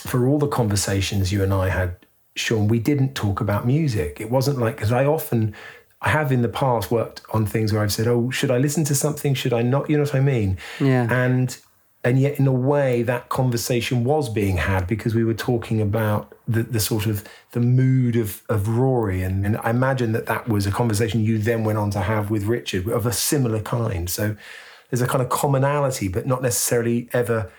for 0.00 0.26
all 0.26 0.38
the 0.38 0.48
conversations 0.48 1.32
you 1.32 1.42
and 1.42 1.52
I 1.52 1.68
had, 1.68 1.96
Sean, 2.36 2.68
we 2.68 2.78
didn't 2.78 3.14
talk 3.14 3.40
about 3.40 3.66
music. 3.66 4.20
It 4.20 4.30
wasn't 4.30 4.58
like 4.58 4.76
because 4.76 4.92
I 4.92 5.04
often. 5.04 5.54
I 6.00 6.10
have 6.10 6.30
in 6.30 6.42
the 6.42 6.50
past 6.50 6.90
worked 6.90 7.22
on 7.32 7.46
things 7.46 7.72
where 7.72 7.82
I've 7.82 7.92
said, 7.92 8.06
"Oh, 8.06 8.28
should 8.28 8.50
I 8.50 8.58
listen 8.58 8.84
to 8.84 8.94
something? 8.94 9.32
Should 9.32 9.54
I 9.54 9.62
not?" 9.62 9.88
You 9.88 9.96
know 9.96 10.02
what 10.02 10.14
I 10.14 10.20
mean? 10.20 10.58
Yeah. 10.78 11.10
And 11.10 11.56
and 12.04 12.20
yet 12.20 12.38
in 12.38 12.46
a 12.46 12.52
way 12.52 13.02
that 13.02 13.30
conversation 13.30 14.04
was 14.04 14.28
being 14.28 14.58
had 14.58 14.86
because 14.86 15.14
we 15.14 15.24
were 15.24 15.34
talking 15.34 15.80
about 15.80 16.32
the, 16.46 16.62
the 16.62 16.78
sort 16.78 17.06
of 17.06 17.24
the 17.52 17.60
mood 17.60 18.14
of, 18.14 18.42
of 18.48 18.68
rory 18.68 19.22
and, 19.22 19.44
and 19.46 19.56
i 19.58 19.70
imagine 19.70 20.12
that 20.12 20.26
that 20.26 20.46
was 20.46 20.66
a 20.66 20.70
conversation 20.70 21.20
you 21.20 21.38
then 21.38 21.64
went 21.64 21.78
on 21.78 21.90
to 21.90 22.00
have 22.00 22.30
with 22.30 22.44
richard 22.44 22.86
of 22.88 23.06
a 23.06 23.12
similar 23.12 23.60
kind 23.60 24.10
so 24.10 24.36
there's 24.90 25.00
a 25.00 25.06
kind 25.06 25.22
of 25.22 25.30
commonality 25.30 26.06
but 26.06 26.26
not 26.26 26.42
necessarily 26.42 27.08
ever 27.12 27.50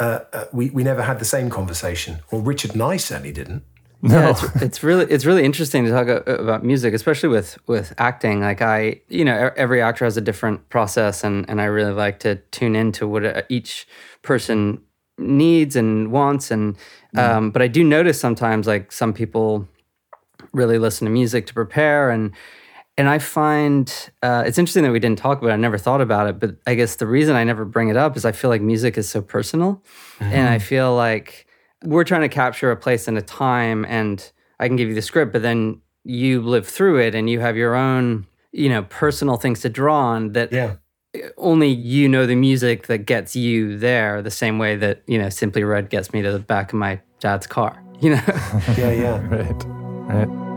uh, 0.00 0.20
uh, 0.32 0.46
we, 0.52 0.70
we 0.70 0.82
never 0.82 1.02
had 1.02 1.18
the 1.18 1.24
same 1.24 1.50
conversation 1.50 2.20
or 2.30 2.40
richard 2.40 2.72
and 2.72 2.82
i 2.82 2.96
certainly 2.96 3.32
didn't 3.32 3.62
Yeah, 4.04 4.30
it's, 4.30 4.62
it's 4.62 4.82
really 4.82 5.04
it's 5.04 5.24
really 5.24 5.44
interesting 5.44 5.84
to 5.84 5.90
talk 5.90 6.26
about 6.26 6.64
music, 6.64 6.92
especially 6.92 7.28
with 7.28 7.56
with 7.68 7.94
acting. 7.98 8.40
Like 8.40 8.60
I, 8.60 9.00
you 9.08 9.24
know, 9.24 9.50
every 9.56 9.80
actor 9.80 10.04
has 10.04 10.16
a 10.16 10.20
different 10.20 10.68
process, 10.70 11.22
and 11.22 11.48
and 11.48 11.60
I 11.60 11.66
really 11.66 11.92
like 11.92 12.18
to 12.20 12.36
tune 12.50 12.74
into 12.74 13.06
what 13.06 13.24
uh, 13.24 13.42
each 13.48 13.86
person 14.22 14.82
needs 15.18 15.76
and 15.76 16.10
wants, 16.10 16.50
and 16.50 16.76
um, 17.16 17.50
but 17.52 17.62
I 17.62 17.68
do 17.68 17.84
notice 17.84 18.18
sometimes 18.18 18.66
like 18.66 18.90
some 18.90 19.12
people 19.12 19.68
really 20.52 20.78
listen 20.78 21.04
to 21.04 21.10
music 21.12 21.46
to 21.46 21.54
prepare, 21.54 22.10
and 22.10 22.32
and 22.98 23.08
I 23.08 23.20
find 23.20 24.10
uh, 24.22 24.42
it's 24.44 24.58
interesting 24.58 24.82
that 24.82 24.90
we 24.90 24.98
didn't 24.98 25.20
talk 25.20 25.38
about 25.38 25.50
it. 25.50 25.54
I 25.54 25.56
never 25.56 25.78
thought 25.78 26.00
about 26.00 26.26
it, 26.28 26.40
but 26.40 26.56
I 26.66 26.74
guess 26.74 26.96
the 26.96 27.06
reason 27.06 27.36
I 27.36 27.44
never 27.44 27.64
bring 27.64 27.88
it 27.88 27.96
up 27.96 28.16
is 28.16 28.24
I 28.24 28.32
feel 28.32 28.50
like 28.50 28.62
music 28.62 28.98
is 28.98 29.08
so 29.08 29.22
personal, 29.22 29.80
and 30.18 30.48
I 30.48 30.58
feel 30.58 30.96
like 30.96 31.46
we're 31.84 32.04
trying 32.04 32.22
to 32.22 32.28
capture 32.28 32.70
a 32.70 32.76
place 32.76 33.08
and 33.08 33.18
a 33.18 33.22
time 33.22 33.84
and 33.86 34.30
I 34.60 34.68
can 34.68 34.76
give 34.76 34.88
you 34.88 34.94
the 34.94 35.02
script, 35.02 35.32
but 35.32 35.42
then 35.42 35.80
you 36.04 36.40
live 36.40 36.66
through 36.66 37.00
it 37.00 37.14
and 37.14 37.28
you 37.28 37.40
have 37.40 37.56
your 37.56 37.74
own, 37.74 38.26
you 38.52 38.68
know, 38.68 38.84
personal 38.84 39.36
things 39.36 39.60
to 39.60 39.68
draw 39.68 39.98
on 39.98 40.32
that 40.32 40.52
yeah 40.52 40.76
only 41.36 41.68
you 41.68 42.08
know 42.08 42.26
the 42.26 42.34
music 42.34 42.86
that 42.86 43.04
gets 43.04 43.36
you 43.36 43.78
there 43.78 44.22
the 44.22 44.30
same 44.30 44.58
way 44.58 44.76
that, 44.76 45.02
you 45.06 45.18
know, 45.18 45.28
Simply 45.28 45.62
Red 45.62 45.90
gets 45.90 46.10
me 46.12 46.22
to 46.22 46.32
the 46.32 46.38
back 46.38 46.72
of 46.72 46.78
my 46.78 47.00
dad's 47.20 47.46
car. 47.46 47.78
You 48.02 48.16
know? 48.16 48.22
yeah 48.76 48.90
yeah 48.90 49.20
Right. 49.28 49.64
Right. 50.26 50.52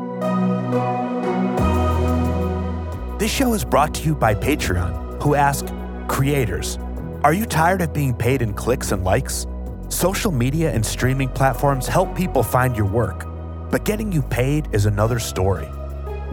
This 3.20 3.32
show 3.32 3.54
is 3.54 3.64
brought 3.64 3.94
to 3.96 4.04
you 4.04 4.16
by 4.16 4.34
Patreon, 4.34 5.22
who 5.22 5.36
ask 5.36 5.68
creators, 6.08 6.80
Are 7.24 7.34
you 7.34 7.46
tired 7.46 7.82
of 7.82 7.94
being 7.94 8.16
paid 8.16 8.42
in 8.42 8.54
clicks 8.54 8.92
and 8.92 9.04
likes? 9.04 9.46
Social 9.90 10.32
media 10.32 10.72
and 10.74 10.84
streaming 10.84 11.30
platforms 11.30 11.88
help 11.88 12.16
people 12.16 12.42
find 12.42 12.76
your 12.76 12.88
work, 12.88 13.26
but 13.70 13.86
getting 13.86 14.12
you 14.12 14.24
paid 14.24 14.68
is 14.74 14.88
another 14.88 15.20
story. 15.20 15.70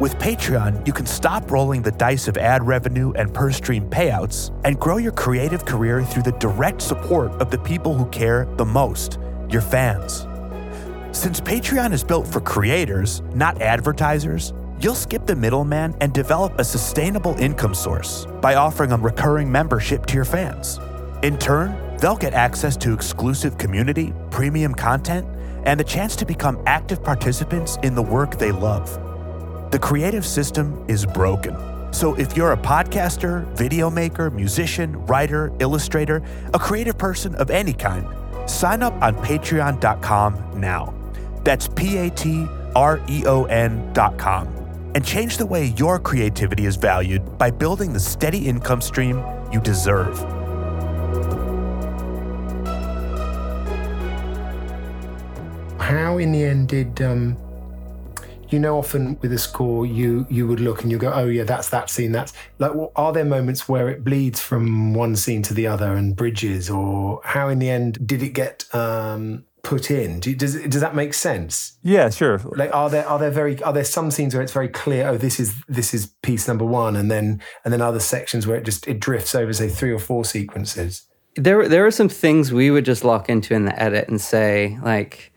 With 0.00 0.14
Patreon, 0.14 0.86
you 0.86 0.92
can 0.92 1.04
stop 1.04 1.50
rolling 1.50 1.82
the 1.82 1.92
dice 1.92 2.28
of 2.28 2.38
ad 2.38 2.66
revenue 2.66 3.12
and 3.12 3.32
per 3.32 3.52
stream 3.52 3.88
payouts 3.90 4.50
and 4.64 4.80
grow 4.80 4.96
your 4.96 5.12
creative 5.12 5.66
career 5.66 6.02
through 6.02 6.22
the 6.22 6.32
direct 6.32 6.80
support 6.80 7.30
of 7.42 7.50
the 7.50 7.58
people 7.58 7.94
who 7.94 8.06
care 8.06 8.46
the 8.56 8.64
most 8.64 9.18
your 9.50 9.60
fans. 9.60 10.26
Since 11.12 11.42
Patreon 11.42 11.92
is 11.92 12.02
built 12.02 12.26
for 12.26 12.40
creators, 12.40 13.20
not 13.34 13.60
advertisers, 13.60 14.54
you'll 14.80 14.94
skip 14.94 15.26
the 15.26 15.36
middleman 15.36 15.94
and 16.00 16.14
develop 16.14 16.58
a 16.58 16.64
sustainable 16.64 17.34
income 17.34 17.74
source 17.74 18.26
by 18.40 18.54
offering 18.54 18.92
a 18.92 18.96
recurring 18.96 19.52
membership 19.52 20.06
to 20.06 20.14
your 20.14 20.24
fans. 20.24 20.80
In 21.22 21.38
turn, 21.38 21.91
they'll 22.02 22.16
get 22.16 22.34
access 22.34 22.76
to 22.76 22.92
exclusive 22.92 23.56
community, 23.56 24.12
premium 24.30 24.74
content, 24.74 25.24
and 25.64 25.78
the 25.78 25.84
chance 25.84 26.16
to 26.16 26.26
become 26.26 26.60
active 26.66 27.02
participants 27.02 27.78
in 27.84 27.94
the 27.94 28.02
work 28.02 28.38
they 28.38 28.50
love. 28.50 28.90
The 29.70 29.78
creative 29.78 30.26
system 30.26 30.84
is 30.88 31.06
broken. 31.06 31.56
So 31.92 32.14
if 32.16 32.36
you're 32.36 32.52
a 32.52 32.56
podcaster, 32.56 33.46
video 33.56 33.88
maker, 33.88 34.30
musician, 34.30 35.06
writer, 35.06 35.52
illustrator, 35.60 36.22
a 36.52 36.58
creative 36.58 36.98
person 36.98 37.36
of 37.36 37.50
any 37.50 37.72
kind, 37.72 38.04
sign 38.50 38.82
up 38.82 38.94
on 39.00 39.14
patreon.com 39.16 40.60
now. 40.60 40.92
That's 41.44 41.68
P 41.68 41.98
A 41.98 42.10
T 42.10 42.46
R 42.74 43.00
E 43.08 43.24
O 43.26 43.44
N.com. 43.44 44.48
And 44.94 45.04
change 45.04 45.36
the 45.36 45.46
way 45.46 45.66
your 45.76 46.00
creativity 46.00 46.66
is 46.66 46.76
valued 46.76 47.38
by 47.38 47.50
building 47.50 47.92
the 47.92 48.00
steady 48.00 48.48
income 48.48 48.80
stream 48.80 49.22
you 49.52 49.60
deserve. 49.60 50.41
How 55.82 56.18
in 56.18 56.32
the 56.32 56.44
end 56.44 56.68
did 56.68 57.02
um 57.02 57.36
you 58.50 58.58
know 58.58 58.78
often 58.78 59.18
with 59.20 59.32
a 59.32 59.38
score 59.38 59.84
you 59.86 60.26
you 60.30 60.46
would 60.46 60.60
look 60.60 60.82
and 60.82 60.90
you 60.90 60.98
go 60.98 61.12
oh 61.12 61.26
yeah 61.26 61.44
that's 61.44 61.68
that 61.70 61.90
scene 61.90 62.12
that's 62.12 62.32
like 62.58 62.74
well, 62.74 62.92
are 62.96 63.12
there 63.12 63.24
moments 63.24 63.68
where 63.68 63.88
it 63.88 64.04
bleeds 64.04 64.40
from 64.40 64.94
one 64.94 65.16
scene 65.16 65.42
to 65.42 65.54
the 65.54 65.66
other 65.66 65.94
and 65.94 66.16
bridges 66.16 66.68
or 66.70 67.20
how 67.24 67.48
in 67.48 67.58
the 67.58 67.70
end 67.70 68.06
did 68.06 68.22
it 68.22 68.30
get 68.30 68.64
um 68.74 69.44
put 69.62 69.90
in? 69.90 70.20
Do 70.20 70.34
does 70.34 70.60
does 70.66 70.80
that 70.80 70.94
make 70.94 71.14
sense? 71.14 71.78
Yeah, 71.82 72.10
sure. 72.10 72.38
like 72.56 72.74
are 72.74 72.90
there 72.90 73.08
are 73.08 73.18
there 73.18 73.30
very 73.30 73.60
are 73.62 73.72
there 73.72 73.84
some 73.84 74.10
scenes 74.10 74.34
where 74.34 74.42
it's 74.42 74.52
very 74.52 74.68
clear 74.68 75.08
oh 75.08 75.16
this 75.16 75.40
is 75.40 75.54
this 75.68 75.94
is 75.94 76.06
piece 76.22 76.48
number 76.48 76.64
one 76.64 76.96
and 76.96 77.10
then 77.10 77.40
and 77.64 77.72
then 77.72 77.80
other 77.80 78.00
sections 78.00 78.46
where 78.46 78.56
it 78.56 78.64
just 78.64 78.86
it 78.88 79.00
drifts 79.00 79.34
over 79.34 79.52
say 79.52 79.68
three 79.68 79.92
or 79.92 79.98
four 79.98 80.24
sequences? 80.24 81.06
There 81.36 81.68
there 81.68 81.84
were 81.84 81.90
some 81.90 82.08
things 82.08 82.52
we 82.52 82.70
would 82.70 82.84
just 82.84 83.04
lock 83.04 83.28
into 83.28 83.54
in 83.54 83.64
the 83.64 83.80
edit 83.80 84.08
and 84.08 84.20
say 84.20 84.78
like 84.82 85.31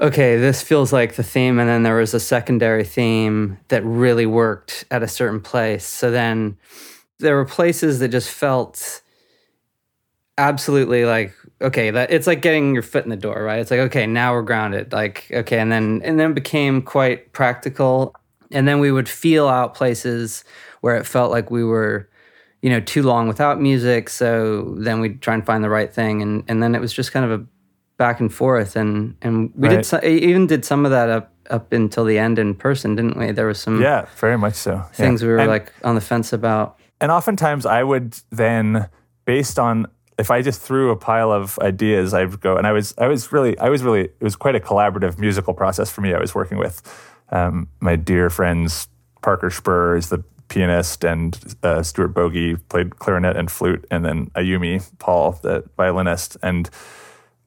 okay 0.00 0.36
this 0.36 0.62
feels 0.62 0.92
like 0.92 1.14
the 1.14 1.22
theme 1.22 1.58
and 1.58 1.68
then 1.68 1.82
there 1.82 1.96
was 1.96 2.14
a 2.14 2.20
secondary 2.20 2.84
theme 2.84 3.58
that 3.68 3.84
really 3.84 4.26
worked 4.26 4.84
at 4.90 5.02
a 5.02 5.08
certain 5.08 5.40
place. 5.40 5.84
So 5.84 6.10
then 6.10 6.56
there 7.18 7.36
were 7.36 7.44
places 7.44 7.98
that 8.00 8.08
just 8.08 8.30
felt 8.30 9.02
absolutely 10.38 11.06
like 11.06 11.34
okay 11.62 11.90
that 11.90 12.12
it's 12.12 12.26
like 12.26 12.42
getting 12.42 12.74
your 12.74 12.82
foot 12.82 13.04
in 13.04 13.10
the 13.10 13.16
door 13.16 13.42
right? 13.42 13.60
It's 13.60 13.70
like 13.70 13.80
okay 13.80 14.06
now 14.06 14.34
we're 14.34 14.42
grounded 14.42 14.92
like 14.92 15.28
okay 15.32 15.58
and 15.58 15.72
then 15.72 16.02
and 16.04 16.20
then 16.20 16.34
became 16.34 16.82
quite 16.82 17.32
practical. 17.32 18.14
And 18.52 18.68
then 18.68 18.78
we 18.78 18.92
would 18.92 19.08
feel 19.08 19.48
out 19.48 19.74
places 19.74 20.44
where 20.80 20.96
it 20.96 21.04
felt 21.04 21.30
like 21.32 21.50
we 21.50 21.64
were 21.64 22.08
you 22.62 22.70
know 22.70 22.80
too 22.80 23.02
long 23.02 23.28
without 23.28 23.60
music 23.60 24.08
so 24.08 24.74
then 24.78 25.00
we'd 25.00 25.22
try 25.22 25.34
and 25.34 25.46
find 25.46 25.64
the 25.64 25.70
right 25.70 25.92
thing 25.92 26.20
and 26.20 26.44
and 26.48 26.62
then 26.62 26.74
it 26.74 26.80
was 26.80 26.92
just 26.92 27.12
kind 27.12 27.24
of 27.24 27.40
a 27.40 27.46
back 27.98 28.20
and 28.20 28.32
forth 28.32 28.76
and 28.76 29.14
and 29.22 29.50
we 29.56 29.68
Right. 29.68 29.76
did 29.76 29.86
so, 29.86 30.00
even 30.02 30.46
did 30.46 30.64
some 30.64 30.84
of 30.84 30.90
that 30.90 31.08
up 31.08 31.32
up 31.50 31.72
until 31.72 32.04
the 32.04 32.18
end 32.18 32.38
in 32.38 32.54
person 32.54 32.96
didn't 32.96 33.16
we 33.16 33.30
there 33.32 33.46
was 33.46 33.58
some 33.60 33.80
Yeah, 33.80 34.06
very 34.16 34.36
much 34.36 34.54
so. 34.54 34.72
Yeah. 34.74 34.82
things 34.92 35.22
we 35.22 35.28
were 35.28 35.38
And- 35.38 35.48
like 35.48 35.72
on 35.84 35.94
the 35.94 36.00
fence 36.00 36.32
about 36.32 36.76
And 37.00 37.12
oftentimes 37.12 37.66
I 37.66 37.82
would 37.82 38.16
then, 38.30 38.88
based 39.26 39.58
on 39.58 39.86
if 40.18 40.30
I 40.30 40.40
just 40.42 40.60
threw 40.62 40.90
a 40.90 40.96
pile 40.96 41.30
of 41.30 41.58
ideas, 41.60 42.14
I 42.14 42.24
would 42.24 42.40
go 42.40 42.56
and 42.56 42.66
I 42.66 42.72
was 42.72 42.94
I 42.98 43.06
was 43.06 43.32
really 43.32 43.56
I 43.58 43.68
was 43.68 43.82
really 43.82 44.04
it 44.04 44.22
was 44.22 44.34
quite 44.36 44.56
a 44.56 44.60
collaborative 44.60 45.18
musical 45.18 45.54
process 45.54 45.90
for 45.90 46.00
me. 46.00 46.14
I 46.14 46.18
was 46.20 46.34
working 46.34 46.58
with 46.58 46.80
um, 47.30 47.68
my 47.80 47.96
dear 47.96 48.30
friends 48.30 48.88
Parker 49.22 49.50
Spur 49.50 49.96
is 49.96 50.08
the 50.08 50.22
pianist 50.48 51.04
and 51.04 51.38
uh, 51.62 51.82
Stuart 51.82 52.08
Bogie 52.14 52.56
played 52.68 52.98
clarinet 52.98 53.36
and 53.36 53.50
flute, 53.50 53.84
and 53.90 54.04
then 54.04 54.30
Ayumi 54.36 54.80
Paul 54.98 55.32
the 55.42 55.64
violinist 55.76 56.36
and 56.42 56.70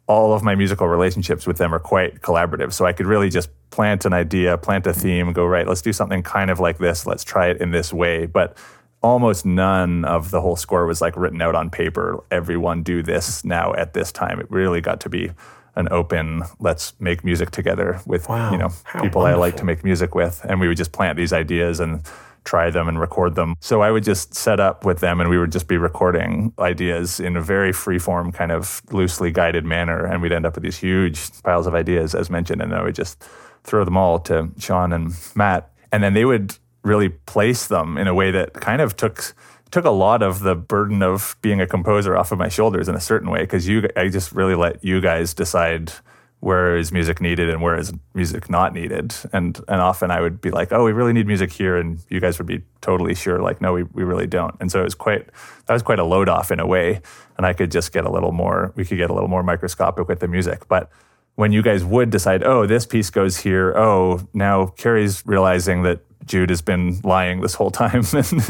all 0.10 0.34
of 0.34 0.42
my 0.42 0.56
musical 0.56 0.88
relationships 0.88 1.46
with 1.46 1.58
them 1.58 1.74
are 1.74 1.80
quite 1.80 2.22
collaborative. 2.22 2.74
So 2.74 2.84
I 2.84 2.94
could 2.94 3.06
really 3.06 3.30
just 3.30 3.50
plant 3.70 4.06
an 4.06 4.12
idea, 4.12 4.58
plant 4.58 4.88
a 4.88 4.92
theme, 4.92 5.32
go, 5.34 5.46
right, 5.46 5.68
let's 5.68 5.84
do 5.84 5.94
something 5.94 6.24
kind 6.24 6.50
of 6.50 6.60
like 6.60 6.80
this. 6.80 7.06
Let's 7.06 7.24
try 7.24 7.48
it 7.50 7.62
in 7.62 7.70
this 7.70 7.94
way. 7.94 8.26
But 8.26 8.58
almost 9.04 9.46
none 9.46 10.04
of 10.06 10.32
the 10.32 10.42
whole 10.42 10.56
score 10.56 10.88
was 10.88 11.00
like 11.00 11.16
written 11.16 11.40
out 11.44 11.54
on 11.54 11.70
paper. 11.70 12.24
Everyone 12.32 12.82
do 12.82 13.04
this 13.04 13.46
now 13.46 13.76
at 13.76 13.94
this 13.94 14.12
time. 14.12 14.40
It 14.40 14.50
really 14.50 14.82
got 14.82 15.00
to 15.02 15.10
be 15.10 15.30
an 15.76 15.88
open, 15.92 16.42
let's 16.60 17.00
make 17.00 17.24
music 17.24 17.52
together 17.52 18.02
with, 18.08 18.28
Wow, 18.28 18.52
you 18.52 18.58
know, 18.58 18.70
people 19.00 19.22
I 19.22 19.36
like 19.36 19.58
to 19.58 19.64
make 19.64 19.84
music 19.84 20.16
with. 20.16 20.44
And 20.44 20.60
we 20.60 20.68
would 20.68 20.76
just 20.76 20.92
plant 20.92 21.18
these 21.18 21.32
ideas 21.32 21.80
and 21.80 22.02
try 22.44 22.70
them 22.70 22.88
and 22.88 23.00
record 23.00 23.36
them. 23.36 23.56
So 23.60 23.82
I 23.82 23.92
would 23.92 24.04
just 24.04 24.34
set 24.34 24.60
up 24.60 24.86
with 24.86 25.00
them 25.00 25.20
and 25.20 25.30
we 25.30 25.38
would 25.38 25.52
just 25.52 25.68
be 25.68 25.78
recording 25.78 26.54
ideas 26.60 27.20
in 27.20 27.36
a 27.36 27.42
very 27.42 27.72
free 27.72 28.00
form, 28.00 28.32
kind 28.32 28.52
of 28.52 28.82
loosely 28.92 29.32
guided 29.32 29.66
manner. 29.66 30.06
And 30.06 30.22
we'd 30.22 30.32
end 30.32 30.46
up 30.46 30.56
with 30.56 30.64
these 30.64 30.78
huge 30.78 31.42
piles 31.44 31.68
of 31.68 31.76
ideas, 31.76 32.16
as 32.16 32.30
mentioned. 32.30 32.62
And 32.62 32.74
I 32.74 32.84
would 32.84 32.96
just 32.96 33.24
throw 33.64 33.84
them 33.86 33.98
all 33.98 34.20
to 34.20 34.50
Sean 34.58 34.92
and 34.94 35.14
Matt, 35.36 35.72
and 35.92 36.04
then 36.04 36.14
they 36.14 36.26
would 36.26 36.56
really 36.84 37.10
place 37.10 37.68
them 37.68 37.98
in 37.98 38.08
a 38.08 38.14
way 38.14 38.32
that 38.32 38.54
kind 38.54 38.82
of 38.82 38.96
took 38.96 39.34
took 39.72 39.86
a 39.86 39.92
lot 39.92 40.24
of 40.24 40.40
the 40.40 40.56
burden 40.56 41.04
of 41.04 41.36
being 41.42 41.62
a 41.62 41.68
composer 41.68 42.18
off 42.18 42.32
of 42.32 42.40
my 42.40 42.50
shoulders 42.50 42.90
in 42.90 42.96
a 42.96 43.00
certain 43.00 43.30
way 43.30 43.42
because 43.42 43.68
you 43.68 43.88
I 43.96 44.10
just 44.10 44.32
really 44.32 44.56
let 44.56 44.84
you 44.84 45.00
guys 45.02 45.34
decide 45.34 45.94
where 46.42 46.78
is 46.78 46.92
music 46.92 47.20
needed 47.20 47.50
and 47.50 47.62
where 47.62 47.78
is 47.78 47.94
music 48.14 48.50
not 48.50 48.74
needed. 48.74 49.14
And 49.34 49.60
and 49.68 49.82
often 49.82 50.12
I 50.12 50.22
would 50.22 50.40
be 50.40 50.52
like 50.52 50.72
oh 50.72 50.86
we 50.86 50.92
really 50.92 51.14
need 51.14 51.28
music 51.28 51.52
here 51.52 51.78
and 51.78 52.00
you 52.10 52.20
guys 52.20 52.38
would 52.38 52.48
be 52.48 52.64
totally 52.82 53.14
sure 53.16 53.40
like 53.40 53.62
no 53.62 53.74
we, 53.74 53.84
we 53.84 54.04
really 54.04 54.28
don't. 54.28 54.56
And 54.60 54.72
so 54.72 54.80
it 54.82 54.86
was 54.86 54.96
quite 54.96 55.28
that 55.66 55.74
was 55.74 55.84
quite 55.84 56.00
a 56.00 56.04
load 56.04 56.30
off 56.30 56.52
in 56.52 56.60
a 56.60 56.68
way 56.68 57.02
and 57.38 57.46
I 57.46 57.54
could 57.54 57.72
just 57.72 57.92
get 57.92 58.06
a 58.06 58.12
little 58.12 58.32
more 58.32 58.74
we 58.76 58.86
could 58.86 58.98
get 58.98 59.10
a 59.10 59.14
little 59.14 59.30
more 59.30 59.44
microscopic 59.44 60.08
with 60.08 60.20
the 60.20 60.28
music. 60.28 60.68
But 60.68 60.90
when 61.36 61.52
you 61.52 61.62
guys 61.62 61.84
would 61.84 62.10
decide 62.10 62.44
oh 62.44 62.66
this 62.66 62.86
piece 62.86 63.10
goes 63.10 63.38
here. 63.38 63.78
Oh 63.78 64.28
now 64.34 64.68
Carrie's 64.68 65.24
realizing 65.26 65.84
that 65.84 66.02
Jude 66.30 66.52
has 66.52 66.62
been 66.62 67.02
lying 67.04 67.42
this 67.42 67.56
whole 67.56 67.72
time 67.72 68.06
and 68.14 68.42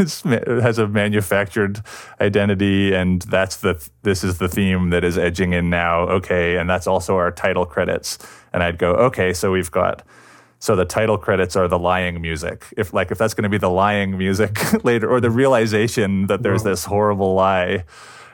has 0.61 0.77
a 0.77 0.88
manufactured 0.88 1.82
identity, 2.19 2.93
and 2.93 3.21
that's 3.23 3.57
the 3.57 3.89
this 4.03 4.23
is 4.23 4.38
the 4.38 4.49
theme 4.49 4.89
that 4.89 5.05
is 5.05 5.17
edging 5.17 5.53
in 5.53 5.69
now. 5.69 6.01
Okay, 6.01 6.57
and 6.57 6.69
that's 6.69 6.88
also 6.88 7.15
our 7.15 7.32
title 7.32 7.65
credits. 7.65 8.19
And 8.51 8.61
I'd 8.61 8.77
go, 8.77 8.91
okay, 8.91 9.32
so 9.34 9.51
we've 9.51 9.71
got 9.71 10.05
so 10.59 10.75
the 10.75 10.84
title 10.84 11.17
credits 11.17 11.55
are 11.55 11.69
the 11.69 11.80
lying 11.80 12.21
music. 12.21 12.65
If 12.75 12.93
like 12.93 13.11
if 13.11 13.17
that's 13.17 13.34
going 13.34 13.43
to 13.43 13.49
be 13.49 13.57
the 13.57 13.69
lying 13.69 14.17
music 14.17 14.59
later, 14.84 15.09
or 15.09 15.21
the 15.21 15.32
realization 15.32 16.27
that 16.27 16.43
there's 16.43 16.63
this 16.63 16.84
horrible 16.84 17.34
lie 17.34 17.86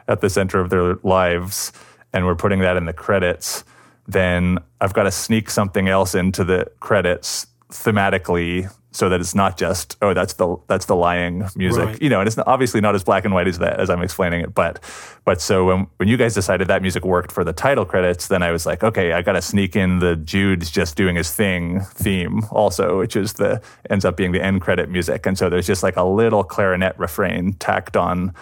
at 0.07 0.21
the 0.21 0.29
center 0.29 0.59
of 0.59 0.71
their 0.71 0.95
lives, 1.03 1.71
and 2.13 2.25
we're 2.25 2.35
putting 2.35 2.61
that 2.61 2.77
in 2.77 2.85
the 2.85 2.93
credits, 2.93 3.63
then 4.07 4.57
I've 4.81 4.93
got 4.93 5.03
to 5.03 5.11
sneak 5.11 5.51
something 5.51 5.87
else 5.87 6.15
into 6.15 6.43
the 6.43 6.71
credits 6.79 7.45
thematically 7.71 8.71
so 8.91 9.09
that 9.09 9.19
it's 9.19 9.35
not 9.35 9.57
just 9.57 9.97
oh 10.01 10.13
that's 10.13 10.33
the 10.33 10.55
that's 10.67 10.85
the 10.85 10.95
lying 10.95 11.43
music 11.55 11.85
right. 11.85 12.01
you 12.01 12.09
know 12.09 12.19
and 12.21 12.27
it's 12.27 12.37
obviously 12.45 12.79
not 12.79 12.95
as 12.95 13.03
black 13.03 13.25
and 13.25 13.33
white 13.33 13.47
as 13.47 13.57
that 13.59 13.79
as 13.79 13.89
I'm 13.89 14.01
explaining 14.01 14.41
it 14.41 14.53
but 14.53 14.81
but 15.25 15.41
so 15.41 15.65
when 15.65 15.87
when 15.97 16.07
you 16.07 16.15
guys 16.15 16.33
decided 16.33 16.67
that 16.69 16.81
music 16.81 17.03
worked 17.03 17.31
for 17.31 17.43
the 17.43 17.51
title 17.51 17.85
credits 17.85 18.29
then 18.29 18.41
I 18.41 18.51
was 18.51 18.65
like 18.65 18.83
okay 18.83 19.11
I 19.11 19.21
got 19.21 19.33
to 19.33 19.41
sneak 19.41 19.75
in 19.75 19.99
the 19.99 20.15
Jude's 20.15 20.71
just 20.71 20.95
doing 20.95 21.15
his 21.15 21.33
thing 21.33 21.81
theme 21.81 22.43
also 22.51 22.99
which 22.99 23.15
is 23.15 23.33
the 23.33 23.61
ends 23.89 24.05
up 24.05 24.15
being 24.15 24.31
the 24.31 24.41
end 24.41 24.61
credit 24.61 24.89
music 24.89 25.25
and 25.25 25.37
so 25.37 25.49
there's 25.49 25.67
just 25.67 25.83
like 25.83 25.97
a 25.97 26.03
little 26.03 26.43
clarinet 26.43 26.97
refrain 26.97 27.53
tacked 27.53 27.97
on 27.97 28.33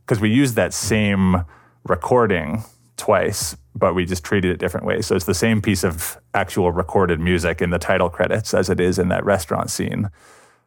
because 0.00 0.20
we 0.20 0.30
use 0.30 0.54
that 0.54 0.74
same 0.74 1.44
recording 1.84 2.62
twice 2.96 3.56
but 3.74 3.94
we 3.94 4.04
just 4.04 4.24
treated 4.24 4.50
it 4.50 4.58
different 4.58 4.86
ways. 4.86 5.06
So 5.06 5.16
it's 5.16 5.24
the 5.24 5.34
same 5.34 5.60
piece 5.60 5.84
of 5.84 6.18
actual 6.32 6.70
recorded 6.72 7.20
music 7.20 7.60
in 7.60 7.70
the 7.70 7.78
title 7.78 8.08
credits 8.08 8.54
as 8.54 8.70
it 8.70 8.80
is 8.80 8.98
in 8.98 9.08
that 9.08 9.24
restaurant 9.24 9.70
scene. 9.70 10.10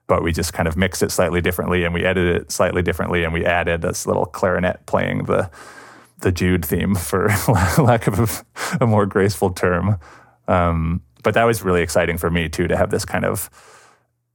But 0.07 0.23
we 0.23 0.31
just 0.31 0.53
kind 0.53 0.67
of 0.67 0.77
mixed 0.77 1.03
it 1.03 1.11
slightly 1.11 1.41
differently 1.41 1.83
and 1.83 1.93
we 1.93 2.03
edited 2.03 2.41
it 2.41 2.51
slightly 2.51 2.81
differently 2.81 3.23
and 3.23 3.33
we 3.33 3.45
added 3.45 3.81
this 3.81 4.05
little 4.05 4.25
clarinet 4.25 4.85
playing 4.85 5.25
the 5.25 5.49
the 6.19 6.31
Jude 6.31 6.65
theme 6.65 6.95
for 6.95 7.27
lack 7.77 8.07
of 8.07 8.19
a, 8.19 8.83
a 8.83 8.87
more 8.87 9.05
graceful 9.05 9.51
term. 9.51 9.99
Um, 10.47 11.03
but 11.23 11.35
that 11.35 11.43
was 11.43 11.61
really 11.61 11.83
exciting 11.83 12.17
for 12.17 12.31
me 12.31 12.49
too 12.49 12.67
to 12.67 12.75
have 12.75 12.89
this 12.89 13.05
kind 13.05 13.23
of 13.23 13.51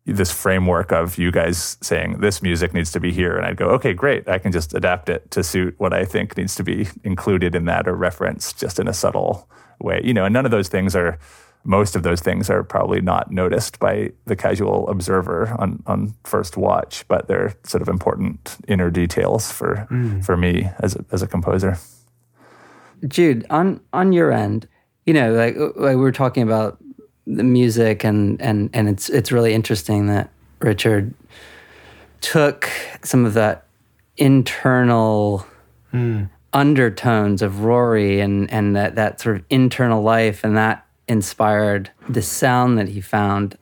this 0.04 0.32
framework 0.32 0.90
of 0.90 1.16
you 1.16 1.30
guys 1.30 1.76
saying 1.80 2.18
this 2.18 2.42
music 2.42 2.74
needs 2.74 2.90
to 2.90 2.98
be 2.98 3.12
here 3.12 3.36
and 3.36 3.46
i'd 3.46 3.56
go 3.56 3.66
okay 3.66 3.92
great. 3.92 4.28
I 4.28 4.38
can 4.38 4.50
just 4.50 4.74
adapt 4.74 5.08
it 5.08 5.30
to 5.30 5.44
suit 5.44 5.74
what 5.78 5.92
i 5.92 6.04
think 6.04 6.36
needs 6.36 6.54
to 6.56 6.64
be 6.64 6.88
included 7.04 7.54
in 7.54 7.66
that 7.66 7.86
or 7.86 7.94
referenced 7.94 8.58
just 8.58 8.78
in 8.78 8.88
a 8.88 8.92
subtle 8.92 9.48
way. 9.78 10.00
You 10.04 10.14
know 10.14 10.24
and 10.24 10.32
none 10.32 10.44
of 10.44 10.50
those 10.50 10.68
things 10.68 10.96
are 10.96 11.18
most 11.64 11.94
of 11.94 12.02
those 12.02 12.20
things 12.20 12.50
are 12.50 12.64
probably 12.64 13.00
not 13.00 13.30
noticed 13.30 13.78
by 13.78 14.10
the 14.24 14.34
casual 14.34 14.88
observer 14.88 15.54
on, 15.60 15.80
on 15.86 16.14
first 16.24 16.56
watch 16.56 17.06
but 17.06 17.28
they're 17.28 17.54
sort 17.62 17.82
of 17.82 17.88
important 17.88 18.56
inner 18.66 18.90
details 18.90 19.52
for 19.52 19.86
mm. 19.88 20.24
for 20.24 20.36
me 20.36 20.68
as 20.80 20.96
a, 20.96 21.04
as 21.12 21.22
a 21.22 21.28
composer. 21.28 21.78
Jude 23.06 23.46
on 23.50 23.80
on 23.92 24.12
your 24.12 24.32
end 24.32 24.66
you 25.06 25.14
know 25.14 25.32
like, 25.32 25.54
like 25.56 25.94
we 25.94 26.02
were 26.02 26.10
talking 26.10 26.42
about 26.42 26.81
the 27.26 27.44
music 27.44 28.04
and 28.04 28.40
and 28.40 28.70
and 28.72 28.88
it's 28.88 29.08
it's 29.08 29.30
really 29.30 29.54
interesting 29.54 30.06
that 30.06 30.30
Richard 30.60 31.14
took 32.20 32.68
some 33.02 33.24
of 33.24 33.34
that 33.34 33.66
internal 34.16 35.46
mm. 35.92 36.28
undertones 36.52 37.42
of 37.42 37.64
Rory 37.64 38.20
and 38.20 38.50
and 38.52 38.74
that 38.76 38.96
that 38.96 39.20
sort 39.20 39.36
of 39.36 39.44
internal 39.50 40.02
life 40.02 40.44
and 40.44 40.56
that 40.56 40.86
inspired 41.08 41.90
the 42.08 42.22
sound 42.22 42.78
that 42.78 42.88
he 42.88 43.00
found. 43.00 43.56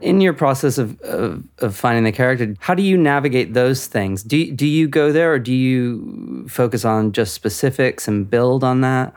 In 0.00 0.20
your 0.20 0.34
process 0.34 0.76
of, 0.76 1.00
of, 1.00 1.44
of, 1.58 1.74
finding 1.74 2.04
the 2.04 2.12
character 2.12 2.54
how 2.58 2.74
do 2.74 2.82
you 2.82 2.98
navigate 2.98 3.54
those 3.54 3.86
things? 3.86 4.22
Do, 4.22 4.52
do 4.52 4.66
you 4.66 4.86
go 4.86 5.12
there 5.12 5.32
or 5.32 5.38
do 5.38 5.52
you 5.52 6.46
focus 6.48 6.84
on 6.84 7.12
just 7.12 7.32
specifics 7.32 8.06
and 8.06 8.28
build 8.28 8.64
on 8.64 8.82
that? 8.82 9.14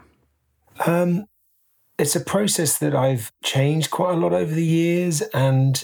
Um, 0.86 1.26
it's 1.98 2.16
a 2.16 2.20
process 2.20 2.78
that 2.78 2.96
I've 2.96 3.32
changed 3.44 3.92
quite 3.92 4.14
a 4.14 4.18
lot 4.18 4.34
over 4.34 4.54
the 4.54 4.66
years, 4.66 5.22
and 5.34 5.84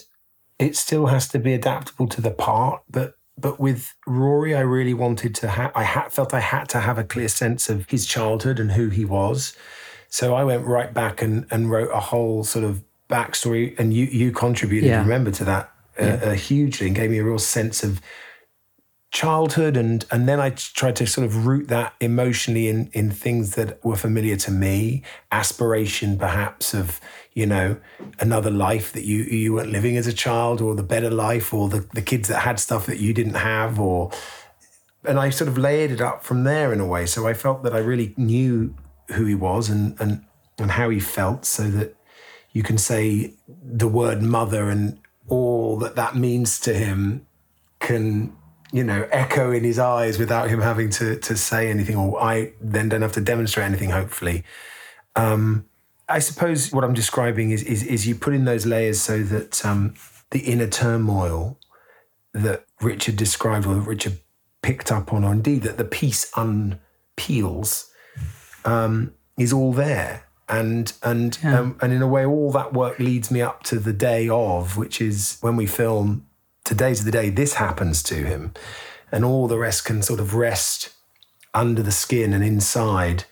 it 0.60 0.76
still 0.76 1.08
has 1.08 1.28
to 1.30 1.40
be 1.40 1.54
adaptable 1.54 2.08
to 2.08 2.22
the 2.22 2.32
part. 2.32 2.84
But 2.90 3.16
but 3.38 3.60
with 3.60 3.94
Rory, 4.06 4.56
I 4.56 4.62
really 4.62 4.94
wanted 4.94 5.34
to 5.36 5.50
have. 5.50 5.72
I 5.76 5.84
ha- 5.84 6.10
felt 6.10 6.34
I 6.34 6.40
had 6.40 6.70
to 6.70 6.80
have 6.80 6.98
a 6.98 7.04
clear 7.04 7.28
sense 7.28 7.70
of 7.70 7.90
his 7.90 8.06
childhood 8.06 8.60
and 8.60 8.74
who 8.74 8.90
he 8.90 9.06
was. 9.06 9.56
So 10.08 10.36
I 10.36 10.44
went 10.44 10.66
right 10.66 10.94
back 10.94 11.22
and 11.22 11.46
and 11.50 11.72
wrote 11.72 11.90
a 11.92 12.00
whole 12.00 12.44
sort 12.44 12.66
of 12.66 12.84
backstory, 13.10 13.78
and 13.80 13.94
you 13.94 14.06
you 14.06 14.32
contributed, 14.32 14.90
yeah. 14.90 15.00
remember, 15.00 15.32
to 15.32 15.46
that 15.46 15.72
uh, 16.00 16.06
yeah. 16.06 16.14
uh, 16.14 16.34
hugely, 16.34 16.88
and 16.88 16.96
gave 16.96 17.10
me 17.10 17.18
a 17.18 17.24
real 17.24 17.40
sense 17.40 17.84
of 17.84 18.00
childhood 19.14 19.78
and 19.78 20.06
and 20.10 20.28
then 20.28 20.40
I 20.40 20.50
tried 20.50 20.96
to 20.98 21.06
sort 21.06 21.26
of 21.26 21.46
root 21.46 21.68
that 21.68 21.94
emotionally 22.02 22.68
in 22.68 22.90
in 22.94 23.12
things 23.12 23.54
that 23.54 23.84
were 23.86 23.96
familiar 23.96 24.36
to 24.38 24.52
me 24.52 25.04
aspiration 25.32 26.18
perhaps 26.18 26.74
of 26.74 27.00
you 27.34 27.46
know 27.46 27.78
another 28.20 28.50
life 28.50 28.92
that 28.94 29.06
you 29.06 29.20
you 29.24 29.54
weren't 29.54 29.70
living 29.70 29.98
as 29.98 30.08
a 30.08 30.14
child 30.14 30.62
or 30.62 30.74
the 30.74 30.82
better 30.82 31.12
life 31.12 31.54
or 31.54 31.70
the, 31.70 31.88
the 31.94 32.02
kids 32.02 32.28
that 32.28 32.40
had 32.40 32.60
stuff 32.60 32.88
that 32.88 33.00
you 33.00 33.14
didn't 33.14 33.36
have 33.36 33.80
or 33.80 34.12
and 35.06 35.20
I 35.20 35.30
sort 35.30 35.48
of 35.48 35.60
layered 35.60 35.92
it 35.92 36.02
up 36.02 36.24
from 36.24 36.44
there 36.44 36.72
in 36.72 36.80
a 36.80 36.86
way. 36.86 37.06
So 37.06 37.28
I 37.28 37.34
felt 37.34 37.64
that 37.64 37.76
I 37.76 37.80
really 37.80 38.14
knew 38.18 38.74
who 39.10 39.26
he 39.26 39.36
was 39.36 39.70
and 39.70 39.96
and 40.02 40.26
and 40.58 40.72
how 40.72 40.90
he 40.90 41.00
felt 41.00 41.46
so 41.46 41.70
that 41.70 41.96
you 42.52 42.64
can 42.64 42.80
say 42.80 43.34
the 43.48 43.88
word 43.88 44.24
mother 44.24 44.70
and 44.70 45.00
all 45.28 45.78
that 45.78 45.96
that 45.96 46.16
means 46.16 46.60
to 46.62 46.74
him 46.74 47.28
can 47.80 48.36
you 48.74 48.84
know, 48.84 49.08
echo 49.12 49.52
in 49.52 49.64
his 49.64 49.78
eyes 49.78 50.18
without 50.18 50.50
him 50.50 50.60
having 50.60 50.90
to 50.90 51.16
to 51.18 51.38
say 51.38 51.70
anything, 51.70 51.96
or 51.96 52.20
I 52.20 52.54
then 52.60 52.90
don't 52.90 53.04
have 53.04 53.14
to 53.14 53.22
demonstrate 53.22 53.68
anything. 53.68 53.92
Hopefully, 53.92 54.44
um, 55.16 55.70
I 56.10 56.18
suppose 56.18 56.72
what 56.72 56.84
I'm 56.84 56.96
describing 56.96 57.52
is 57.52 57.62
is, 57.62 57.84
is 57.84 58.08
you 58.08 58.16
put 58.16 58.34
in 58.34 58.46
those 58.46 58.66
layers 58.66 59.00
so 59.00 59.22
that 59.22 59.64
um, 59.64 59.94
the 60.32 60.40
inner 60.40 60.66
turmoil 60.66 61.60
that 62.34 62.66
Richard 62.82 63.16
described, 63.16 63.68
or 63.68 63.76
that 63.76 63.82
Richard 63.82 64.20
picked 64.64 64.92
up 64.92 65.14
on, 65.14 65.24
or 65.24 65.32
indeed 65.32 65.62
that 65.62 65.78
the 65.78 65.86
piece 65.86 66.32
unpeels, 66.32 67.92
um, 68.66 69.14
is 69.38 69.54
all 69.54 69.72
there. 69.72 70.24
And 70.50 70.92
and 71.04 71.38
yeah. 71.44 71.60
um, 71.60 71.78
and 71.80 71.94
in 71.94 72.02
a 72.02 72.08
way, 72.08 72.26
all 72.26 72.52
that 72.54 72.74
work 72.74 72.98
leads 72.98 73.30
me 73.30 73.40
up 73.44 73.62
to 73.64 73.78
the 73.78 73.94
day 73.94 74.28
of, 74.30 74.78
which 74.78 75.00
is 75.00 75.38
when 75.42 75.56
we 75.56 75.68
film 75.68 76.26
today's 76.64 77.04
the 77.04 77.12
day 77.12 77.30
this 77.30 77.56
happens 77.56 78.02
to 78.04 78.16
him, 78.16 78.54
and 79.12 79.24
all 79.24 79.48
the 79.48 79.58
rest 79.58 79.86
can 79.86 80.02
sort 80.02 80.20
of 80.20 80.34
rest 80.34 80.94
under 81.54 81.84
the 81.84 81.92
skin 81.92 82.34
and 82.34 82.44
inside, 82.44 83.26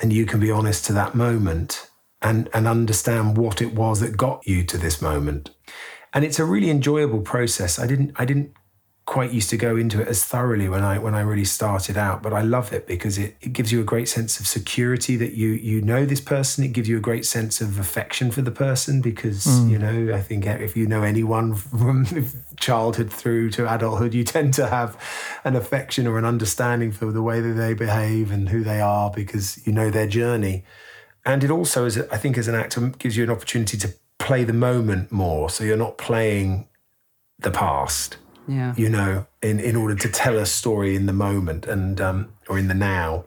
and 0.00 0.12
you 0.12 0.26
can 0.26 0.40
be 0.40 0.50
honest 0.50 0.84
to 0.86 0.92
that 0.92 1.14
moment 1.14 1.88
and 2.20 2.48
and 2.54 2.66
understand 2.66 3.36
what 3.36 3.60
it 3.60 3.74
was 3.74 4.00
that 4.00 4.16
got 4.16 4.46
you 4.46 4.64
to 4.64 4.78
this 4.78 5.02
moment. 5.02 5.50
And 6.14 6.24
it's 6.24 6.38
a 6.38 6.44
really 6.44 6.70
enjoyable 6.70 7.20
process. 7.20 7.78
I 7.78 7.86
didn't 7.86 8.12
I 8.16 8.24
didn't 8.24 8.52
quite 9.04 9.32
used 9.32 9.50
to 9.50 9.56
go 9.56 9.76
into 9.76 10.00
it 10.00 10.06
as 10.06 10.24
thoroughly 10.24 10.68
when 10.68 10.82
I 10.82 10.98
when 10.98 11.14
I 11.14 11.20
really 11.22 11.44
started 11.44 11.98
out, 11.98 12.22
but 12.22 12.32
I 12.32 12.40
love 12.40 12.72
it 12.72 12.86
because 12.86 13.18
it, 13.18 13.36
it 13.40 13.52
gives 13.52 13.72
you 13.72 13.80
a 13.80 13.84
great 13.84 14.08
sense 14.08 14.38
of 14.38 14.46
security 14.46 15.16
that 15.16 15.32
you 15.32 15.48
you 15.48 15.82
know 15.82 16.06
this 16.06 16.20
person. 16.20 16.62
It 16.62 16.72
gives 16.72 16.88
you 16.88 16.98
a 16.98 17.00
great 17.00 17.26
sense 17.26 17.60
of 17.60 17.78
affection 17.80 18.30
for 18.30 18.42
the 18.42 18.52
person 18.52 19.00
because 19.00 19.44
mm. 19.44 19.70
you 19.70 19.78
know 19.78 20.14
I 20.14 20.20
think 20.20 20.46
if 20.46 20.76
you 20.76 20.86
know 20.86 21.02
anyone 21.02 21.54
from 21.54 22.06
childhood 22.60 23.12
through 23.12 23.50
to 23.50 23.72
adulthood, 23.72 24.14
you 24.14 24.22
tend 24.24 24.54
to 24.54 24.68
have 24.68 24.96
an 25.44 25.56
affection 25.56 26.06
or 26.06 26.16
an 26.16 26.24
understanding 26.24 26.92
for 26.92 27.10
the 27.10 27.22
way 27.22 27.40
that 27.40 27.54
they 27.54 27.74
behave 27.74 28.30
and 28.30 28.50
who 28.50 28.62
they 28.62 28.80
are 28.80 29.10
because 29.10 29.66
you 29.66 29.72
know 29.72 29.90
their 29.90 30.06
journey. 30.06 30.64
And 31.24 31.42
it 31.44 31.50
also, 31.50 31.86
as 31.86 31.98
I 31.98 32.18
think, 32.18 32.38
as 32.38 32.48
an 32.48 32.54
actor, 32.54 32.80
gives 32.98 33.16
you 33.16 33.24
an 33.24 33.30
opportunity 33.30 33.76
to 33.78 33.94
play 34.18 34.44
the 34.44 34.52
moment 34.52 35.10
more. 35.10 35.50
So 35.50 35.64
you're 35.64 35.76
not 35.76 35.98
playing 35.98 36.68
the 37.38 37.50
past 37.50 38.16
yeah. 38.48 38.74
you 38.76 38.88
know, 38.88 39.26
in, 39.42 39.60
in 39.60 39.76
order 39.76 39.94
to 39.94 40.08
tell 40.08 40.38
a 40.38 40.46
story 40.46 40.94
in 40.96 41.06
the 41.06 41.12
moment 41.12 41.66
and 41.66 42.00
um, 42.00 42.32
or 42.48 42.58
in 42.58 42.68
the 42.68 42.74
now. 42.74 43.24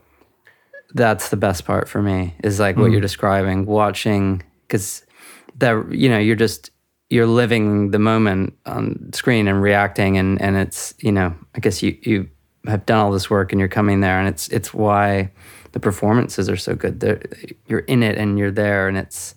That's 0.93 1.29
the 1.29 1.37
best 1.37 1.65
part 1.65 1.89
for 1.89 2.01
me 2.01 2.35
is 2.43 2.59
like 2.59 2.75
mm. 2.75 2.81
what 2.81 2.91
you're 2.91 3.01
describing, 3.01 3.65
watching 3.65 4.43
because 4.67 5.05
that 5.57 5.91
you 5.91 6.09
know 6.09 6.17
you're 6.17 6.35
just 6.35 6.71
you're 7.09 7.27
living 7.27 7.91
the 7.91 7.99
moment 7.99 8.57
on 8.65 9.11
screen 9.13 9.47
and 9.47 9.61
reacting 9.61 10.17
and 10.17 10.41
and 10.41 10.55
it's 10.55 10.93
you 10.99 11.11
know 11.11 11.35
I 11.53 11.59
guess 11.59 11.83
you 11.83 11.97
you 12.01 12.29
have 12.67 12.85
done 12.85 12.99
all 12.99 13.11
this 13.11 13.29
work 13.29 13.51
and 13.51 13.59
you're 13.59 13.67
coming 13.67 13.99
there 13.99 14.19
and 14.19 14.27
it's 14.27 14.47
it's 14.49 14.73
why 14.73 15.31
the 15.73 15.79
performances 15.79 16.49
are 16.49 16.57
so 16.57 16.73
good. 16.73 17.01
They're, 17.01 17.21
you're 17.67 17.79
in 17.79 18.01
it 18.01 18.17
and 18.17 18.39
you're 18.39 18.51
there 18.51 18.87
and 18.87 18.97
it's 18.97 19.35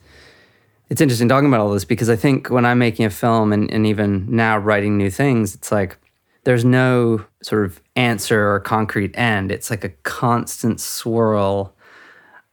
it's 0.90 1.00
interesting 1.00 1.28
talking 1.28 1.48
about 1.48 1.60
all 1.60 1.70
this 1.70 1.84
because 1.84 2.08
I 2.08 2.16
think 2.16 2.48
when 2.48 2.64
I'm 2.64 2.78
making 2.78 3.04
a 3.04 3.10
film 3.10 3.52
and, 3.52 3.70
and 3.70 3.86
even 3.86 4.26
now 4.34 4.58
writing 4.58 4.96
new 4.96 5.10
things, 5.10 5.54
it's 5.54 5.70
like 5.70 5.98
there's 6.44 6.64
no 6.64 7.24
sort 7.42 7.66
of 7.66 7.80
answer 7.94 8.52
or 8.52 8.60
concrete 8.60 9.16
end. 9.16 9.52
It's 9.52 9.70
like 9.70 9.84
a 9.84 9.90
constant 9.90 10.80
swirl 10.80 11.74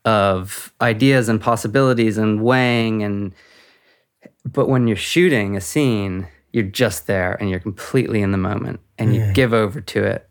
of 0.03 0.73
ideas 0.81 1.29
and 1.29 1.41
possibilities 1.41 2.17
and 2.17 2.43
weighing 2.43 3.03
and 3.03 3.33
but 4.45 4.69
when 4.69 4.85
you're 4.85 4.95
shooting 4.95 5.55
a 5.55 5.61
scene, 5.61 6.27
you're 6.53 6.63
just 6.63 7.07
there 7.07 7.33
and 7.33 7.49
you're 7.49 7.59
completely 7.59 8.21
in 8.21 8.31
the 8.31 8.37
moment 8.37 8.79
and 8.99 9.15
you 9.15 9.33
give 9.33 9.53
over 9.53 9.81
to 9.81 10.03
it 10.03 10.29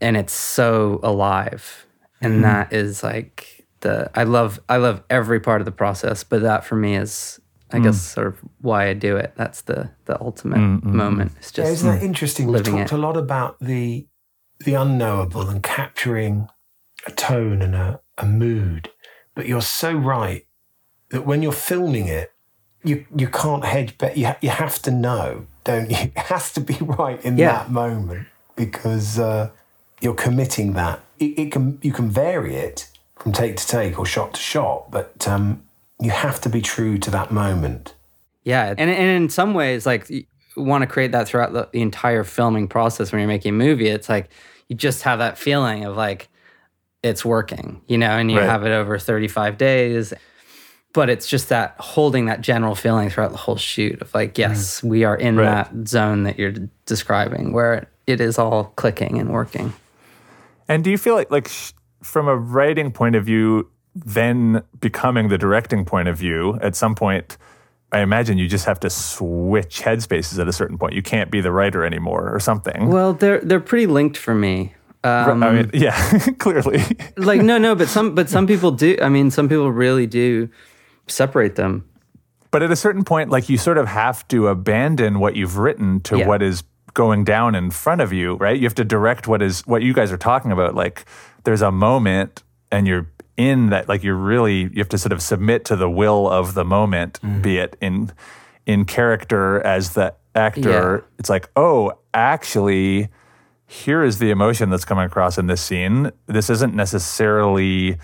and 0.00 0.16
it's 0.16 0.32
so 0.32 1.00
alive. 1.02 1.86
And 2.20 2.34
mm-hmm. 2.34 2.42
that 2.42 2.72
is 2.72 3.02
like 3.02 3.55
the 3.86 4.10
I 4.14 4.24
love 4.24 4.60
I 4.68 4.76
love 4.76 5.02
every 5.08 5.40
part 5.40 5.60
of 5.60 5.64
the 5.64 5.72
process, 5.84 6.24
but 6.24 6.42
that 6.42 6.64
for 6.64 6.76
me 6.76 6.96
is 6.96 7.40
I 7.72 7.78
guess 7.80 7.96
mm. 7.96 8.14
sort 8.14 8.26
of 8.28 8.38
why 8.60 8.88
I 8.88 8.94
do 8.94 9.16
it. 9.16 9.32
That's 9.36 9.62
the 9.62 9.90
the 10.04 10.20
ultimate 10.20 10.58
mm, 10.58 10.80
mm, 10.80 10.92
moment. 10.92 11.32
It's 11.38 11.52
Yeah, 11.56 11.64
just 11.64 11.72
isn't 11.74 11.90
that 11.94 12.02
interesting? 12.02 12.46
We've 12.46 12.62
talked 12.62 12.92
it. 12.92 12.96
a 12.96 12.98
lot 12.98 13.16
about 13.16 13.58
the 13.60 14.06
the 14.60 14.74
unknowable 14.74 15.48
and 15.48 15.62
capturing 15.62 16.48
a 17.06 17.10
tone 17.12 17.62
and 17.62 17.74
a, 17.74 18.00
a 18.18 18.26
mood. 18.26 18.90
But 19.34 19.46
you're 19.46 19.60
so 19.82 19.92
right 19.92 20.46
that 21.10 21.26
when 21.26 21.42
you're 21.42 21.52
filming 21.70 22.06
it, 22.08 22.32
you 22.84 23.06
you 23.16 23.28
can't 23.28 23.64
hedge 23.64 23.98
bet. 23.98 24.16
You 24.16 24.26
ha- 24.26 24.38
you 24.40 24.50
have 24.50 24.80
to 24.82 24.90
know, 24.90 25.46
don't 25.64 25.90
you? 25.90 25.96
It 26.16 26.18
has 26.32 26.52
to 26.52 26.60
be 26.60 26.74
right 26.80 27.20
in 27.24 27.36
Yeah. 27.38 27.52
that 27.52 27.70
moment 27.70 28.26
because 28.56 29.18
uh, 29.18 29.50
you're 30.00 30.14
committing 30.26 30.72
that. 30.74 31.00
It, 31.18 31.38
it 31.38 31.52
can 31.52 31.78
you 31.82 31.92
can 31.92 32.08
vary 32.10 32.56
it 32.56 32.78
from 33.26 33.32
take 33.32 33.56
to 33.56 33.66
take 33.66 33.98
or 33.98 34.06
shot 34.06 34.34
to 34.34 34.40
shot, 34.40 34.88
but 34.88 35.26
um, 35.26 35.60
you 36.00 36.10
have 36.12 36.40
to 36.42 36.48
be 36.48 36.62
true 36.62 36.96
to 36.96 37.10
that 37.10 37.32
moment. 37.32 37.92
Yeah, 38.44 38.68
and 38.78 38.88
and 38.88 39.22
in 39.24 39.28
some 39.30 39.52
ways, 39.52 39.84
like 39.84 40.08
you 40.08 40.24
want 40.56 40.82
to 40.82 40.86
create 40.86 41.10
that 41.10 41.26
throughout 41.26 41.52
the, 41.52 41.68
the 41.72 41.82
entire 41.82 42.22
filming 42.22 42.68
process 42.68 43.10
when 43.10 43.18
you're 43.20 43.26
making 43.26 43.48
a 43.50 43.52
movie. 43.58 43.88
It's 43.88 44.08
like 44.08 44.30
you 44.68 44.76
just 44.76 45.02
have 45.02 45.18
that 45.18 45.38
feeling 45.38 45.84
of 45.84 45.96
like 45.96 46.28
it's 47.02 47.24
working, 47.24 47.80
you 47.88 47.98
know, 47.98 48.10
and 48.10 48.30
you 48.30 48.38
Right. 48.38 48.48
have 48.48 48.64
it 48.64 48.70
over 48.70 48.96
35 48.96 49.58
days. 49.58 50.14
But 50.92 51.10
it's 51.10 51.26
just 51.26 51.48
that 51.48 51.74
holding 51.80 52.26
that 52.26 52.42
general 52.42 52.76
feeling 52.76 53.10
throughout 53.10 53.32
the 53.32 53.36
whole 53.38 53.56
shoot 53.56 54.00
of 54.00 54.14
like, 54.14 54.38
yes, 54.38 54.84
we 54.84 55.02
are 55.02 55.16
in 55.16 55.36
Right. 55.36 55.46
that 55.46 55.88
zone 55.88 56.22
that 56.22 56.38
you're 56.38 56.52
d- 56.52 56.68
describing 56.86 57.52
where 57.52 57.88
it 58.06 58.20
is 58.20 58.38
all 58.38 58.72
clicking 58.76 59.18
and 59.18 59.30
working. 59.30 59.72
And 60.68 60.84
do 60.84 60.90
you 60.92 60.96
feel 60.98 61.16
like, 61.16 61.30
like 61.32 61.48
sh- 61.48 61.72
from 62.06 62.28
a 62.28 62.36
writing 62.36 62.90
point 62.92 63.16
of 63.16 63.24
view, 63.24 63.68
then 63.94 64.62
becoming 64.80 65.28
the 65.28 65.38
directing 65.38 65.84
point 65.84 66.08
of 66.08 66.16
view, 66.16 66.58
at 66.62 66.76
some 66.76 66.94
point, 66.94 67.36
I 67.92 68.00
imagine 68.00 68.38
you 68.38 68.48
just 68.48 68.64
have 68.66 68.78
to 68.80 68.90
switch 68.90 69.82
headspaces 69.82 70.38
at 70.38 70.48
a 70.48 70.52
certain 70.52 70.78
point. 70.78 70.94
You 70.94 71.02
can't 71.02 71.30
be 71.30 71.40
the 71.40 71.52
writer 71.52 71.84
anymore 71.84 72.32
or 72.34 72.40
something. 72.40 72.88
Well, 72.88 73.12
they're 73.12 73.40
they're 73.40 73.60
pretty 73.60 73.86
linked 73.86 74.16
for 74.16 74.34
me. 74.34 74.74
Um, 75.04 75.42
I 75.42 75.52
mean, 75.52 75.70
yeah, 75.74 76.18
clearly. 76.38 76.82
like 77.16 77.40
no, 77.42 77.58
no, 77.58 77.74
but 77.74 77.88
some 77.88 78.14
but 78.14 78.28
some 78.28 78.46
people 78.46 78.70
do. 78.72 78.96
I 79.02 79.08
mean, 79.08 79.30
some 79.30 79.48
people 79.48 79.70
really 79.70 80.06
do 80.06 80.48
separate 81.06 81.54
them. 81.56 81.88
But 82.50 82.62
at 82.62 82.70
a 82.70 82.76
certain 82.76 83.04
point, 83.04 83.30
like 83.30 83.48
you 83.48 83.58
sort 83.58 83.78
of 83.78 83.86
have 83.88 84.26
to 84.28 84.48
abandon 84.48 85.18
what 85.18 85.36
you've 85.36 85.58
written 85.58 86.00
to 86.02 86.18
Yeah. 86.18 86.26
what 86.26 86.42
is 86.42 86.62
going 86.96 87.24
down 87.24 87.54
in 87.54 87.70
front 87.70 88.00
of 88.00 88.10
you, 88.10 88.36
right? 88.36 88.56
You 88.56 88.64
have 88.64 88.74
to 88.76 88.84
direct 88.84 89.28
what 89.28 89.42
is 89.42 89.60
what 89.66 89.82
you 89.82 89.92
guys 89.92 90.10
are 90.10 90.16
talking 90.16 90.50
about. 90.50 90.74
Like 90.74 91.04
there's 91.44 91.60
a 91.60 91.70
moment 91.70 92.42
and 92.72 92.88
you're 92.88 93.06
in 93.36 93.68
that 93.68 93.86
like 93.86 94.02
you're 94.02 94.16
really 94.16 94.62
you 94.62 94.78
have 94.78 94.88
to 94.88 94.98
sort 94.98 95.12
of 95.12 95.20
submit 95.20 95.66
to 95.66 95.76
the 95.76 95.90
will 95.90 96.26
of 96.26 96.54
the 96.54 96.64
moment, 96.64 97.20
mm-hmm. 97.20 97.42
be 97.42 97.58
it 97.58 97.76
in 97.82 98.12
in 98.64 98.86
character 98.86 99.60
as 99.60 99.92
the 99.92 100.14
actor. 100.34 101.04
Yeah. 101.04 101.18
It's 101.18 101.28
like, 101.28 101.50
oh, 101.54 101.92
actually, 102.14 103.08
here 103.66 104.02
is 104.02 104.18
the 104.18 104.30
emotion 104.30 104.70
that's 104.70 104.86
coming 104.86 105.04
across 105.04 105.36
in 105.36 105.48
this 105.48 105.60
scene. 105.60 106.10
This 106.26 106.48
isn't 106.48 106.74
necessarily 106.74 107.98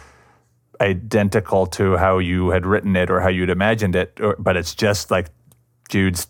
identical 0.82 1.66
to 1.66 1.96
how 1.96 2.18
you 2.18 2.50
had 2.50 2.66
written 2.66 2.94
it 2.94 3.10
or 3.10 3.20
how 3.20 3.28
you'd 3.28 3.50
imagined 3.50 3.96
it, 3.96 4.20
or, 4.20 4.36
but 4.38 4.56
it's 4.56 4.74
just 4.74 5.10
like 5.10 5.28
Jude's, 5.88 6.26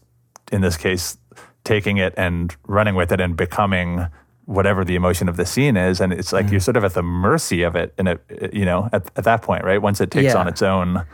in 0.53 0.61
this 0.61 0.77
case, 0.77 1.17
taking 1.65 1.97
it 1.97 2.15
and 2.17 2.57
running 2.67 2.95
with 2.95 3.13
it 3.13 3.21
and 3.21 3.37
becoming 3.37 4.07
whatever 4.47 4.85
the 4.85 4.97
emotion 4.97 5.29
of 5.29 5.37
the 5.37 5.47
scene 5.47 5.77
is. 5.77 6.01
And 6.01 6.13
it's 6.13 6.33
like 6.33 6.51
you're 6.51 6.61
mm. 6.61 6.65
sort 6.65 6.77
of 6.77 6.85
at 6.85 6.95
the 6.95 7.03
mercy 7.03 7.63
of 7.63 7.77
it, 7.77 7.95
and 7.97 8.09
it, 8.09 8.53
you 8.53 8.65
know, 8.65 8.89
at, 8.93 9.11
at 9.17 9.25
that 9.25 9.43
point, 9.43 9.65
right? 9.65 9.81
Once 9.81 10.01
it 10.01 10.11
takes 10.11 10.35
Yeah. 10.35 10.41
on 10.41 10.49
its 10.49 10.63
own. 10.63 11.05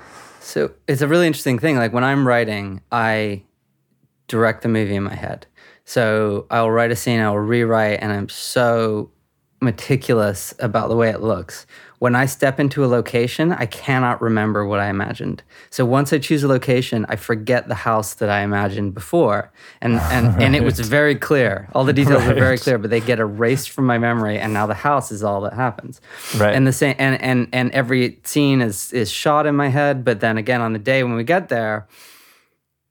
So 0.41 0.71
it's 0.87 1.03
a 1.03 1.09
really 1.09 1.27
interesting 1.27 1.59
thing. 1.59 1.77
Like 1.77 1.93
when 1.93 2.05
I'm 2.05 2.27
writing, 2.27 2.81
I 2.91 3.43
direct 4.29 4.63
the 4.63 4.69
movie 4.69 4.95
in 4.95 5.03
my 5.03 5.15
head. 5.15 5.47
So 5.85 6.47
I'll 6.51 6.71
write 6.71 6.91
a 6.91 6.97
scene, 6.97 7.21
I'll 7.21 7.37
rewrite, 7.37 8.01
and 8.03 8.13
I'm 8.13 8.29
so 8.29 9.11
meticulous 9.61 10.55
about 10.59 10.89
the 10.89 10.97
way 10.97 11.11
it 11.11 11.21
looks. 11.21 11.67
When 11.99 12.15
I 12.15 12.27
step 12.27 12.61
into 12.61 12.85
a 12.85 12.87
location, 12.87 13.53
I 13.53 13.67
cannot 13.67 14.23
remember 14.23 14.65
what 14.65 14.79
I 14.79 14.89
imagined. 14.89 15.43
So 15.71 15.85
once 15.85 16.13
I 16.13 16.19
choose 16.19 16.45
a 16.45 16.49
location, 16.49 17.05
I 17.09 17.17
forget 17.17 17.67
the 17.67 17.75
house 17.75 18.15
that 18.15 18.29
I 18.29 18.43
imagined 18.43 18.95
before. 18.95 19.51
And 19.81 19.95
and, 19.95 20.41
and 20.43 20.55
it 20.55 20.63
was 20.63 20.79
very 20.81 21.17
clear. 21.17 21.69
All 21.75 21.85
the 21.85 21.93
details 21.93 22.25
were 22.25 22.35
very 22.35 22.59
clear, 22.59 22.79
but 22.79 22.91
they 22.91 23.01
get 23.01 23.19
erased 23.19 23.71
from 23.71 23.87
my 23.87 23.99
memory 23.99 24.39
and 24.39 24.53
now 24.53 24.67
the 24.67 24.75
house 24.75 25.11
is 25.11 25.25
all 25.25 25.41
that 25.43 25.55
happens. 25.55 26.01
Right. 26.37 26.55
And 26.55 26.67
the 26.67 26.73
same 26.73 26.95
and 26.99 27.21
and 27.21 27.49
and 27.53 27.73
every 27.73 28.21
scene 28.23 28.61
is 28.63 28.93
is 28.93 29.11
shot 29.11 29.47
in 29.47 29.57
my 29.57 29.69
head, 29.69 30.05
but 30.05 30.21
then 30.21 30.39
again 30.39 30.61
on 30.61 30.73
the 30.73 30.79
day 30.79 31.03
when 31.03 31.15
we 31.15 31.25
get 31.25 31.49
there, 31.49 31.89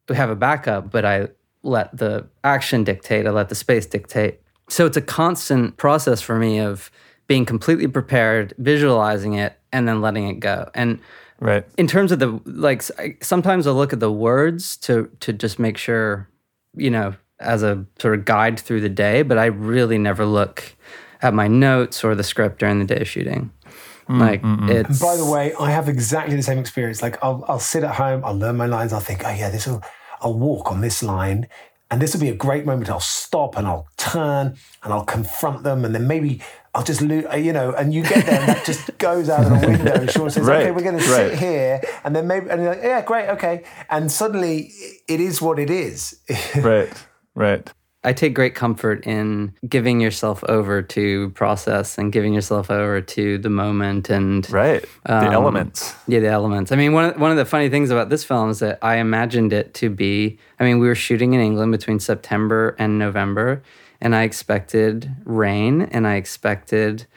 we 0.09 0.15
have 0.15 0.29
a 0.29 0.35
backup, 0.35 0.91
but 0.91 1.05
I 1.05 1.29
let 1.63 1.95
the 1.95 2.27
action 2.43 2.83
dictate, 2.83 3.25
I 3.25 3.29
let 3.29 3.49
the 3.49 3.55
space 3.55 3.85
dictate. 3.85 4.41
So 4.69 4.85
it's 4.85 4.97
a 4.97 5.01
constant 5.01 5.77
process 5.77 6.21
for 6.21 6.37
me 6.37 6.59
of 6.59 6.91
being 7.27 7.45
completely 7.45 7.87
prepared, 7.87 8.53
visualizing 8.57 9.33
it, 9.33 9.59
and 9.71 9.87
then 9.87 10.01
letting 10.01 10.27
it 10.27 10.39
go. 10.39 10.69
And 10.73 10.99
Right. 11.39 11.63
in 11.77 11.85
terms 11.85 12.11
of 12.11 12.17
the 12.17 12.39
like, 12.45 12.81
sometimes 13.21 13.67
I 13.67 13.71
look 13.71 13.93
at 13.93 13.99
the 13.99 14.11
words 14.11 14.75
to 14.77 15.09
to 15.19 15.31
just 15.33 15.59
make 15.59 15.77
sure, 15.77 16.27
you 16.75 16.89
know, 16.89 17.13
as 17.39 17.61
a 17.61 17.85
sort 17.99 18.17
of 18.17 18.25
guide 18.25 18.59
through 18.59 18.81
the 18.81 18.89
day. 18.89 19.21
But 19.21 19.37
I 19.37 19.45
really 19.45 19.99
never 19.99 20.25
look 20.25 20.75
at 21.21 21.33
my 21.33 21.47
notes 21.47 22.03
or 22.03 22.15
the 22.15 22.23
script 22.23 22.59
during 22.59 22.79
the 22.79 22.85
day 22.85 23.01
of 23.01 23.07
shooting. 23.07 23.51
Mm, 24.09 24.19
like 24.19 24.41
mm, 24.41 24.59
mm. 24.59 24.69
it's 24.69 25.01
By 25.01 25.17
the 25.17 25.25
way, 25.25 25.53
I 25.59 25.69
have 25.69 25.89
exactly 25.89 26.35
the 26.35 26.43
same 26.43 26.57
experience. 26.57 27.01
Like 27.01 27.21
I'll, 27.23 27.43
I'll 27.47 27.59
sit 27.59 27.83
at 27.83 27.95
home, 27.95 28.23
I'll 28.23 28.37
learn 28.37 28.55
my 28.55 28.65
lines, 28.65 28.93
I'll 28.93 28.99
think, 29.01 29.23
oh 29.25 29.29
yeah, 29.29 29.49
this 29.49 29.67
will, 29.67 29.83
I'll 30.21 30.33
walk 30.33 30.71
on 30.71 30.81
this 30.81 31.03
line, 31.03 31.47
and 31.91 32.01
this 32.01 32.13
will 32.13 32.21
be 32.21 32.29
a 32.29 32.35
great 32.35 32.65
moment. 32.65 32.89
I'll 32.89 32.99
stop 32.99 33.57
and 33.57 33.67
I'll 33.67 33.87
turn 33.97 34.55
and 34.83 34.93
I'll 34.93 35.03
confront 35.03 35.63
them, 35.63 35.83
and 35.83 35.93
then 35.93 36.07
maybe 36.07 36.41
I'll 36.77 36.83
just 36.83 37.01
lose, 37.01 37.25
you 37.35 37.53
know, 37.53 37.73
and 37.73 37.91
you 37.91 38.03
get 38.03 38.27
there 38.27 38.39
and 38.39 38.49
that 38.49 38.63
just 38.63 38.95
goes 38.99 39.29
out 39.29 39.51
of 39.51 39.59
the 39.59 39.67
window. 39.67 39.93
And 39.93 40.11
Sean 40.11 40.29
says, 40.29 40.45
Right, 40.45 40.61
okay, 40.61 40.71
we're 40.71 40.83
going 40.83 40.99
to 40.99 41.11
right. 41.11 41.31
sit 41.31 41.39
here, 41.39 41.81
and 42.03 42.15
then 42.15 42.27
maybe, 42.27 42.47
and 42.51 42.61
you're 42.61 42.75
like, 42.75 42.83
yeah, 42.83 43.01
great, 43.01 43.29
okay, 43.29 43.63
and 43.89 44.11
suddenly 44.11 44.71
it 45.07 45.19
is 45.19 45.41
what 45.41 45.57
it 45.57 45.71
is. 45.71 46.19
Right. 46.55 46.93
Right. 47.33 47.67
I 48.03 48.13
take 48.13 48.35
great 48.35 48.53
comfort 48.53 49.05
in 49.07 49.53
giving 49.67 49.99
yourself 49.99 50.43
over 50.47 50.81
to 50.83 51.29
process 51.31 51.97
and 51.97 52.11
giving 52.13 52.33
yourself 52.33 52.69
over 52.69 53.01
to 53.01 53.37
the 53.39 53.49
moment 53.49 54.09
and 54.11 54.49
Right. 54.51 54.85
The 55.05 55.17
Um, 55.17 55.33
elements. 55.33 55.95
Yeah, 56.07 56.19
the 56.19 56.27
elements. 56.27 56.71
I 56.71 56.75
mean, 56.75 56.93
one 56.93 57.05
of, 57.05 57.19
one 57.19 57.31
of 57.31 57.37
the 57.37 57.45
funny 57.45 57.69
things 57.69 57.89
about 57.89 58.09
this 58.09 58.23
film 58.23 58.49
is 58.51 58.59
that 58.59 58.77
I 58.83 58.97
imagined 58.97 59.51
it 59.51 59.73
to 59.75 59.89
be. 59.89 60.37
I 60.59 60.63
mean, 60.63 60.77
we 60.79 60.87
were 60.87 60.95
shooting 60.95 61.33
in 61.33 61.41
England 61.41 61.71
between 61.71 61.99
September 61.99 62.75
and 62.77 62.99
November, 62.99 63.63
and 64.01 64.15
I 64.15 64.23
expected 64.23 65.11
rain, 65.25 65.83
and 65.83 66.07
I 66.07 66.15
expected, 66.15 67.07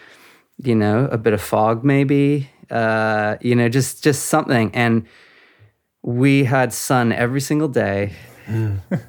you 0.58 0.74
know, 0.74 1.08
a 1.10 1.18
bit 1.18 1.32
of 1.32 1.40
fog, 1.40 1.84
maybe. 1.84 2.50
Uh, 2.70 3.36
you 3.40 3.54
know, 3.54 3.68
just 3.68 4.02
just 4.04 4.26
something. 4.26 4.70
And 4.74 5.06
we 6.02 6.44
had 6.44 6.72
sun 6.72 7.12
every 7.12 7.40
single 7.40 7.68
day. 7.68 8.12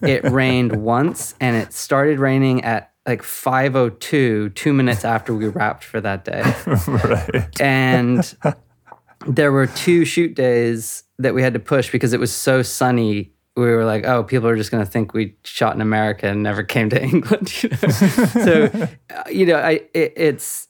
it 0.01 0.24
rained 0.32 0.76
once, 0.76 1.36
and 1.39 1.55
it 1.55 1.74
started 1.74 2.19
raining 2.19 2.63
at 2.63 2.91
like 3.07 3.22
5:02, 3.24 4.53
two 4.53 4.74
minutes 4.74 5.03
after 5.03 5.34
we 5.34 5.47
wrapped 5.47 5.84
for 5.84 5.99
that 6.01 6.24
day 6.24 6.43
right. 6.88 7.59
and 7.59 8.38
there 9.28 9.51
were 9.51 9.67
two 9.67 10.05
shoot 10.05 10.36
days 10.36 11.03
that 11.19 11.34
we 11.34 11.41
had 11.41 11.53
to 11.53 11.59
push 11.59 11.91
because 11.91 12.13
it 12.13 12.19
was 12.19 12.34
so 12.34 12.61
sunny. 12.61 13.34
We 13.55 13.63
were 13.63 13.83
like, 13.83 14.05
oh, 14.05 14.23
people 14.23 14.47
are 14.47 14.55
just 14.55 14.71
going 14.71 14.83
to 14.83 14.89
think 14.89 15.13
we 15.13 15.35
shot 15.43 15.75
in 15.75 15.81
America 15.81 16.27
and 16.27 16.41
never 16.41 16.63
came 16.63 16.89
to 16.89 17.01
England. 17.03 17.63
You 17.63 17.69
know? 17.69 17.77
so, 17.87 18.87
uh, 19.09 19.23
you 19.29 19.45
know, 19.45 19.57
I 19.57 19.81
it, 19.93 20.13
it's 20.15 20.67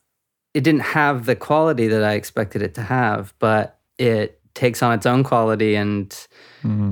it 0.53 0.63
didn't 0.63 0.81
have 0.81 1.25
the 1.25 1.35
quality 1.35 1.87
that 1.87 2.03
I 2.03 2.13
expected 2.13 2.61
it 2.61 2.73
to 2.75 2.81
have, 2.81 3.33
but 3.39 3.79
it 3.97 4.41
takes 4.53 4.83
on 4.83 4.93
its 4.93 5.05
own 5.05 5.23
quality 5.23 5.75
and 5.75 6.11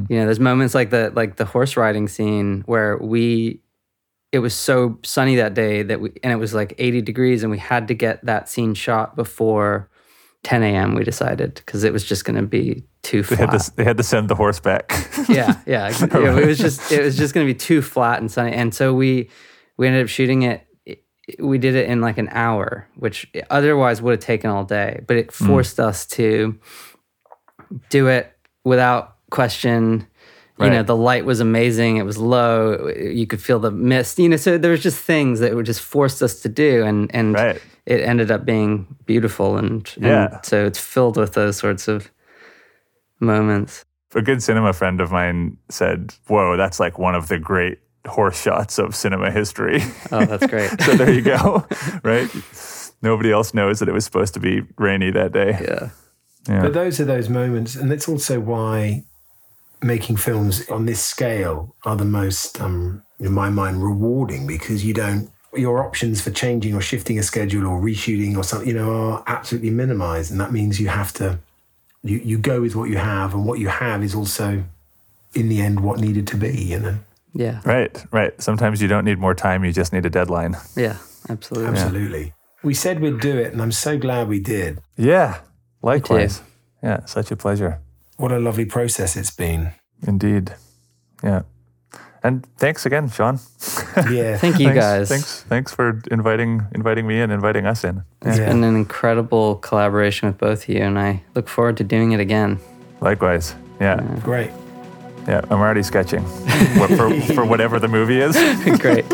You 0.10 0.18
know, 0.18 0.26
there's 0.26 0.40
moments 0.40 0.74
like 0.74 0.90
the 0.90 1.12
like 1.16 1.36
the 1.36 1.46
horse 1.46 1.76
riding 1.78 2.08
scene 2.08 2.64
where 2.66 2.98
we 2.98 3.62
it 4.32 4.40
was 4.40 4.54
so 4.54 5.00
sunny 5.04 5.36
that 5.36 5.54
day 5.54 5.84
that 5.84 6.00
we 6.00 6.12
and 6.24 6.32
it 6.32 6.38
was 6.38 6.54
like 6.54 6.74
80 6.78 7.02
degrees 7.02 7.44
and 7.44 7.52
we 7.52 7.58
had 7.58 7.88
to 7.88 7.94
get 7.94 8.24
that 8.26 8.48
scene 8.50 8.74
shot 8.74 9.16
before 9.16 9.89
10 10.44 10.64
a.m. 10.64 10.96
We 10.96 11.04
decided 11.04 11.56
because 11.56 11.84
it 11.84 11.92
was 11.92 12.04
just 12.04 12.26
going 12.26 12.38
to 12.38 12.48
be 12.48 12.84
too 13.04 13.24
They 13.24 13.36
flat. 13.36 13.50
had 13.52 13.60
to 13.60 13.76
they 13.76 13.84
had 13.84 13.98
to 13.98 14.04
send 14.04 14.30
the 14.30 14.36
horse 14.36 14.60
back. 14.60 14.92
yeah, 15.30 15.60
yeah. 15.66 15.90
It 15.90 16.46
was 16.46 16.58
just 16.58 16.92
it 16.92 17.04
was 17.04 17.18
just 17.18 17.34
going 17.34 17.46
to 17.46 17.54
be 17.54 17.58
too 17.58 17.82
flat 17.82 18.20
and 18.20 18.32
sunny, 18.32 18.54
and 18.54 18.74
so 18.74 18.94
we 18.94 19.30
we 19.78 19.88
ended 19.88 20.04
up 20.04 20.10
shooting 20.10 20.44
it. 20.44 20.66
We 21.38 21.58
did 21.58 21.76
it 21.76 21.90
in 21.90 22.02
like 22.02 22.18
an 22.18 22.30
hour, 22.32 22.88
which 22.96 23.30
otherwise 23.50 24.02
would 24.02 24.12
have 24.12 24.20
taken 24.20 24.50
all 24.50 24.64
day. 24.64 25.02
But 25.06 25.18
it 25.18 25.32
hmm. 25.34 25.48
forced 25.48 25.80
us 25.80 26.06
to 26.08 26.58
do 27.90 28.08
it 28.08 28.32
without 28.64 29.18
question. 29.30 30.08
You 30.62 30.70
know, 30.70 30.84
the 30.84 30.96
light 30.96 31.24
was 31.24 31.40
amazing. 31.40 31.96
It 31.96 32.04
was 32.04 32.18
low. 32.18 32.90
You 32.90 33.26
could 33.26 33.42
feel 33.42 33.60
the 33.60 33.72
mist. 33.72 34.20
You 34.20 34.28
know, 34.28 34.36
so 34.36 34.58
there 34.58 34.72
was 34.72 34.84
just 34.84 35.02
things 35.02 35.40
that 35.40 35.56
were 35.56 35.64
just 35.64 35.80
forced 35.80 36.22
us 36.22 36.42
to 36.42 36.50
do, 36.50 36.84
and 36.84 37.10
and 37.16 37.34
Right. 37.34 37.62
It 37.90 38.02
ended 38.02 38.30
up 38.32 38.46
being 38.46 38.86
beautiful. 39.06 39.58
And, 39.58 39.92
and 39.98 40.06
Yeah. 40.06 40.42
so 40.44 40.66
it's 40.66 40.80
filled 40.80 41.18
with 41.18 41.34
those 41.34 41.58
sorts 41.58 41.88
of 41.88 42.10
moments. 43.20 43.84
a 44.16 44.22
good 44.22 44.42
cinema 44.42 44.74
friend 44.74 45.02
of 45.02 45.12
mine 45.12 45.58
said, 45.70 46.14
"Whoa, 46.28 46.58
that's 46.58 46.80
like 46.80 46.98
one 46.98 47.16
of 47.16 47.28
the 47.28 47.38
great 47.38 47.78
horse 48.08 48.42
shots 48.42 48.80
of 48.80 48.96
cinema 48.96 49.30
history." 49.32 49.82
Oh, 50.12 50.26
that's 50.26 50.48
great. 50.48 50.70
so 50.82 50.96
there 50.96 51.12
you 51.14 51.22
go. 51.22 51.66
right? 52.04 52.30
Nobody 53.02 53.32
else 53.32 53.54
knows 53.54 53.80
that 53.80 53.88
it 53.90 53.94
was 53.94 54.06
supposed 54.06 54.34
to 54.34 54.40
be 54.40 54.62
rainy 54.78 55.12
that 55.12 55.32
day. 55.32 55.52
yeah. 55.62 55.90
Yeah. 56.48 56.62
But 56.64 56.74
those 56.74 57.00
are 57.00 57.06
those 57.06 57.30
moments, 57.30 57.76
and 57.76 57.92
that's 57.92 58.08
also 58.10 58.40
why 58.40 59.04
making 59.84 60.18
films 60.18 60.68
on 60.70 60.86
this 60.86 61.00
scale 61.04 61.76
are 61.86 61.96
the 61.96 62.06
most, 62.06 62.60
um, 62.60 63.04
in 63.20 63.32
my 63.32 63.50
mind, 63.50 63.84
rewarding 63.84 64.48
because 64.48 64.84
you 64.84 64.94
don't. 64.94 65.30
Your 65.54 65.84
options 65.84 66.22
for 66.22 66.30
changing 66.32 66.76
or 66.76 66.82
shifting 66.82 67.18
a 67.18 67.24
schedule 67.24 67.66
or 67.66 67.82
reshooting 67.82 68.38
or 68.38 68.44
something, 68.44 68.68
you 68.68 68.76
know, 68.76 68.92
are 68.92 69.24
absolutely 69.28 69.72
minimized, 69.72 70.32
and 70.32 70.40
that 70.40 70.52
means 70.52 70.80
you 70.80 70.90
have 70.90 71.12
to. 71.14 71.40
You 72.04 72.18
you 72.24 72.38
go 72.38 72.62
with 72.62 72.76
what 72.76 72.90
you 72.90 72.98
have, 72.98 73.34
and 73.34 73.46
what 73.46 73.60
you 73.60 73.68
have 73.68 74.04
is 74.04 74.14
also, 74.16 74.64
in 75.34 75.50
the 75.50 75.62
end, 75.62 75.80
what 75.80 76.00
needed 76.00 76.28
to 76.28 76.38
be. 76.38 76.52
You 76.52 76.80
know, 76.80 77.00
Yeah. 77.34 77.62
Right, 77.66 78.06
right. 78.12 78.40
Sometimes 78.42 78.82
you 78.82 78.88
don't 78.88 79.06
need 79.06 79.18
more 79.20 79.36
time, 79.36 79.66
you 79.66 79.74
just 79.74 79.92
need 79.94 80.06
a 80.06 80.10
deadline. 80.10 80.56
Yeah. 80.76 80.98
Absolutely. 81.30 81.70
absolutely. 81.70 82.34
We 82.64 82.74
said 82.74 83.00
we'd 83.00 83.20
do 83.20 83.38
it, 83.38 83.54
and 83.54 83.62
I'm 83.62 83.72
so 83.72 83.98
glad 83.98 84.28
we 84.28 84.40
did. 84.40 84.80
Yeah, 84.98 85.40
likewise. 85.82 86.42
Yeah, 86.84 87.06
such 87.06 87.32
a 87.32 87.36
pleasure. 87.36 87.80
What 88.18 88.32
a 88.32 88.40
lovely 88.40 88.66
process 88.66 89.16
it's 89.16 89.32
been. 89.32 89.72
Indeed. 90.06 90.54
Yeah. 91.24 91.42
And 92.24 92.46
thanks 92.58 92.86
again, 92.86 93.10
Sean. 93.10 93.40
Yeah, 94.12 94.38
Thank 94.38 94.60
you 94.60 94.68
thanks, 94.68 94.80
guys. 94.80 95.10
Thanks, 95.10 95.44
thanks 95.50 95.74
for 95.74 96.02
inviting 96.12 96.62
inviting 96.74 97.06
me 97.08 97.20
and 97.22 97.32
inviting 97.32 97.66
us 97.66 97.84
in. 97.84 98.04
It's 98.22 98.38
Yeah. 98.38 98.48
been 98.50 98.64
an 98.64 98.76
incredible 98.76 99.56
collaboration 99.56 100.28
with 100.30 100.38
both 100.38 100.64
of 100.64 100.70
you, 100.70 100.82
and 100.82 100.98
I 101.00 101.22
look 101.36 101.50
forward 101.50 101.78
to 101.78 101.84
doing 101.84 102.12
it 102.14 102.20
again. 102.20 102.60
Likewise. 103.02 103.56
Yeah, 103.82 104.02
great. 104.24 104.52
yeah. 105.28 105.42
I'm 105.50 105.60
already 105.60 105.84
sketching 105.84 106.26
for 106.98 107.10
for 107.36 107.46
whatever 107.46 107.80
the 107.80 107.88
movie 107.88 108.20
is. 108.22 108.36
Great. 108.80 109.06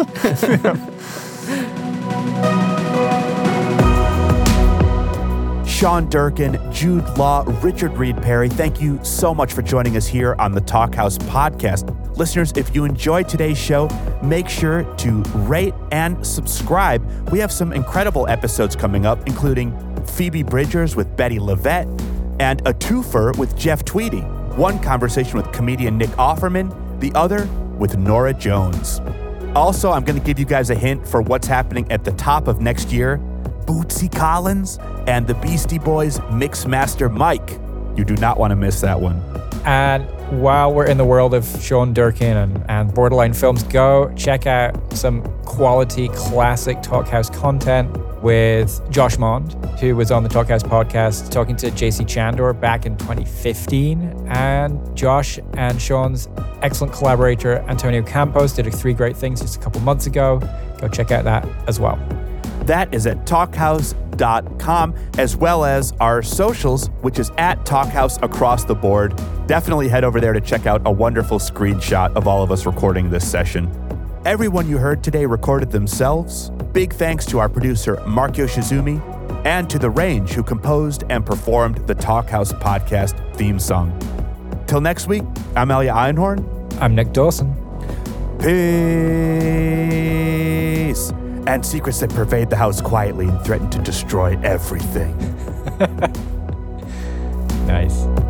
Sean 5.75 6.09
Durkin, 6.09 6.57
Jude 6.71 7.05
Law, 7.17 7.43
Richard 7.61 7.97
Reed 7.97 8.15
Parry, 8.21 8.47
thank 8.47 8.79
you 8.79 8.97
so 9.03 9.35
much 9.35 9.51
for 9.51 9.61
joining 9.61 9.97
us 9.97 10.07
here 10.07 10.33
on 10.39 10.53
the 10.53 10.61
Talkhouse 10.61 11.17
podcast. 11.23 12.15
Listeners, 12.15 12.53
if 12.55 12.73
you 12.73 12.85
enjoyed 12.85 13.27
today's 13.27 13.57
show, 13.57 13.89
make 14.23 14.47
sure 14.47 14.85
to 14.95 15.21
rate 15.39 15.73
and 15.91 16.25
subscribe. 16.25 17.03
We 17.29 17.39
have 17.39 17.51
some 17.51 17.73
incredible 17.73 18.25
episodes 18.29 18.73
coming 18.73 19.05
up, 19.05 19.27
including 19.27 19.75
Phoebe 20.05 20.43
Bridgers 20.43 20.95
with 20.95 21.17
Bettye 21.17 21.39
LaVette 21.39 21.89
and 22.39 22.61
a 22.65 22.73
twofer 22.73 23.37
with 23.37 23.57
Jeff 23.57 23.83
Tweedy. 23.83 24.21
One 24.55 24.79
conversation 24.79 25.35
with 25.35 25.51
comedian 25.51 25.97
Nick 25.97 26.11
Offerman, 26.11 27.01
the 27.01 27.11
other 27.15 27.49
with 27.77 27.97
Norah 27.97 28.33
Jones. 28.33 29.01
Also, 29.57 29.91
I'm 29.91 30.05
going 30.05 30.17
to 30.17 30.25
give 30.25 30.39
you 30.39 30.45
guys 30.45 30.69
a 30.69 30.75
hint 30.75 31.05
for 31.05 31.21
what's 31.21 31.47
happening 31.47 31.91
at 31.91 32.05
the 32.05 32.13
top 32.13 32.47
of 32.47 32.61
next 32.61 32.93
year. 32.93 33.19
Bootsy 33.65 34.11
Collins 34.11 34.77
and 35.07 35.27
the 35.27 35.33
Beastie 35.35 35.79
Boys 35.79 36.19
Mixmaster 36.19 37.11
Mike. 37.11 37.59
You 37.97 38.03
do 38.03 38.15
not 38.17 38.37
want 38.37 38.51
to 38.51 38.55
miss 38.55 38.81
that 38.81 38.99
one. 38.99 39.21
And 39.65 40.05
while 40.41 40.73
we're 40.73 40.85
in 40.85 40.97
the 40.97 41.05
world 41.05 41.33
of 41.33 41.45
Sean 41.61 41.93
Durkin 41.93 42.37
and, 42.37 42.65
and 42.69 42.93
Borderline 42.93 43.33
films, 43.33 43.63
go 43.63 44.13
check 44.15 44.45
out 44.45 44.75
some 44.93 45.23
quality 45.43 46.09
classic 46.09 46.77
Talkhouse 46.77 47.33
content 47.33 47.95
with 48.21 48.81
Josh 48.91 49.17
Mond, 49.17 49.53
who 49.79 49.95
was 49.95 50.11
on 50.11 50.23
the 50.23 50.29
Talkhouse 50.29 50.63
podcast 50.63 51.31
talking 51.31 51.55
to 51.57 51.67
JC 51.71 52.05
Chandor 52.05 52.59
back 52.59 52.85
in 52.85 52.97
2015. 52.97 54.27
And 54.27 54.95
Josh 54.97 55.39
and 55.53 55.81
Sean's 55.81 56.27
excellent 56.61 56.93
collaborator, 56.93 57.59
Antonio 57.67 58.01
Campos, 58.01 58.53
did 58.53 58.71
three 58.73 58.93
great 58.93 59.15
things 59.15 59.41
just 59.41 59.57
a 59.57 59.59
couple 59.59 59.79
months 59.81 60.07
ago. 60.07 60.39
Go 60.79 60.87
check 60.87 61.11
out 61.11 61.23
that 61.23 61.47
as 61.67 61.79
well. 61.79 61.97
That 62.65 62.93
is 62.93 63.05
at 63.07 63.25
talkhouse.com, 63.25 64.95
as 65.17 65.35
well 65.37 65.65
as 65.65 65.93
our 65.99 66.21
socials, 66.23 66.87
which 67.01 67.19
is 67.19 67.31
at 67.37 67.63
Talkhouse 67.65 68.21
across 68.23 68.65
the 68.65 68.75
board. 68.75 69.15
Definitely 69.47 69.87
head 69.87 70.03
over 70.03 70.19
there 70.19 70.33
to 70.33 70.41
check 70.41 70.65
out 70.65 70.81
a 70.85 70.91
wonderful 70.91 71.37
screenshot 71.37 72.15
of 72.15 72.27
all 72.27 72.41
of 72.41 72.51
us 72.51 72.65
recording 72.65 73.09
this 73.09 73.29
session. 73.29 73.69
Everyone 74.25 74.67
you 74.67 74.79
heard 74.79 75.03
today 75.03 75.27
recorded 75.27 75.69
themselves. 75.69 76.49
Big 76.73 76.93
thanks 76.93 77.25
to 77.27 77.37
our 77.37 77.47
producer, 77.47 78.01
Mark 78.07 78.33
Yoshizumi, 78.33 78.99
and 79.45 79.69
to 79.69 79.77
The 79.77 79.91
Range, 79.91 80.27
who 80.31 80.41
composed 80.41 81.03
and 81.09 81.23
performed 81.23 81.85
the 81.87 81.93
Talkhouse 81.93 82.51
podcast 82.59 83.35
theme 83.35 83.59
song. 83.59 83.93
Till 84.65 84.81
next 84.81 85.05
week, 85.07 85.21
I'm 85.55 85.69
Elia 85.69 85.93
Einhorn. 85.93 86.43
I'm 86.81 86.95
Nick 86.95 87.13
Dawson. 87.13 87.53
Peace. 88.39 89.25
And 91.47 91.65
secrets 91.65 91.99
that 91.99 92.09
pervade 92.09 92.49
the 92.49 92.55
house 92.55 92.81
quietly 92.81 93.27
and 93.27 93.41
threaten 93.41 93.69
to 93.71 93.79
destroy 93.79 94.37
everything. 94.41 95.15
Nice. 97.67 98.24